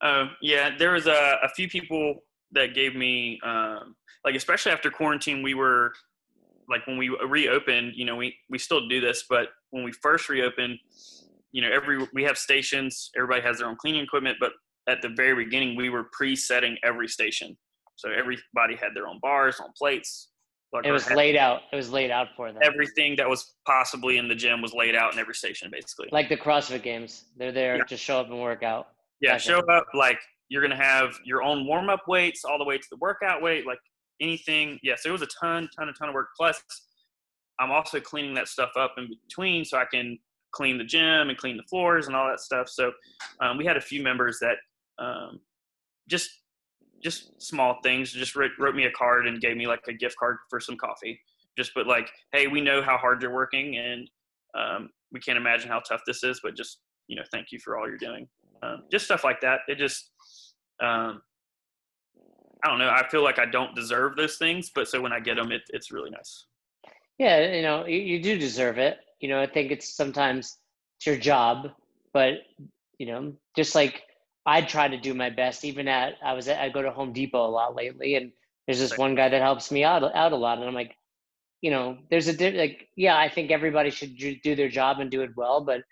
Uh, 0.01 0.27
yeah, 0.41 0.71
there 0.79 0.93
was 0.93 1.09
a, 1.09 1.39
a 1.43 1.49
few 1.49 1.69
people 1.69 2.23
that 2.53 2.75
gave 2.75 2.95
me 2.95 3.41
um, 3.45 3.97
like 4.25 4.35
especially 4.35 4.73
after 4.73 4.91
quarantine 4.91 5.43
we 5.43 5.55
were 5.55 5.93
like 6.69 6.87
when 6.87 6.97
we 6.97 7.09
reopened 7.09 7.93
you 7.95 8.05
know 8.05 8.17
we 8.17 8.35
we 8.49 8.59
still 8.59 8.89
do 8.89 9.01
this 9.01 9.25
but 9.29 9.49
when 9.71 9.85
we 9.85 9.93
first 9.93 10.29
reopened 10.29 10.79
you 11.53 11.61
know 11.61 11.71
every 11.71 12.07
we 12.15 12.23
have 12.23 12.39
stations 12.39 13.11
everybody 13.17 13.43
has 13.43 13.59
their 13.59 13.69
own 13.69 13.77
cleaning 13.77 14.03
equipment 14.03 14.37
but 14.41 14.53
at 14.89 15.03
the 15.03 15.09
very 15.11 15.45
beginning 15.45 15.77
we 15.77 15.91
were 15.91 16.05
pre-setting 16.13 16.77
every 16.83 17.07
station 17.09 17.57
so 17.97 18.11
everybody 18.11 18.75
had 18.75 18.91
their 18.95 19.07
own 19.07 19.19
bars 19.23 19.61
on 19.61 19.69
plates 19.77 20.31
like 20.73 20.85
It 20.85 20.93
was 20.93 21.11
laid 21.11 21.35
out. 21.35 21.63
It 21.73 21.77
was 21.77 21.91
laid 21.91 22.11
out 22.11 22.29
for 22.37 22.53
them. 22.53 22.61
everything 22.63 23.17
that 23.17 23.27
was 23.29 23.55
possibly 23.67 24.19
in 24.19 24.29
the 24.29 24.35
gym 24.35 24.61
was 24.61 24.75
laid 24.75 24.95
out 24.95 25.13
in 25.15 25.19
every 25.19 25.35
station 25.35 25.71
basically 25.73 26.09
like 26.13 26.29
the 26.29 26.37
CrossFit 26.37 26.83
games. 26.83 27.25
They're 27.37 27.53
there 27.53 27.77
Yeah. 27.79 27.85
to 27.85 27.97
show 27.97 28.21
up 28.21 28.29
and 28.29 28.41
work 28.41 28.63
out. 28.63 28.89
Yeah, 29.21 29.33
Gotcha. 29.33 29.43
show 29.49 29.59
up 29.61 29.87
like 29.95 30.19
you're 30.51 30.63
gonna 30.63 30.77
have 30.77 31.15
your 31.25 31.43
own 31.43 31.67
warm 31.67 31.89
up 31.91 32.03
weights 32.07 32.45
all 32.45 32.59
the 32.59 32.65
way 32.65 32.79
to 32.79 32.87
the 32.91 32.99
workout 32.99 33.43
weight, 33.43 33.67
like 33.67 33.79
anything. 34.21 34.79
Yes, 34.83 35.05
it 35.07 35.11
was 35.11 35.23
a 35.23 35.27
ton, 35.41 35.69
ton, 35.77 35.89
a 35.89 35.93
ton 35.93 36.09
of 36.09 36.15
work. 36.15 36.29
Plus, 36.37 36.63
I'm 37.61 37.71
also 37.71 37.99
cleaning 38.01 38.35
that 38.35 38.49
stuff 38.49 38.71
up 38.77 38.95
in 38.99 39.09
between 39.27 39.65
so 39.65 39.79
I 39.79 39.85
can 39.87 40.19
clean 40.53 40.79
the 40.79 40.85
gym 40.85 41.29
and 41.31 41.37
clean 41.37 41.57
the 41.57 41.63
floors 41.65 42.07
and 42.07 42.15
all 42.17 42.29
that 42.29 42.41
stuff. 42.41 42.69
So 42.69 42.93
um, 43.41 43.57
we 43.59 43.65
had 43.65 43.77
a 43.77 43.81
few 43.81 44.03
members 44.03 44.39
that 44.41 44.57
um, 44.99 45.41
just 46.09 46.31
just 47.03 47.41
small 47.41 47.79
things. 47.83 48.13
Just 48.13 48.35
wrote, 48.35 48.51
wrote 48.59 48.75
me 48.75 48.85
a 48.85 48.91
card 48.91 49.29
and 49.29 49.41
gave 49.41 49.57
me 49.57 49.69
like 49.69 49.85
a 49.87 49.93
gift 49.93 50.17
card 50.17 50.39
for 50.51 50.59
some 50.59 50.77
coffee. 50.77 51.21
Just 51.57 51.73
but 51.75 51.87
like, 51.87 52.11
hey, 52.33 52.49
we 52.49 52.61
know 52.61 52.83
how 52.83 52.97
hard 52.97 53.23
you're 53.23 53.33
working 53.33 53.77
and 53.77 54.11
um, 54.59 54.91
we 55.13 55.21
can't 55.21 55.39
imagine 55.39 55.69
how 55.69 55.81
tough 55.81 56.01
this 56.07 56.25
is, 56.25 56.41
but 56.43 56.57
just 56.57 56.81
you 57.07 57.17
know, 57.17 57.23
thank 57.31 57.53
you 57.53 57.59
for 57.61 57.79
all 57.79 57.89
you're 57.89 57.97
doing 57.97 58.29
um, 58.63 58.85
just 58.91 59.05
stuff 59.05 59.25
like 59.25 59.41
that. 59.41 59.61
It 59.69 59.79
just, 59.79 60.11
um, 60.81 61.23
I 62.65 62.69
don't 62.69 62.79
know. 62.79 62.91
I 62.91 63.07
feel 63.09 63.23
like 63.23 63.39
I 63.39 63.47
don't 63.47 63.75
deserve 63.75 64.17
those 64.17 64.37
things, 64.37 64.71
but 64.75 64.89
so 64.89 65.01
when 65.01 65.13
I 65.13 65.21
get 65.21 65.37
them, 65.37 65.53
it, 65.53 65.63
it's 65.71 65.93
really 65.93 66.11
nice. 66.11 66.47
Yeah, 67.19 67.53
you 67.55 67.63
know, 67.63 67.87
you, 67.87 67.99
you 67.99 68.23
do 68.23 68.39
deserve 68.39 68.79
it. 68.79 68.99
You 69.21 69.29
know, 69.29 69.41
I 69.41 69.47
think 69.47 69.71
it's 69.71 69.97
sometimes 69.97 70.59
it's 70.97 71.07
your 71.07 71.17
job, 71.17 71.71
but 72.13 72.35
you 72.99 73.07
know, 73.07 73.33
just 73.57 73.75
like 73.75 74.03
I 74.49 74.63
try 74.63 74.89
to 74.89 74.97
do 74.97 75.13
my 75.13 75.29
best. 75.29 75.63
Even 75.67 75.89
at 75.89 76.15
I 76.25 76.33
was 76.33 76.49
at, 76.49 76.59
I 76.59 76.71
go 76.71 76.81
to 76.81 76.91
Home 76.91 77.13
Depot 77.13 77.47
a 77.47 77.51
lot 77.51 77.77
lately, 77.77 78.15
and 78.15 78.33
there's 78.67 78.79
this 78.79 78.97
one 78.97 79.15
guy 79.15 79.29
that 79.29 79.43
helps 79.43 79.71
me 79.71 79.85
out 79.85 80.03
out 80.15 80.33
a 80.33 80.37
lot, 80.37 80.59
and 80.59 80.67
I'm 80.67 80.75
like, 80.75 80.97
you 81.61 81.71
know, 81.71 81.99
there's 82.11 82.29
a 82.29 82.57
like, 82.57 82.89
yeah, 82.97 83.17
I 83.19 83.29
think 83.29 83.51
everybody 83.51 83.91
should 83.91 84.17
do 84.17 84.57
their 84.57 84.71
job 84.71 85.01
and 85.01 85.11
do 85.11 85.21
it 85.21 85.37
well, 85.37 85.61
but 85.61 85.83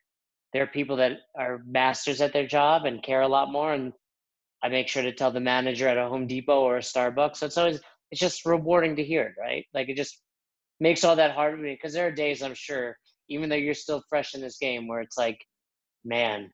there 0.52 0.62
are 0.62 0.68
people 0.68 0.96
that 0.96 1.18
are 1.38 1.62
masters 1.66 2.22
at 2.22 2.32
their 2.32 2.46
job 2.46 2.86
and 2.86 3.02
care 3.02 3.20
a 3.20 3.28
lot 3.28 3.52
more, 3.52 3.74
and 3.74 3.92
I 4.62 4.68
make 4.70 4.88
sure 4.88 5.02
to 5.02 5.12
tell 5.12 5.30
the 5.30 5.40
manager 5.40 5.86
at 5.86 5.98
a 5.98 6.08
Home 6.08 6.26
Depot 6.26 6.60
or 6.60 6.78
a 6.78 6.80
Starbucks. 6.80 7.36
So 7.36 7.46
it's 7.46 7.58
always 7.58 7.80
it's 8.10 8.20
just 8.20 8.46
rewarding 8.46 8.96
to 8.96 9.04
hear 9.04 9.24
it, 9.24 9.34
right? 9.38 9.66
Like 9.74 9.90
it 9.90 9.98
just 9.98 10.22
makes 10.80 11.04
all 11.04 11.16
that 11.16 11.32
hard 11.32 11.60
because 11.60 11.92
there 11.92 12.06
are 12.06 12.12
days 12.12 12.42
I'm 12.42 12.54
sure, 12.54 12.96
even 13.28 13.50
though 13.50 13.56
you're 13.56 13.74
still 13.74 14.02
fresh 14.08 14.34
in 14.34 14.40
this 14.40 14.56
game, 14.56 14.88
where 14.88 15.02
it's 15.02 15.18
like, 15.18 15.38
man, 16.06 16.50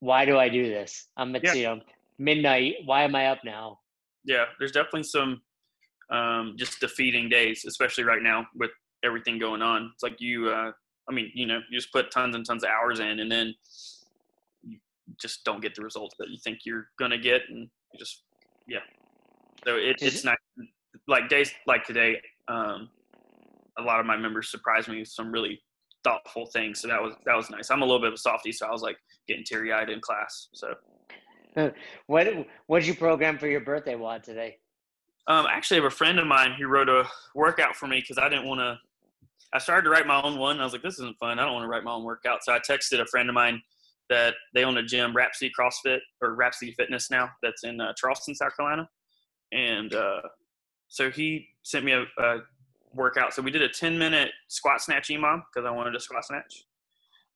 why 0.00 0.24
do 0.24 0.38
I 0.38 0.48
do 0.48 0.68
this? 0.68 1.08
I'm 1.16 1.34
at 1.36 1.44
Yeah. 1.44 1.54
you 1.54 1.62
know 1.64 1.80
midnight. 2.18 2.76
Why 2.84 3.02
am 3.04 3.14
I 3.14 3.26
up 3.28 3.44
now? 3.44 3.80
Yeah, 4.24 4.46
there's 4.58 4.72
definitely 4.72 5.04
some 5.04 5.42
um, 6.10 6.54
just 6.58 6.80
defeating 6.80 7.28
days, 7.28 7.64
especially 7.66 8.04
right 8.04 8.22
now 8.22 8.46
with 8.54 8.70
everything 9.02 9.38
going 9.38 9.62
on. 9.62 9.90
It's 9.94 10.02
like 10.02 10.20
you, 10.20 10.48
uh, 10.48 10.72
I 11.08 11.12
mean, 11.12 11.30
you 11.34 11.46
know, 11.46 11.60
you 11.70 11.78
just 11.78 11.92
put 11.92 12.10
tons 12.10 12.34
and 12.34 12.44
tons 12.46 12.64
of 12.64 12.70
hours 12.70 12.98
in, 13.00 13.20
and 13.20 13.30
then 13.30 13.54
you 14.62 14.78
just 15.20 15.44
don't 15.44 15.60
get 15.60 15.74
the 15.74 15.82
results 15.82 16.14
that 16.18 16.28
you 16.30 16.38
think 16.42 16.60
you're 16.64 16.88
gonna 16.98 17.18
get, 17.18 17.42
and 17.48 17.68
you 17.92 17.98
just, 17.98 18.22
yeah. 18.66 18.80
So 19.64 19.76
it, 19.76 19.96
it's 20.00 20.20
it- 20.20 20.24
not 20.24 20.38
like 21.06 21.28
days 21.28 21.52
like 21.66 21.84
today. 21.84 22.20
Um, 22.48 22.88
a 23.78 23.82
lot 23.82 24.00
of 24.00 24.06
my 24.06 24.16
members 24.16 24.50
surprised 24.50 24.88
me 24.88 24.98
with 24.98 25.08
some 25.08 25.30
really 25.30 25.60
thoughtful 26.08 26.46
thing. 26.46 26.74
so 26.74 26.88
that 26.88 27.02
was 27.02 27.14
that 27.26 27.36
was 27.36 27.50
nice. 27.50 27.70
I'm 27.70 27.82
a 27.82 27.84
little 27.84 28.00
bit 28.00 28.08
of 28.08 28.14
a 28.14 28.18
softie, 28.18 28.52
so 28.52 28.66
I 28.66 28.70
was 28.70 28.82
like 28.82 28.96
getting 29.26 29.44
teary 29.44 29.72
eyed 29.72 29.90
in 29.90 30.00
class. 30.00 30.48
So 30.52 30.74
What 32.06 32.26
what 32.66 32.80
did 32.80 32.88
you 32.88 32.94
program 32.94 33.38
for 33.38 33.46
your 33.46 33.60
birthday 33.60 33.94
WOD 33.94 34.24
today? 34.24 34.58
Um, 35.26 35.46
I 35.46 35.52
actually 35.52 35.76
have 35.78 35.84
a 35.84 35.90
friend 35.90 36.18
of 36.18 36.26
mine 36.26 36.52
who 36.58 36.68
wrote 36.68 36.88
a 36.88 37.04
workout 37.34 37.76
for 37.76 37.86
me 37.86 38.00
because 38.00 38.18
I 38.18 38.28
didn't 38.28 38.46
want 38.46 38.60
to. 38.60 38.78
I 39.52 39.58
started 39.58 39.84
to 39.84 39.90
write 39.90 40.06
my 40.06 40.20
own 40.22 40.38
one. 40.38 40.60
I 40.60 40.64
was 40.64 40.72
like, 40.72 40.82
this 40.82 40.94
isn't 40.94 41.16
fun. 41.18 41.38
I 41.38 41.44
don't 41.44 41.54
want 41.54 41.64
to 41.64 41.68
write 41.68 41.84
my 41.84 41.92
own 41.92 42.04
workout. 42.04 42.44
So 42.44 42.52
I 42.52 42.58
texted 42.58 43.00
a 43.00 43.06
friend 43.06 43.28
of 43.28 43.34
mine 43.34 43.62
that 44.10 44.34
they 44.54 44.64
own 44.64 44.76
a 44.76 44.82
gym, 44.82 45.14
Rhapsody 45.14 45.50
CrossFit 45.58 45.98
or 46.22 46.34
Rhapsody 46.34 46.72
Fitness 46.72 47.10
now, 47.10 47.30
that's 47.42 47.64
in 47.64 47.80
uh, 47.80 47.92
Charleston, 47.96 48.34
South 48.34 48.56
Carolina. 48.56 48.88
And 49.52 49.94
uh, 49.94 50.20
so 50.88 51.10
he 51.10 51.46
sent 51.62 51.84
me 51.84 51.92
a, 51.92 52.02
a 52.18 52.38
workout. 52.94 53.34
So 53.34 53.42
we 53.42 53.50
did 53.50 53.62
a 53.62 53.68
10 53.68 53.98
minute 53.98 54.30
squat 54.48 54.80
snatch 54.80 55.08
EMOM 55.08 55.42
because 55.52 55.66
I 55.66 55.70
wanted 55.70 55.92
to 55.92 56.00
squat 56.00 56.24
snatch. 56.24 56.64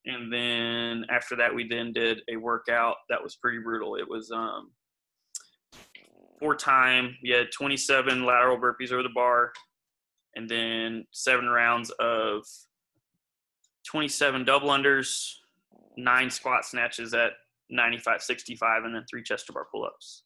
And 0.05 0.33
then 0.33 1.07
after 1.11 1.37
that, 1.37 1.55
we 1.55 1.69
then 1.69 1.93
did 1.93 2.23
a 2.29 2.37
workout 2.37 2.97
that 3.09 3.23
was 3.23 3.37
pretty 3.37 3.59
brutal. 3.59 3.95
It 3.95 4.09
was 4.09 4.31
um, 4.33 4.73
for 6.41 6.57
time. 6.57 7.17
We 7.23 7.31
had 7.31 7.53
27 7.53 8.25
lateral 8.25 8.59
burpees 8.59 8.91
over 8.91 9.05
the 9.05 9.11
bar, 9.15 9.53
and 10.35 10.49
then 10.49 11.07
seven 11.13 11.47
rounds 11.47 11.91
of 12.01 12.45
27 13.87 14.45
double 14.45 14.71
unders, 14.71 15.35
nine 15.97 16.31
squat 16.31 16.65
snatches 16.65 17.15
at 17.15 17.33
95, 17.71 18.23
65, 18.23 18.85
and 18.85 18.95
then 18.95 19.05
three 19.09 19.23
chest 19.23 19.47
to 19.47 19.53
bar 19.53 19.67
pull 19.71 19.85
ups. 19.85 20.25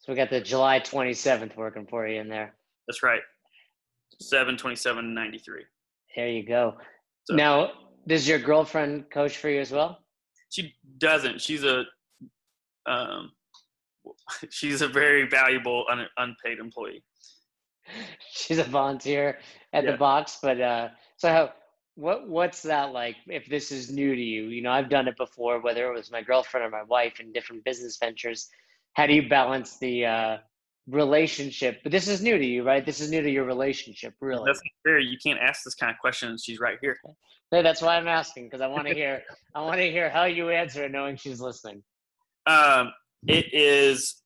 So 0.00 0.12
we 0.12 0.16
got 0.16 0.28
the 0.28 0.40
July 0.40 0.80
27th 0.80 1.56
working 1.56 1.86
for 1.86 2.06
you 2.06 2.20
in 2.20 2.28
there. 2.28 2.54
That's 2.88 3.02
right. 3.02 3.22
7, 4.20 4.56
27, 4.56 5.14
93. 5.14 5.64
There 6.16 6.28
you 6.28 6.46
go. 6.46 6.76
So- 7.24 7.34
Now, 7.34 7.72
does 8.06 8.28
your 8.28 8.38
girlfriend 8.38 9.10
coach 9.10 9.36
for 9.38 9.48
you 9.48 9.60
as 9.60 9.70
well? 9.72 9.98
She 10.50 10.74
doesn't. 10.98 11.40
She's 11.40 11.64
a 11.64 11.84
um, 12.86 13.32
she's 14.50 14.82
a 14.82 14.88
very 14.88 15.26
valuable 15.28 15.84
un, 15.90 16.06
unpaid 16.18 16.58
employee. 16.58 17.02
She's 18.32 18.58
a 18.58 18.64
volunteer 18.64 19.38
at 19.72 19.84
Yeah. 19.84 19.92
the 19.92 19.96
box, 19.98 20.38
but 20.42 20.60
uh, 20.60 20.88
so 21.16 21.28
how, 21.28 21.52
what 21.96 22.28
what's 22.28 22.62
that 22.62 22.92
like? 22.92 23.16
If 23.26 23.46
this 23.46 23.70
is 23.72 23.90
new 23.90 24.14
to 24.14 24.20
you, 24.20 24.44
you 24.44 24.62
know, 24.62 24.70
I've 24.72 24.88
done 24.88 25.06
it 25.08 25.16
before, 25.16 25.60
whether 25.60 25.90
it 25.90 25.94
was 25.94 26.10
my 26.10 26.22
girlfriend 26.22 26.66
or 26.66 26.70
my 26.70 26.82
wife 26.84 27.20
in 27.20 27.32
different 27.32 27.64
business 27.64 27.96
ventures. 27.98 28.48
How 28.94 29.06
do 29.06 29.12
you 29.14 29.28
balance 29.28 29.78
the 29.78 30.06
uh, 30.06 30.36
relationship? 30.88 31.80
But 31.82 31.92
this 31.92 32.08
is 32.08 32.22
new 32.22 32.38
to 32.38 32.44
you, 32.44 32.62
right? 32.62 32.84
This 32.84 33.00
is 33.00 33.10
new 33.10 33.22
to 33.22 33.30
your 33.30 33.44
relationship, 33.44 34.14
really. 34.20 34.44
That's 34.46 34.60
fair. 34.84 34.98
You 34.98 35.16
can't 35.24 35.38
ask 35.40 35.64
this 35.64 35.74
kind 35.74 35.90
of 35.90 35.98
question. 35.98 36.36
She's 36.42 36.60
right 36.60 36.78
here. 36.80 36.96
No, 37.52 37.62
that's 37.62 37.80
why 37.82 37.96
I'm 37.96 38.08
asking 38.08 38.46
because 38.46 38.60
I 38.60 38.66
want 38.66 38.88
to 38.88 38.94
hear. 38.94 39.22
I 39.54 39.60
want 39.62 39.76
to 39.76 39.90
hear 39.90 40.10
how 40.10 40.24
you 40.24 40.50
answer 40.50 40.84
it, 40.84 40.92
knowing 40.92 41.16
she's 41.16 41.40
listening. 41.40 41.82
Um, 42.46 42.92
it 43.26 43.46
is 43.52 44.22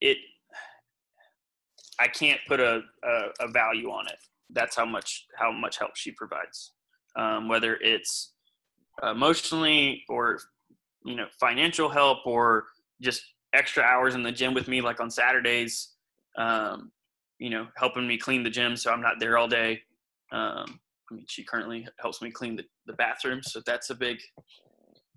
it 0.00 0.18
I 1.98 2.08
can't 2.08 2.40
put 2.46 2.60
a, 2.60 2.82
a, 3.04 3.10
a, 3.40 3.48
value 3.48 3.88
on 3.88 4.06
it. 4.06 4.18
That's 4.50 4.76
how 4.76 4.84
much 4.84 5.26
how 5.36 5.50
much 5.50 5.78
help 5.78 5.92
she 5.96 6.12
provides, 6.12 6.72
um, 7.16 7.48
whether 7.48 7.78
it's 7.80 8.34
emotionally 9.02 10.04
or 10.08 10.38
you 11.04 11.16
know 11.16 11.26
financial 11.40 11.88
help 11.88 12.18
or 12.26 12.64
just 13.00 13.22
extra 13.56 13.82
hours 13.82 14.14
in 14.14 14.22
the 14.22 14.32
gym 14.32 14.54
with 14.54 14.68
me, 14.68 14.80
like 14.80 15.00
on 15.00 15.10
Saturdays. 15.10 15.94
Um, 16.36 16.92
you 17.38 17.50
know, 17.50 17.66
helping 17.76 18.06
me 18.06 18.16
clean 18.16 18.42
the 18.42 18.50
gym 18.50 18.76
so 18.76 18.90
I'm 18.90 19.02
not 19.02 19.20
there 19.20 19.36
all 19.36 19.48
day. 19.48 19.82
Um, 20.32 20.80
I 21.10 21.14
mean, 21.14 21.24
she 21.28 21.44
currently 21.44 21.86
helps 22.00 22.20
me 22.20 22.30
clean 22.30 22.56
the, 22.56 22.64
the 22.86 22.94
bathroom, 22.94 23.42
so 23.42 23.60
that's 23.64 23.90
a 23.90 23.94
big. 23.94 24.18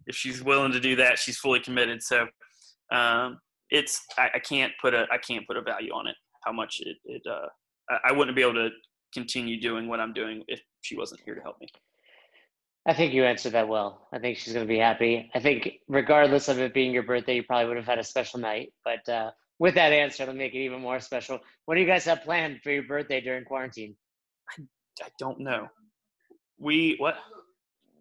If 0.05 0.15
she's 0.15 0.43
willing 0.43 0.71
to 0.71 0.79
do 0.79 0.95
that, 0.97 1.17
she's 1.17 1.37
fully 1.37 1.59
committed. 1.59 2.03
So 2.03 2.27
um, 2.91 3.39
it's 3.69 4.01
I, 4.17 4.29
I, 4.35 4.39
can't 4.39 4.71
put 4.81 4.93
a 4.93 5.05
I 5.11 5.17
can't 5.17 5.45
put 5.47 5.57
a 5.57 5.61
value 5.61 5.91
on 5.93 6.07
it. 6.07 6.15
How 6.43 6.51
much 6.51 6.81
it, 6.81 6.97
it 7.05 7.21
uh, 7.29 7.47
I, 7.89 8.09
I 8.09 8.11
wouldn't 8.11 8.35
be 8.35 8.41
able 8.41 8.53
to 8.53 8.69
continue 9.13 9.59
doing 9.59 9.87
what 9.87 9.99
I'm 9.99 10.13
doing 10.13 10.43
if 10.47 10.61
she 10.81 10.95
wasn't 10.95 11.21
here 11.25 11.35
to 11.35 11.41
help 11.41 11.59
me. 11.59 11.67
I 12.89 12.93
think 12.93 13.13
you 13.13 13.23
answered 13.23 13.51
that 13.51 13.67
well. 13.67 14.07
I 14.11 14.17
think 14.17 14.37
she's 14.37 14.53
going 14.53 14.65
to 14.65 14.67
be 14.67 14.79
happy. 14.79 15.29
I 15.35 15.39
think, 15.39 15.73
regardless 15.87 16.47
of 16.47 16.57
it 16.57 16.73
being 16.73 16.91
your 16.91 17.03
birthday, 17.03 17.35
you 17.35 17.43
probably 17.43 17.67
would 17.67 17.77
have 17.77 17.85
had 17.85 17.99
a 17.99 18.03
special 18.03 18.39
night. 18.39 18.73
But 18.83 19.07
uh, 19.07 19.29
with 19.59 19.75
that 19.75 19.93
answer, 19.93 20.23
it'll 20.23 20.33
make 20.33 20.55
it 20.55 20.63
even 20.63 20.81
more 20.81 20.99
special. 20.99 21.39
What 21.65 21.75
do 21.75 21.81
you 21.81 21.85
guys 21.85 22.03
have 22.05 22.23
planned 22.23 22.61
for 22.63 22.71
your 22.71 22.81
birthday 22.81 23.21
during 23.21 23.45
quarantine? 23.45 23.95
I, 24.49 24.63
I 25.03 25.09
don't 25.19 25.39
know. 25.39 25.67
We 26.57 26.95
what? 26.97 27.17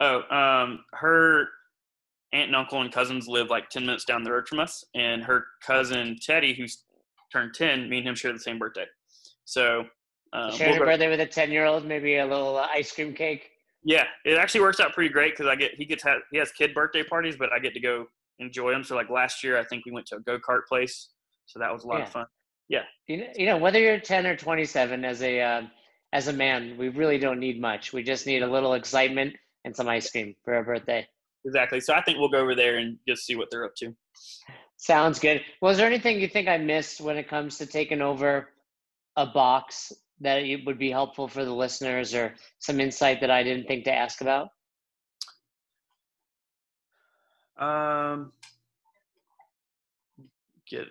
Oh, 0.01 0.23
um, 0.35 0.87
her 0.95 1.49
aunt 2.33 2.47
and 2.47 2.57
uncle 2.57 2.81
and 2.81 2.91
cousins 2.91 3.29
live 3.29 3.51
like 3.51 3.69
ten 3.69 3.85
minutes 3.85 4.07
down 4.07 4.25
the 4.25 4.33
road 4.33 4.49
from 4.49 4.59
us, 4.59 4.87
and 4.95 5.23
her 5.23 5.45
cousin 5.63 6.17
Teddy, 6.23 6.55
who's 6.55 6.85
turned 7.31 7.53
ten, 7.53 7.91
me 7.91 7.99
and 7.99 8.09
him 8.09 8.15
share 8.15 8.33
the 8.33 8.39
same 8.39 8.59
birthday. 8.59 8.87
So 9.45 9.85
um, 10.33 10.51
share 10.53 10.71
we'll 10.71 10.79
birthday 10.79 11.11
with 11.11 11.21
a 11.21 11.27
ten-year-old, 11.27 11.85
maybe 11.85 12.17
a 12.17 12.27
little 12.27 12.57
uh, 12.57 12.69
ice 12.73 12.91
cream 12.91 13.13
cake. 13.13 13.51
Yeah, 13.89 14.05
it 14.27 14.37
actually 14.37 14.61
works 14.61 14.81
out 14.81 14.93
pretty 14.93 15.11
great 15.11 15.33
because 15.33 15.47
I 15.47 15.57
get 15.57 15.73
he 15.75 15.87
gets 15.87 16.05
he 16.31 16.37
has 16.37 16.53
kid 16.53 16.75
birthday 16.75 17.03
parties, 17.03 17.37
but 17.39 17.51
I 17.55 17.59
get 17.59 17.73
to 17.73 17.81
go 17.81 18.05
enjoy 18.39 18.71
them. 18.71 18.85
So 18.85 18.95
like 18.95 19.09
last 19.09 19.43
year, 19.43 19.59
I 19.59 19.65
think 19.65 19.87
we 19.87 19.93
went 19.93 20.05
to 20.09 20.17
a 20.17 20.21
go 20.21 20.39
kart 20.39 20.67
place, 20.69 21.09
so 21.47 21.59
that 21.59 21.73
was 21.73 21.85
a 21.85 21.87
lot 21.87 22.01
yeah. 22.01 22.05
of 22.05 22.11
fun. 22.11 22.27
Yeah, 22.69 22.83
you 23.07 23.17
know, 23.17 23.27
you 23.35 23.47
know, 23.47 23.57
whether 23.57 23.81
you're 23.81 23.99
ten 23.99 24.27
or 24.27 24.37
twenty-seven, 24.37 25.07
as 25.07 25.23
a 25.23 25.41
uh, 25.41 25.63
as 26.13 26.29
a 26.29 26.35
man, 26.35 26.77
we 26.77 26.91
really 26.91 27.19
don't 27.19 27.41
need 27.41 27.63
much. 27.63 27.95
We 27.95 28.03
just 28.03 28.27
need 28.27 28.43
a 28.43 28.47
little 28.47 28.75
excitement 28.75 29.35
and 29.65 29.75
some 29.75 29.89
ice 29.89 30.11
cream 30.11 30.35
for 30.45 30.55
our 30.55 30.65
birthday. 30.65 31.09
Exactly. 31.47 31.81
So 31.81 31.95
I 31.95 32.03
think 32.03 32.19
we'll 32.19 32.29
go 32.29 32.41
over 32.41 32.55
there 32.55 32.77
and 32.77 32.99
just 33.09 33.25
see 33.25 33.37
what 33.37 33.49
they're 33.51 33.65
up 33.65 33.75
to. 33.77 33.97
Sounds 34.77 35.19
good. 35.19 35.41
Was 35.63 35.79
there 35.79 35.87
anything 35.87 36.21
you 36.21 36.29
think 36.29 36.47
I 36.47 36.59
missed 36.59 37.01
when 37.01 37.17
it 37.17 37.27
comes 37.27 37.57
to 37.57 37.65
taking 37.65 38.03
over 38.03 38.51
a 39.17 39.25
box 39.25 39.95
that 40.21 40.43
it 40.43 40.65
would 40.67 40.79
be 40.79 40.91
helpful 40.91 41.29
for 41.29 41.45
the 41.45 41.53
listeners 41.53 42.15
or 42.15 42.35
some 42.59 42.81
insight 42.81 43.21
that 43.21 43.31
I 43.31 43.43
didn't 43.43 43.67
think 43.67 43.85
to 43.85 43.93
ask 43.93 44.21
about? 44.21 44.49
Um, 47.59 48.33
get 50.71 50.87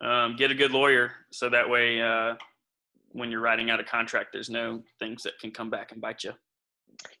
um, 0.00 0.36
get 0.36 0.50
a 0.50 0.54
good 0.54 0.72
lawyer 0.72 1.12
so 1.30 1.48
that 1.48 1.68
way 1.68 2.00
uh, 2.02 2.34
when 3.12 3.30
you're 3.30 3.40
writing 3.40 3.70
out 3.70 3.80
a 3.80 3.84
contract, 3.84 4.30
there's 4.32 4.50
no 4.50 4.82
things 4.98 5.22
that 5.22 5.38
can 5.40 5.50
come 5.50 5.70
back 5.70 5.92
and 5.92 6.00
bite 6.00 6.24
you. 6.24 6.32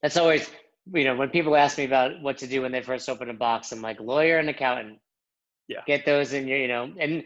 That's 0.02 0.16
always 0.16 0.50
you 0.92 1.04
know 1.04 1.14
when 1.14 1.30
people 1.30 1.54
ask 1.54 1.78
me 1.78 1.84
about 1.84 2.20
what 2.22 2.38
to 2.38 2.46
do 2.46 2.62
when 2.62 2.72
they 2.72 2.82
first 2.82 3.08
open 3.08 3.30
a 3.30 3.34
box, 3.34 3.72
I'm 3.72 3.82
like 3.82 4.00
lawyer 4.00 4.38
and 4.38 4.48
accountant. 4.48 4.98
Yeah. 5.68 5.82
Get 5.86 6.04
those 6.04 6.32
in 6.32 6.48
your 6.48 6.58
you 6.58 6.68
know 6.68 6.92
and 6.98 7.22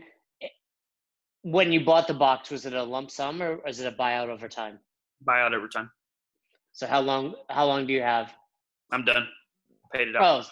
when 1.42 1.72
you 1.72 1.84
bought 1.84 2.06
the 2.06 2.14
box, 2.14 2.50
was 2.50 2.66
it 2.66 2.72
a 2.72 2.82
lump 2.82 3.10
sum 3.10 3.42
or 3.42 3.66
is 3.68 3.80
it 3.80 3.86
a 3.86 3.96
buyout 3.96 4.28
over 4.28 4.48
time? 4.48 4.78
Buyout 5.26 5.54
over 5.54 5.68
time. 5.68 5.90
So 6.72 6.86
how 6.86 7.00
long? 7.00 7.34
How 7.50 7.66
long 7.66 7.86
do 7.86 7.92
you 7.92 8.02
have? 8.02 8.32
I'm 8.90 9.04
done. 9.04 9.28
Paid 9.92 10.08
it 10.08 10.16
out. 10.16 10.22
Oh, 10.22 10.48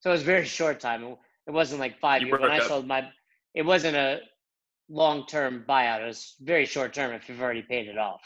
so 0.00 0.10
it 0.10 0.12
was 0.12 0.22
very 0.22 0.44
short 0.44 0.80
time. 0.80 1.04
It 1.46 1.50
wasn't 1.50 1.80
like 1.80 1.98
five 1.98 2.22
you 2.22 2.28
years. 2.28 2.40
When 2.40 2.50
I 2.50 2.60
sold 2.60 2.86
my, 2.86 3.08
it 3.54 3.62
wasn't 3.62 3.96
a 3.96 4.20
long-term 4.88 5.64
buyout. 5.68 6.02
It 6.02 6.06
was 6.06 6.34
very 6.40 6.66
short-term. 6.66 7.12
If 7.12 7.28
you've 7.28 7.40
already 7.40 7.62
paid 7.62 7.88
it 7.88 7.98
off. 7.98 8.22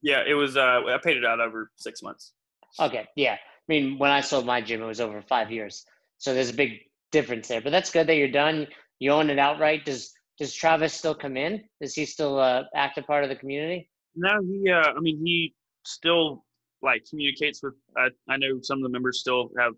Yeah, 0.00 0.22
it 0.26 0.34
was. 0.34 0.56
Uh, 0.56 0.82
I 0.86 0.98
paid 1.02 1.16
it 1.16 1.24
out 1.24 1.40
over 1.40 1.70
six 1.76 2.02
months. 2.02 2.32
Okay. 2.80 3.06
Yeah. 3.16 3.34
I 3.34 3.38
mean, 3.68 3.98
when 3.98 4.10
I 4.10 4.20
sold 4.20 4.46
my 4.46 4.60
gym, 4.60 4.82
it 4.82 4.86
was 4.86 5.00
over 5.00 5.20
five 5.20 5.50
years. 5.50 5.84
So 6.18 6.32
there's 6.32 6.50
a 6.50 6.54
big 6.54 6.80
difference 7.12 7.48
there. 7.48 7.60
But 7.60 7.70
that's 7.70 7.90
good 7.90 8.06
that 8.06 8.16
you're 8.16 8.28
done. 8.28 8.68
You 8.98 9.12
own 9.12 9.30
it 9.30 9.38
outright. 9.38 9.84
Does 9.84 10.12
does 10.38 10.54
Travis 10.54 10.94
still 10.94 11.14
come 11.14 11.36
in? 11.36 11.64
Is 11.80 11.94
he 11.94 12.04
still 12.06 12.38
a 12.38 12.68
active 12.74 13.06
part 13.06 13.24
of 13.24 13.30
the 13.30 13.36
community? 13.36 13.90
No, 14.14 14.40
he. 14.42 14.70
Uh, 14.70 14.92
I 14.96 15.00
mean, 15.00 15.18
he 15.24 15.54
still 15.84 16.44
like 16.82 17.04
communicates 17.08 17.62
with. 17.62 17.74
I, 17.96 18.08
I 18.28 18.36
know 18.36 18.60
some 18.62 18.78
of 18.78 18.84
the 18.84 18.88
members 18.88 19.20
still 19.20 19.50
have 19.58 19.74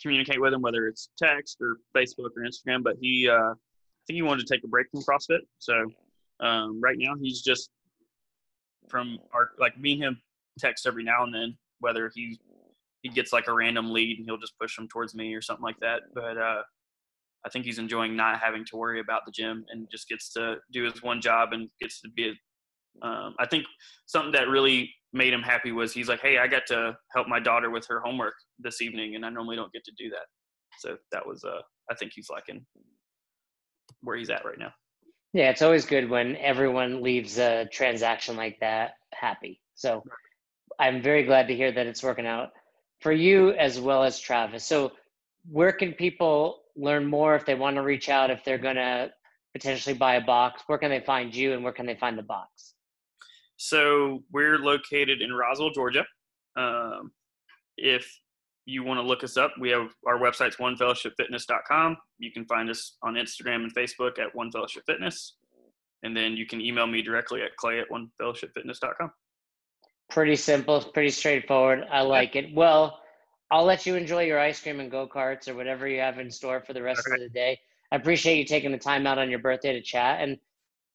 communicate 0.00 0.40
with 0.40 0.52
him, 0.52 0.62
whether 0.62 0.86
it's 0.86 1.10
text 1.18 1.58
or 1.60 1.78
Facebook 1.94 2.30
or 2.36 2.42
Instagram. 2.46 2.82
But 2.82 2.96
he, 3.00 3.28
uh, 3.28 3.50
I 3.50 3.54
think 4.06 4.16
he 4.16 4.22
wanted 4.22 4.46
to 4.46 4.54
take 4.54 4.64
a 4.64 4.68
break 4.68 4.86
from 4.90 5.02
CrossFit. 5.02 5.40
So 5.58 5.74
um, 6.40 6.80
right 6.80 6.96
now 6.98 7.14
he's 7.20 7.42
just 7.42 7.70
from 8.88 9.18
our 9.34 9.50
like 9.58 9.78
me 9.78 9.92
and 9.94 10.02
him 10.02 10.22
text 10.58 10.86
every 10.86 11.04
now 11.04 11.24
and 11.24 11.34
then. 11.34 11.56
Whether 11.80 12.10
he 12.14 12.38
he 13.02 13.08
gets 13.08 13.32
like 13.32 13.46
a 13.46 13.52
random 13.52 13.92
lead 13.92 14.18
and 14.18 14.26
he'll 14.26 14.38
just 14.38 14.58
push 14.58 14.76
him 14.76 14.88
towards 14.88 15.14
me 15.14 15.34
or 15.34 15.42
something 15.42 15.62
like 15.62 15.78
that. 15.80 16.02
But 16.14 16.36
uh, 16.38 16.62
I 17.48 17.50
think 17.50 17.64
he's 17.64 17.78
enjoying 17.78 18.14
not 18.14 18.38
having 18.40 18.62
to 18.66 18.76
worry 18.76 19.00
about 19.00 19.22
the 19.24 19.32
gym 19.32 19.64
and 19.70 19.88
just 19.90 20.06
gets 20.06 20.30
to 20.34 20.56
do 20.70 20.84
his 20.84 21.02
one 21.02 21.22
job 21.22 21.52
and 21.52 21.70
gets 21.80 22.02
to 22.02 22.10
be. 22.10 22.28
A, 22.28 23.06
um, 23.06 23.34
I 23.38 23.46
think 23.46 23.64
something 24.06 24.32
that 24.32 24.48
really 24.48 24.92
made 25.14 25.32
him 25.32 25.40
happy 25.40 25.72
was 25.72 25.94
he's 25.94 26.10
like, 26.10 26.20
"Hey, 26.20 26.36
I 26.36 26.46
got 26.46 26.66
to 26.66 26.94
help 27.14 27.26
my 27.26 27.40
daughter 27.40 27.70
with 27.70 27.86
her 27.88 28.00
homework 28.04 28.34
this 28.58 28.82
evening, 28.82 29.14
and 29.14 29.24
I 29.24 29.30
normally 29.30 29.56
don't 29.56 29.72
get 29.72 29.84
to 29.84 29.92
do 29.96 30.10
that." 30.10 30.26
So 30.80 30.98
that 31.10 31.26
was, 31.26 31.42
uh, 31.42 31.62
I 31.90 31.94
think 31.94 32.12
he's 32.14 32.28
liking 32.28 32.66
where 34.02 34.16
he's 34.16 34.28
at 34.28 34.44
right 34.44 34.58
now. 34.58 34.72
Yeah, 35.32 35.48
it's 35.50 35.62
always 35.62 35.86
good 35.86 36.10
when 36.10 36.36
everyone 36.36 37.02
leaves 37.02 37.38
a 37.38 37.66
transaction 37.72 38.36
like 38.36 38.58
that 38.60 38.92
happy. 39.14 39.60
So 39.74 40.02
I'm 40.78 41.02
very 41.02 41.24
glad 41.24 41.48
to 41.48 41.54
hear 41.56 41.72
that 41.72 41.86
it's 41.86 42.02
working 42.02 42.26
out 42.26 42.50
for 43.00 43.12
you 43.12 43.52
as 43.52 43.80
well 43.80 44.04
as 44.04 44.18
Travis. 44.18 44.64
So 44.64 44.92
where 45.50 45.72
can 45.72 45.92
people 45.92 46.62
learn 46.78 47.04
more 47.06 47.34
if 47.34 47.44
they 47.44 47.54
want 47.54 47.76
to 47.76 47.82
reach 47.82 48.08
out 48.08 48.30
if 48.30 48.44
they're 48.44 48.58
going 48.58 48.76
to 48.76 49.10
potentially 49.54 49.94
buy 49.94 50.16
a 50.16 50.20
box 50.20 50.62
where 50.66 50.78
can 50.78 50.90
they 50.90 51.00
find 51.00 51.34
you 51.34 51.52
and 51.52 51.64
where 51.64 51.72
can 51.72 51.86
they 51.86 51.96
find 51.96 52.18
the 52.18 52.22
box? 52.22 52.74
So 53.56 54.22
we're 54.30 54.58
located 54.58 55.20
in 55.20 55.32
roswell 55.32 55.70
georgia. 55.70 56.04
Um, 56.56 57.12
if 57.76 58.08
you 58.64 58.84
want 58.84 58.98
to 58.98 59.02
look 59.02 59.24
us 59.24 59.36
up 59.36 59.52
we 59.58 59.70
have 59.70 59.88
our 60.06 60.18
website's 60.18 60.56
onefellowshipfitness.com 60.56 61.96
you 62.18 62.30
can 62.32 62.44
find 62.44 62.68
us 62.68 62.96
on 63.02 63.14
instagram 63.14 63.62
and 63.62 63.74
facebook 63.74 64.18
at 64.18 64.34
one 64.34 64.50
fellowship 64.50 64.82
fitness 64.86 65.36
and 66.02 66.16
then 66.16 66.36
you 66.36 66.46
can 66.46 66.60
email 66.60 66.86
me 66.86 67.00
directly 67.00 67.40
at 67.42 67.56
clay 67.56 67.80
at 67.80 67.86
onefellowshipfitness.com 67.90 69.10
pretty 70.10 70.36
simple 70.36 70.82
pretty 70.82 71.10
straightforward. 71.10 71.84
I 71.90 72.02
like 72.02 72.36
it. 72.36 72.54
Well 72.54 73.00
I'll 73.50 73.64
let 73.64 73.86
you 73.86 73.96
enjoy 73.96 74.24
your 74.24 74.38
ice 74.38 74.60
cream 74.60 74.80
and 74.80 74.90
go 74.90 75.08
karts 75.08 75.48
or 75.48 75.54
whatever 75.54 75.88
you 75.88 76.00
have 76.00 76.18
in 76.18 76.30
store 76.30 76.60
for 76.60 76.74
the 76.74 76.82
rest 76.82 77.02
of 77.10 77.18
the 77.18 77.28
day. 77.28 77.58
I 77.90 77.96
appreciate 77.96 78.36
you 78.36 78.44
taking 78.44 78.72
the 78.72 78.78
time 78.78 79.06
out 79.06 79.18
on 79.18 79.30
your 79.30 79.38
birthday 79.38 79.72
to 79.72 79.82
chat. 79.82 80.20
And 80.20 80.36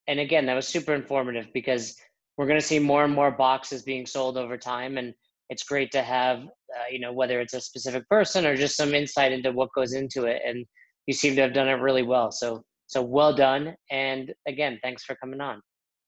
and 0.08 0.20
again, 0.20 0.46
that 0.48 0.54
was 0.54 0.68
super 0.68 0.94
informative 0.94 1.48
because 1.54 1.96
we're 2.38 2.48
going 2.48 2.60
to 2.60 2.66
see 2.66 2.80
more 2.80 3.06
and 3.06 3.14
more 3.14 3.32
boxes 3.32 3.84
being 3.84 4.06
sold 4.06 4.38
over 4.38 4.58
time, 4.58 4.98
and 4.98 5.14
it's 5.50 5.64
great 5.64 5.92
to 5.92 6.02
have 6.02 6.40
uh, 6.40 6.90
you 6.92 7.00
know 7.00 7.14
whether 7.14 7.40
it's 7.40 7.54
a 7.54 7.62
specific 7.62 8.08
person 8.10 8.46
or 8.46 8.56
just 8.56 8.76
some 8.76 8.94
insight 8.94 9.32
into 9.32 9.52
what 9.52 9.70
goes 9.74 9.94
into 9.94 10.26
it. 10.26 10.42
And 10.46 10.66
you 11.08 11.14
seem 11.14 11.36
to 11.36 11.42
have 11.42 11.54
done 11.54 11.70
it 11.70 11.74
really 11.74 12.04
well. 12.04 12.32
So 12.32 12.64
so 12.88 13.02
well 13.02 13.34
done. 13.34 13.76
And 13.90 14.34
again, 14.48 14.80
thanks 14.84 15.04
for 15.04 15.16
coming 15.16 15.42
on. 15.42 15.62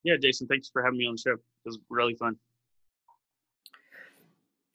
Yeah, 0.03 0.15
Jason, 0.21 0.47
thanks 0.47 0.69
for 0.71 0.83
having 0.83 0.99
me 0.99 1.07
on 1.07 1.15
the 1.15 1.21
show. 1.29 1.33
It 1.33 1.39
was 1.65 1.79
really 1.89 2.15
fun. 2.15 2.35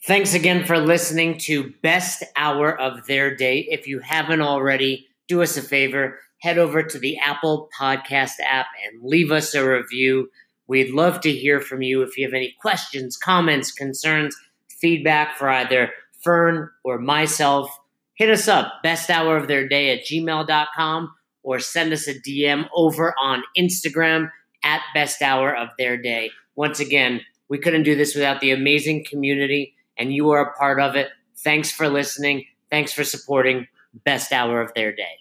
Thanks 0.07 0.33
again 0.33 0.65
for 0.65 0.79
listening 0.79 1.37
to 1.41 1.75
Best 1.83 2.25
Hour 2.35 2.75
of 2.81 3.07
Their 3.07 3.37
Day. 3.37 3.67
If 3.69 3.87
you 3.87 3.99
haven't 3.99 4.41
already, 4.41 5.07
do 5.29 5.43
us 5.43 5.59
a 5.59 5.63
favor, 5.63 6.19
head 6.41 6.57
over 6.57 6.83
to 6.83 6.99
the 6.99 7.19
Apple 7.19 7.69
Podcast 7.79 8.41
app 8.43 8.65
and 8.87 9.03
leave 9.03 9.31
us 9.31 9.55
a 9.55 9.63
review. 9.63 10.31
We'd 10.67 10.95
love 10.95 11.21
to 11.21 11.31
hear 11.31 11.61
from 11.61 11.83
you 11.83 12.01
if 12.01 12.17
you 12.17 12.25
have 12.25 12.33
any 12.33 12.57
questions, 12.63 13.19
comments, 13.19 13.73
concerns, 13.73 14.35
feedback 14.81 15.37
for 15.37 15.51
either 15.51 15.91
Fern 16.25 16.71
or 16.83 16.99
myself. 16.99 17.71
Hit 18.15 18.31
us 18.31 18.49
up, 18.49 18.73
best 18.83 19.11
hour 19.11 19.37
of 19.37 19.49
their 19.49 19.69
day 19.69 19.91
at 19.91 20.07
gmail.com 20.07 21.15
or 21.43 21.59
send 21.59 21.93
us 21.93 22.09
a 22.09 22.15
DM 22.15 22.67
over 22.75 23.15
on 23.21 23.43
Instagram 23.57 24.31
at 24.65 24.81
best 24.95 25.21
hour 25.21 25.55
of 25.55 25.69
their 25.77 25.99
day. 25.99 26.31
Once 26.57 26.81
again, 26.81 27.21
we 27.51 27.59
couldn't 27.59 27.83
do 27.83 27.97
this 27.97 28.15
without 28.15 28.41
the 28.41 28.53
amazing 28.53 29.05
community 29.05 29.75
and 30.01 30.13
you 30.13 30.31
are 30.31 30.43
a 30.43 30.53
part 30.57 30.81
of 30.81 30.97
it. 30.97 31.11
Thanks 31.37 31.71
for 31.71 31.89
listening. 31.89 32.47
Thanks 32.71 32.93
for 32.93 33.05
supporting 33.05 33.69
Best 34.05 34.33
Hour 34.33 34.61
of 34.61 34.73
Their 34.75 34.95
Day. 34.95 35.21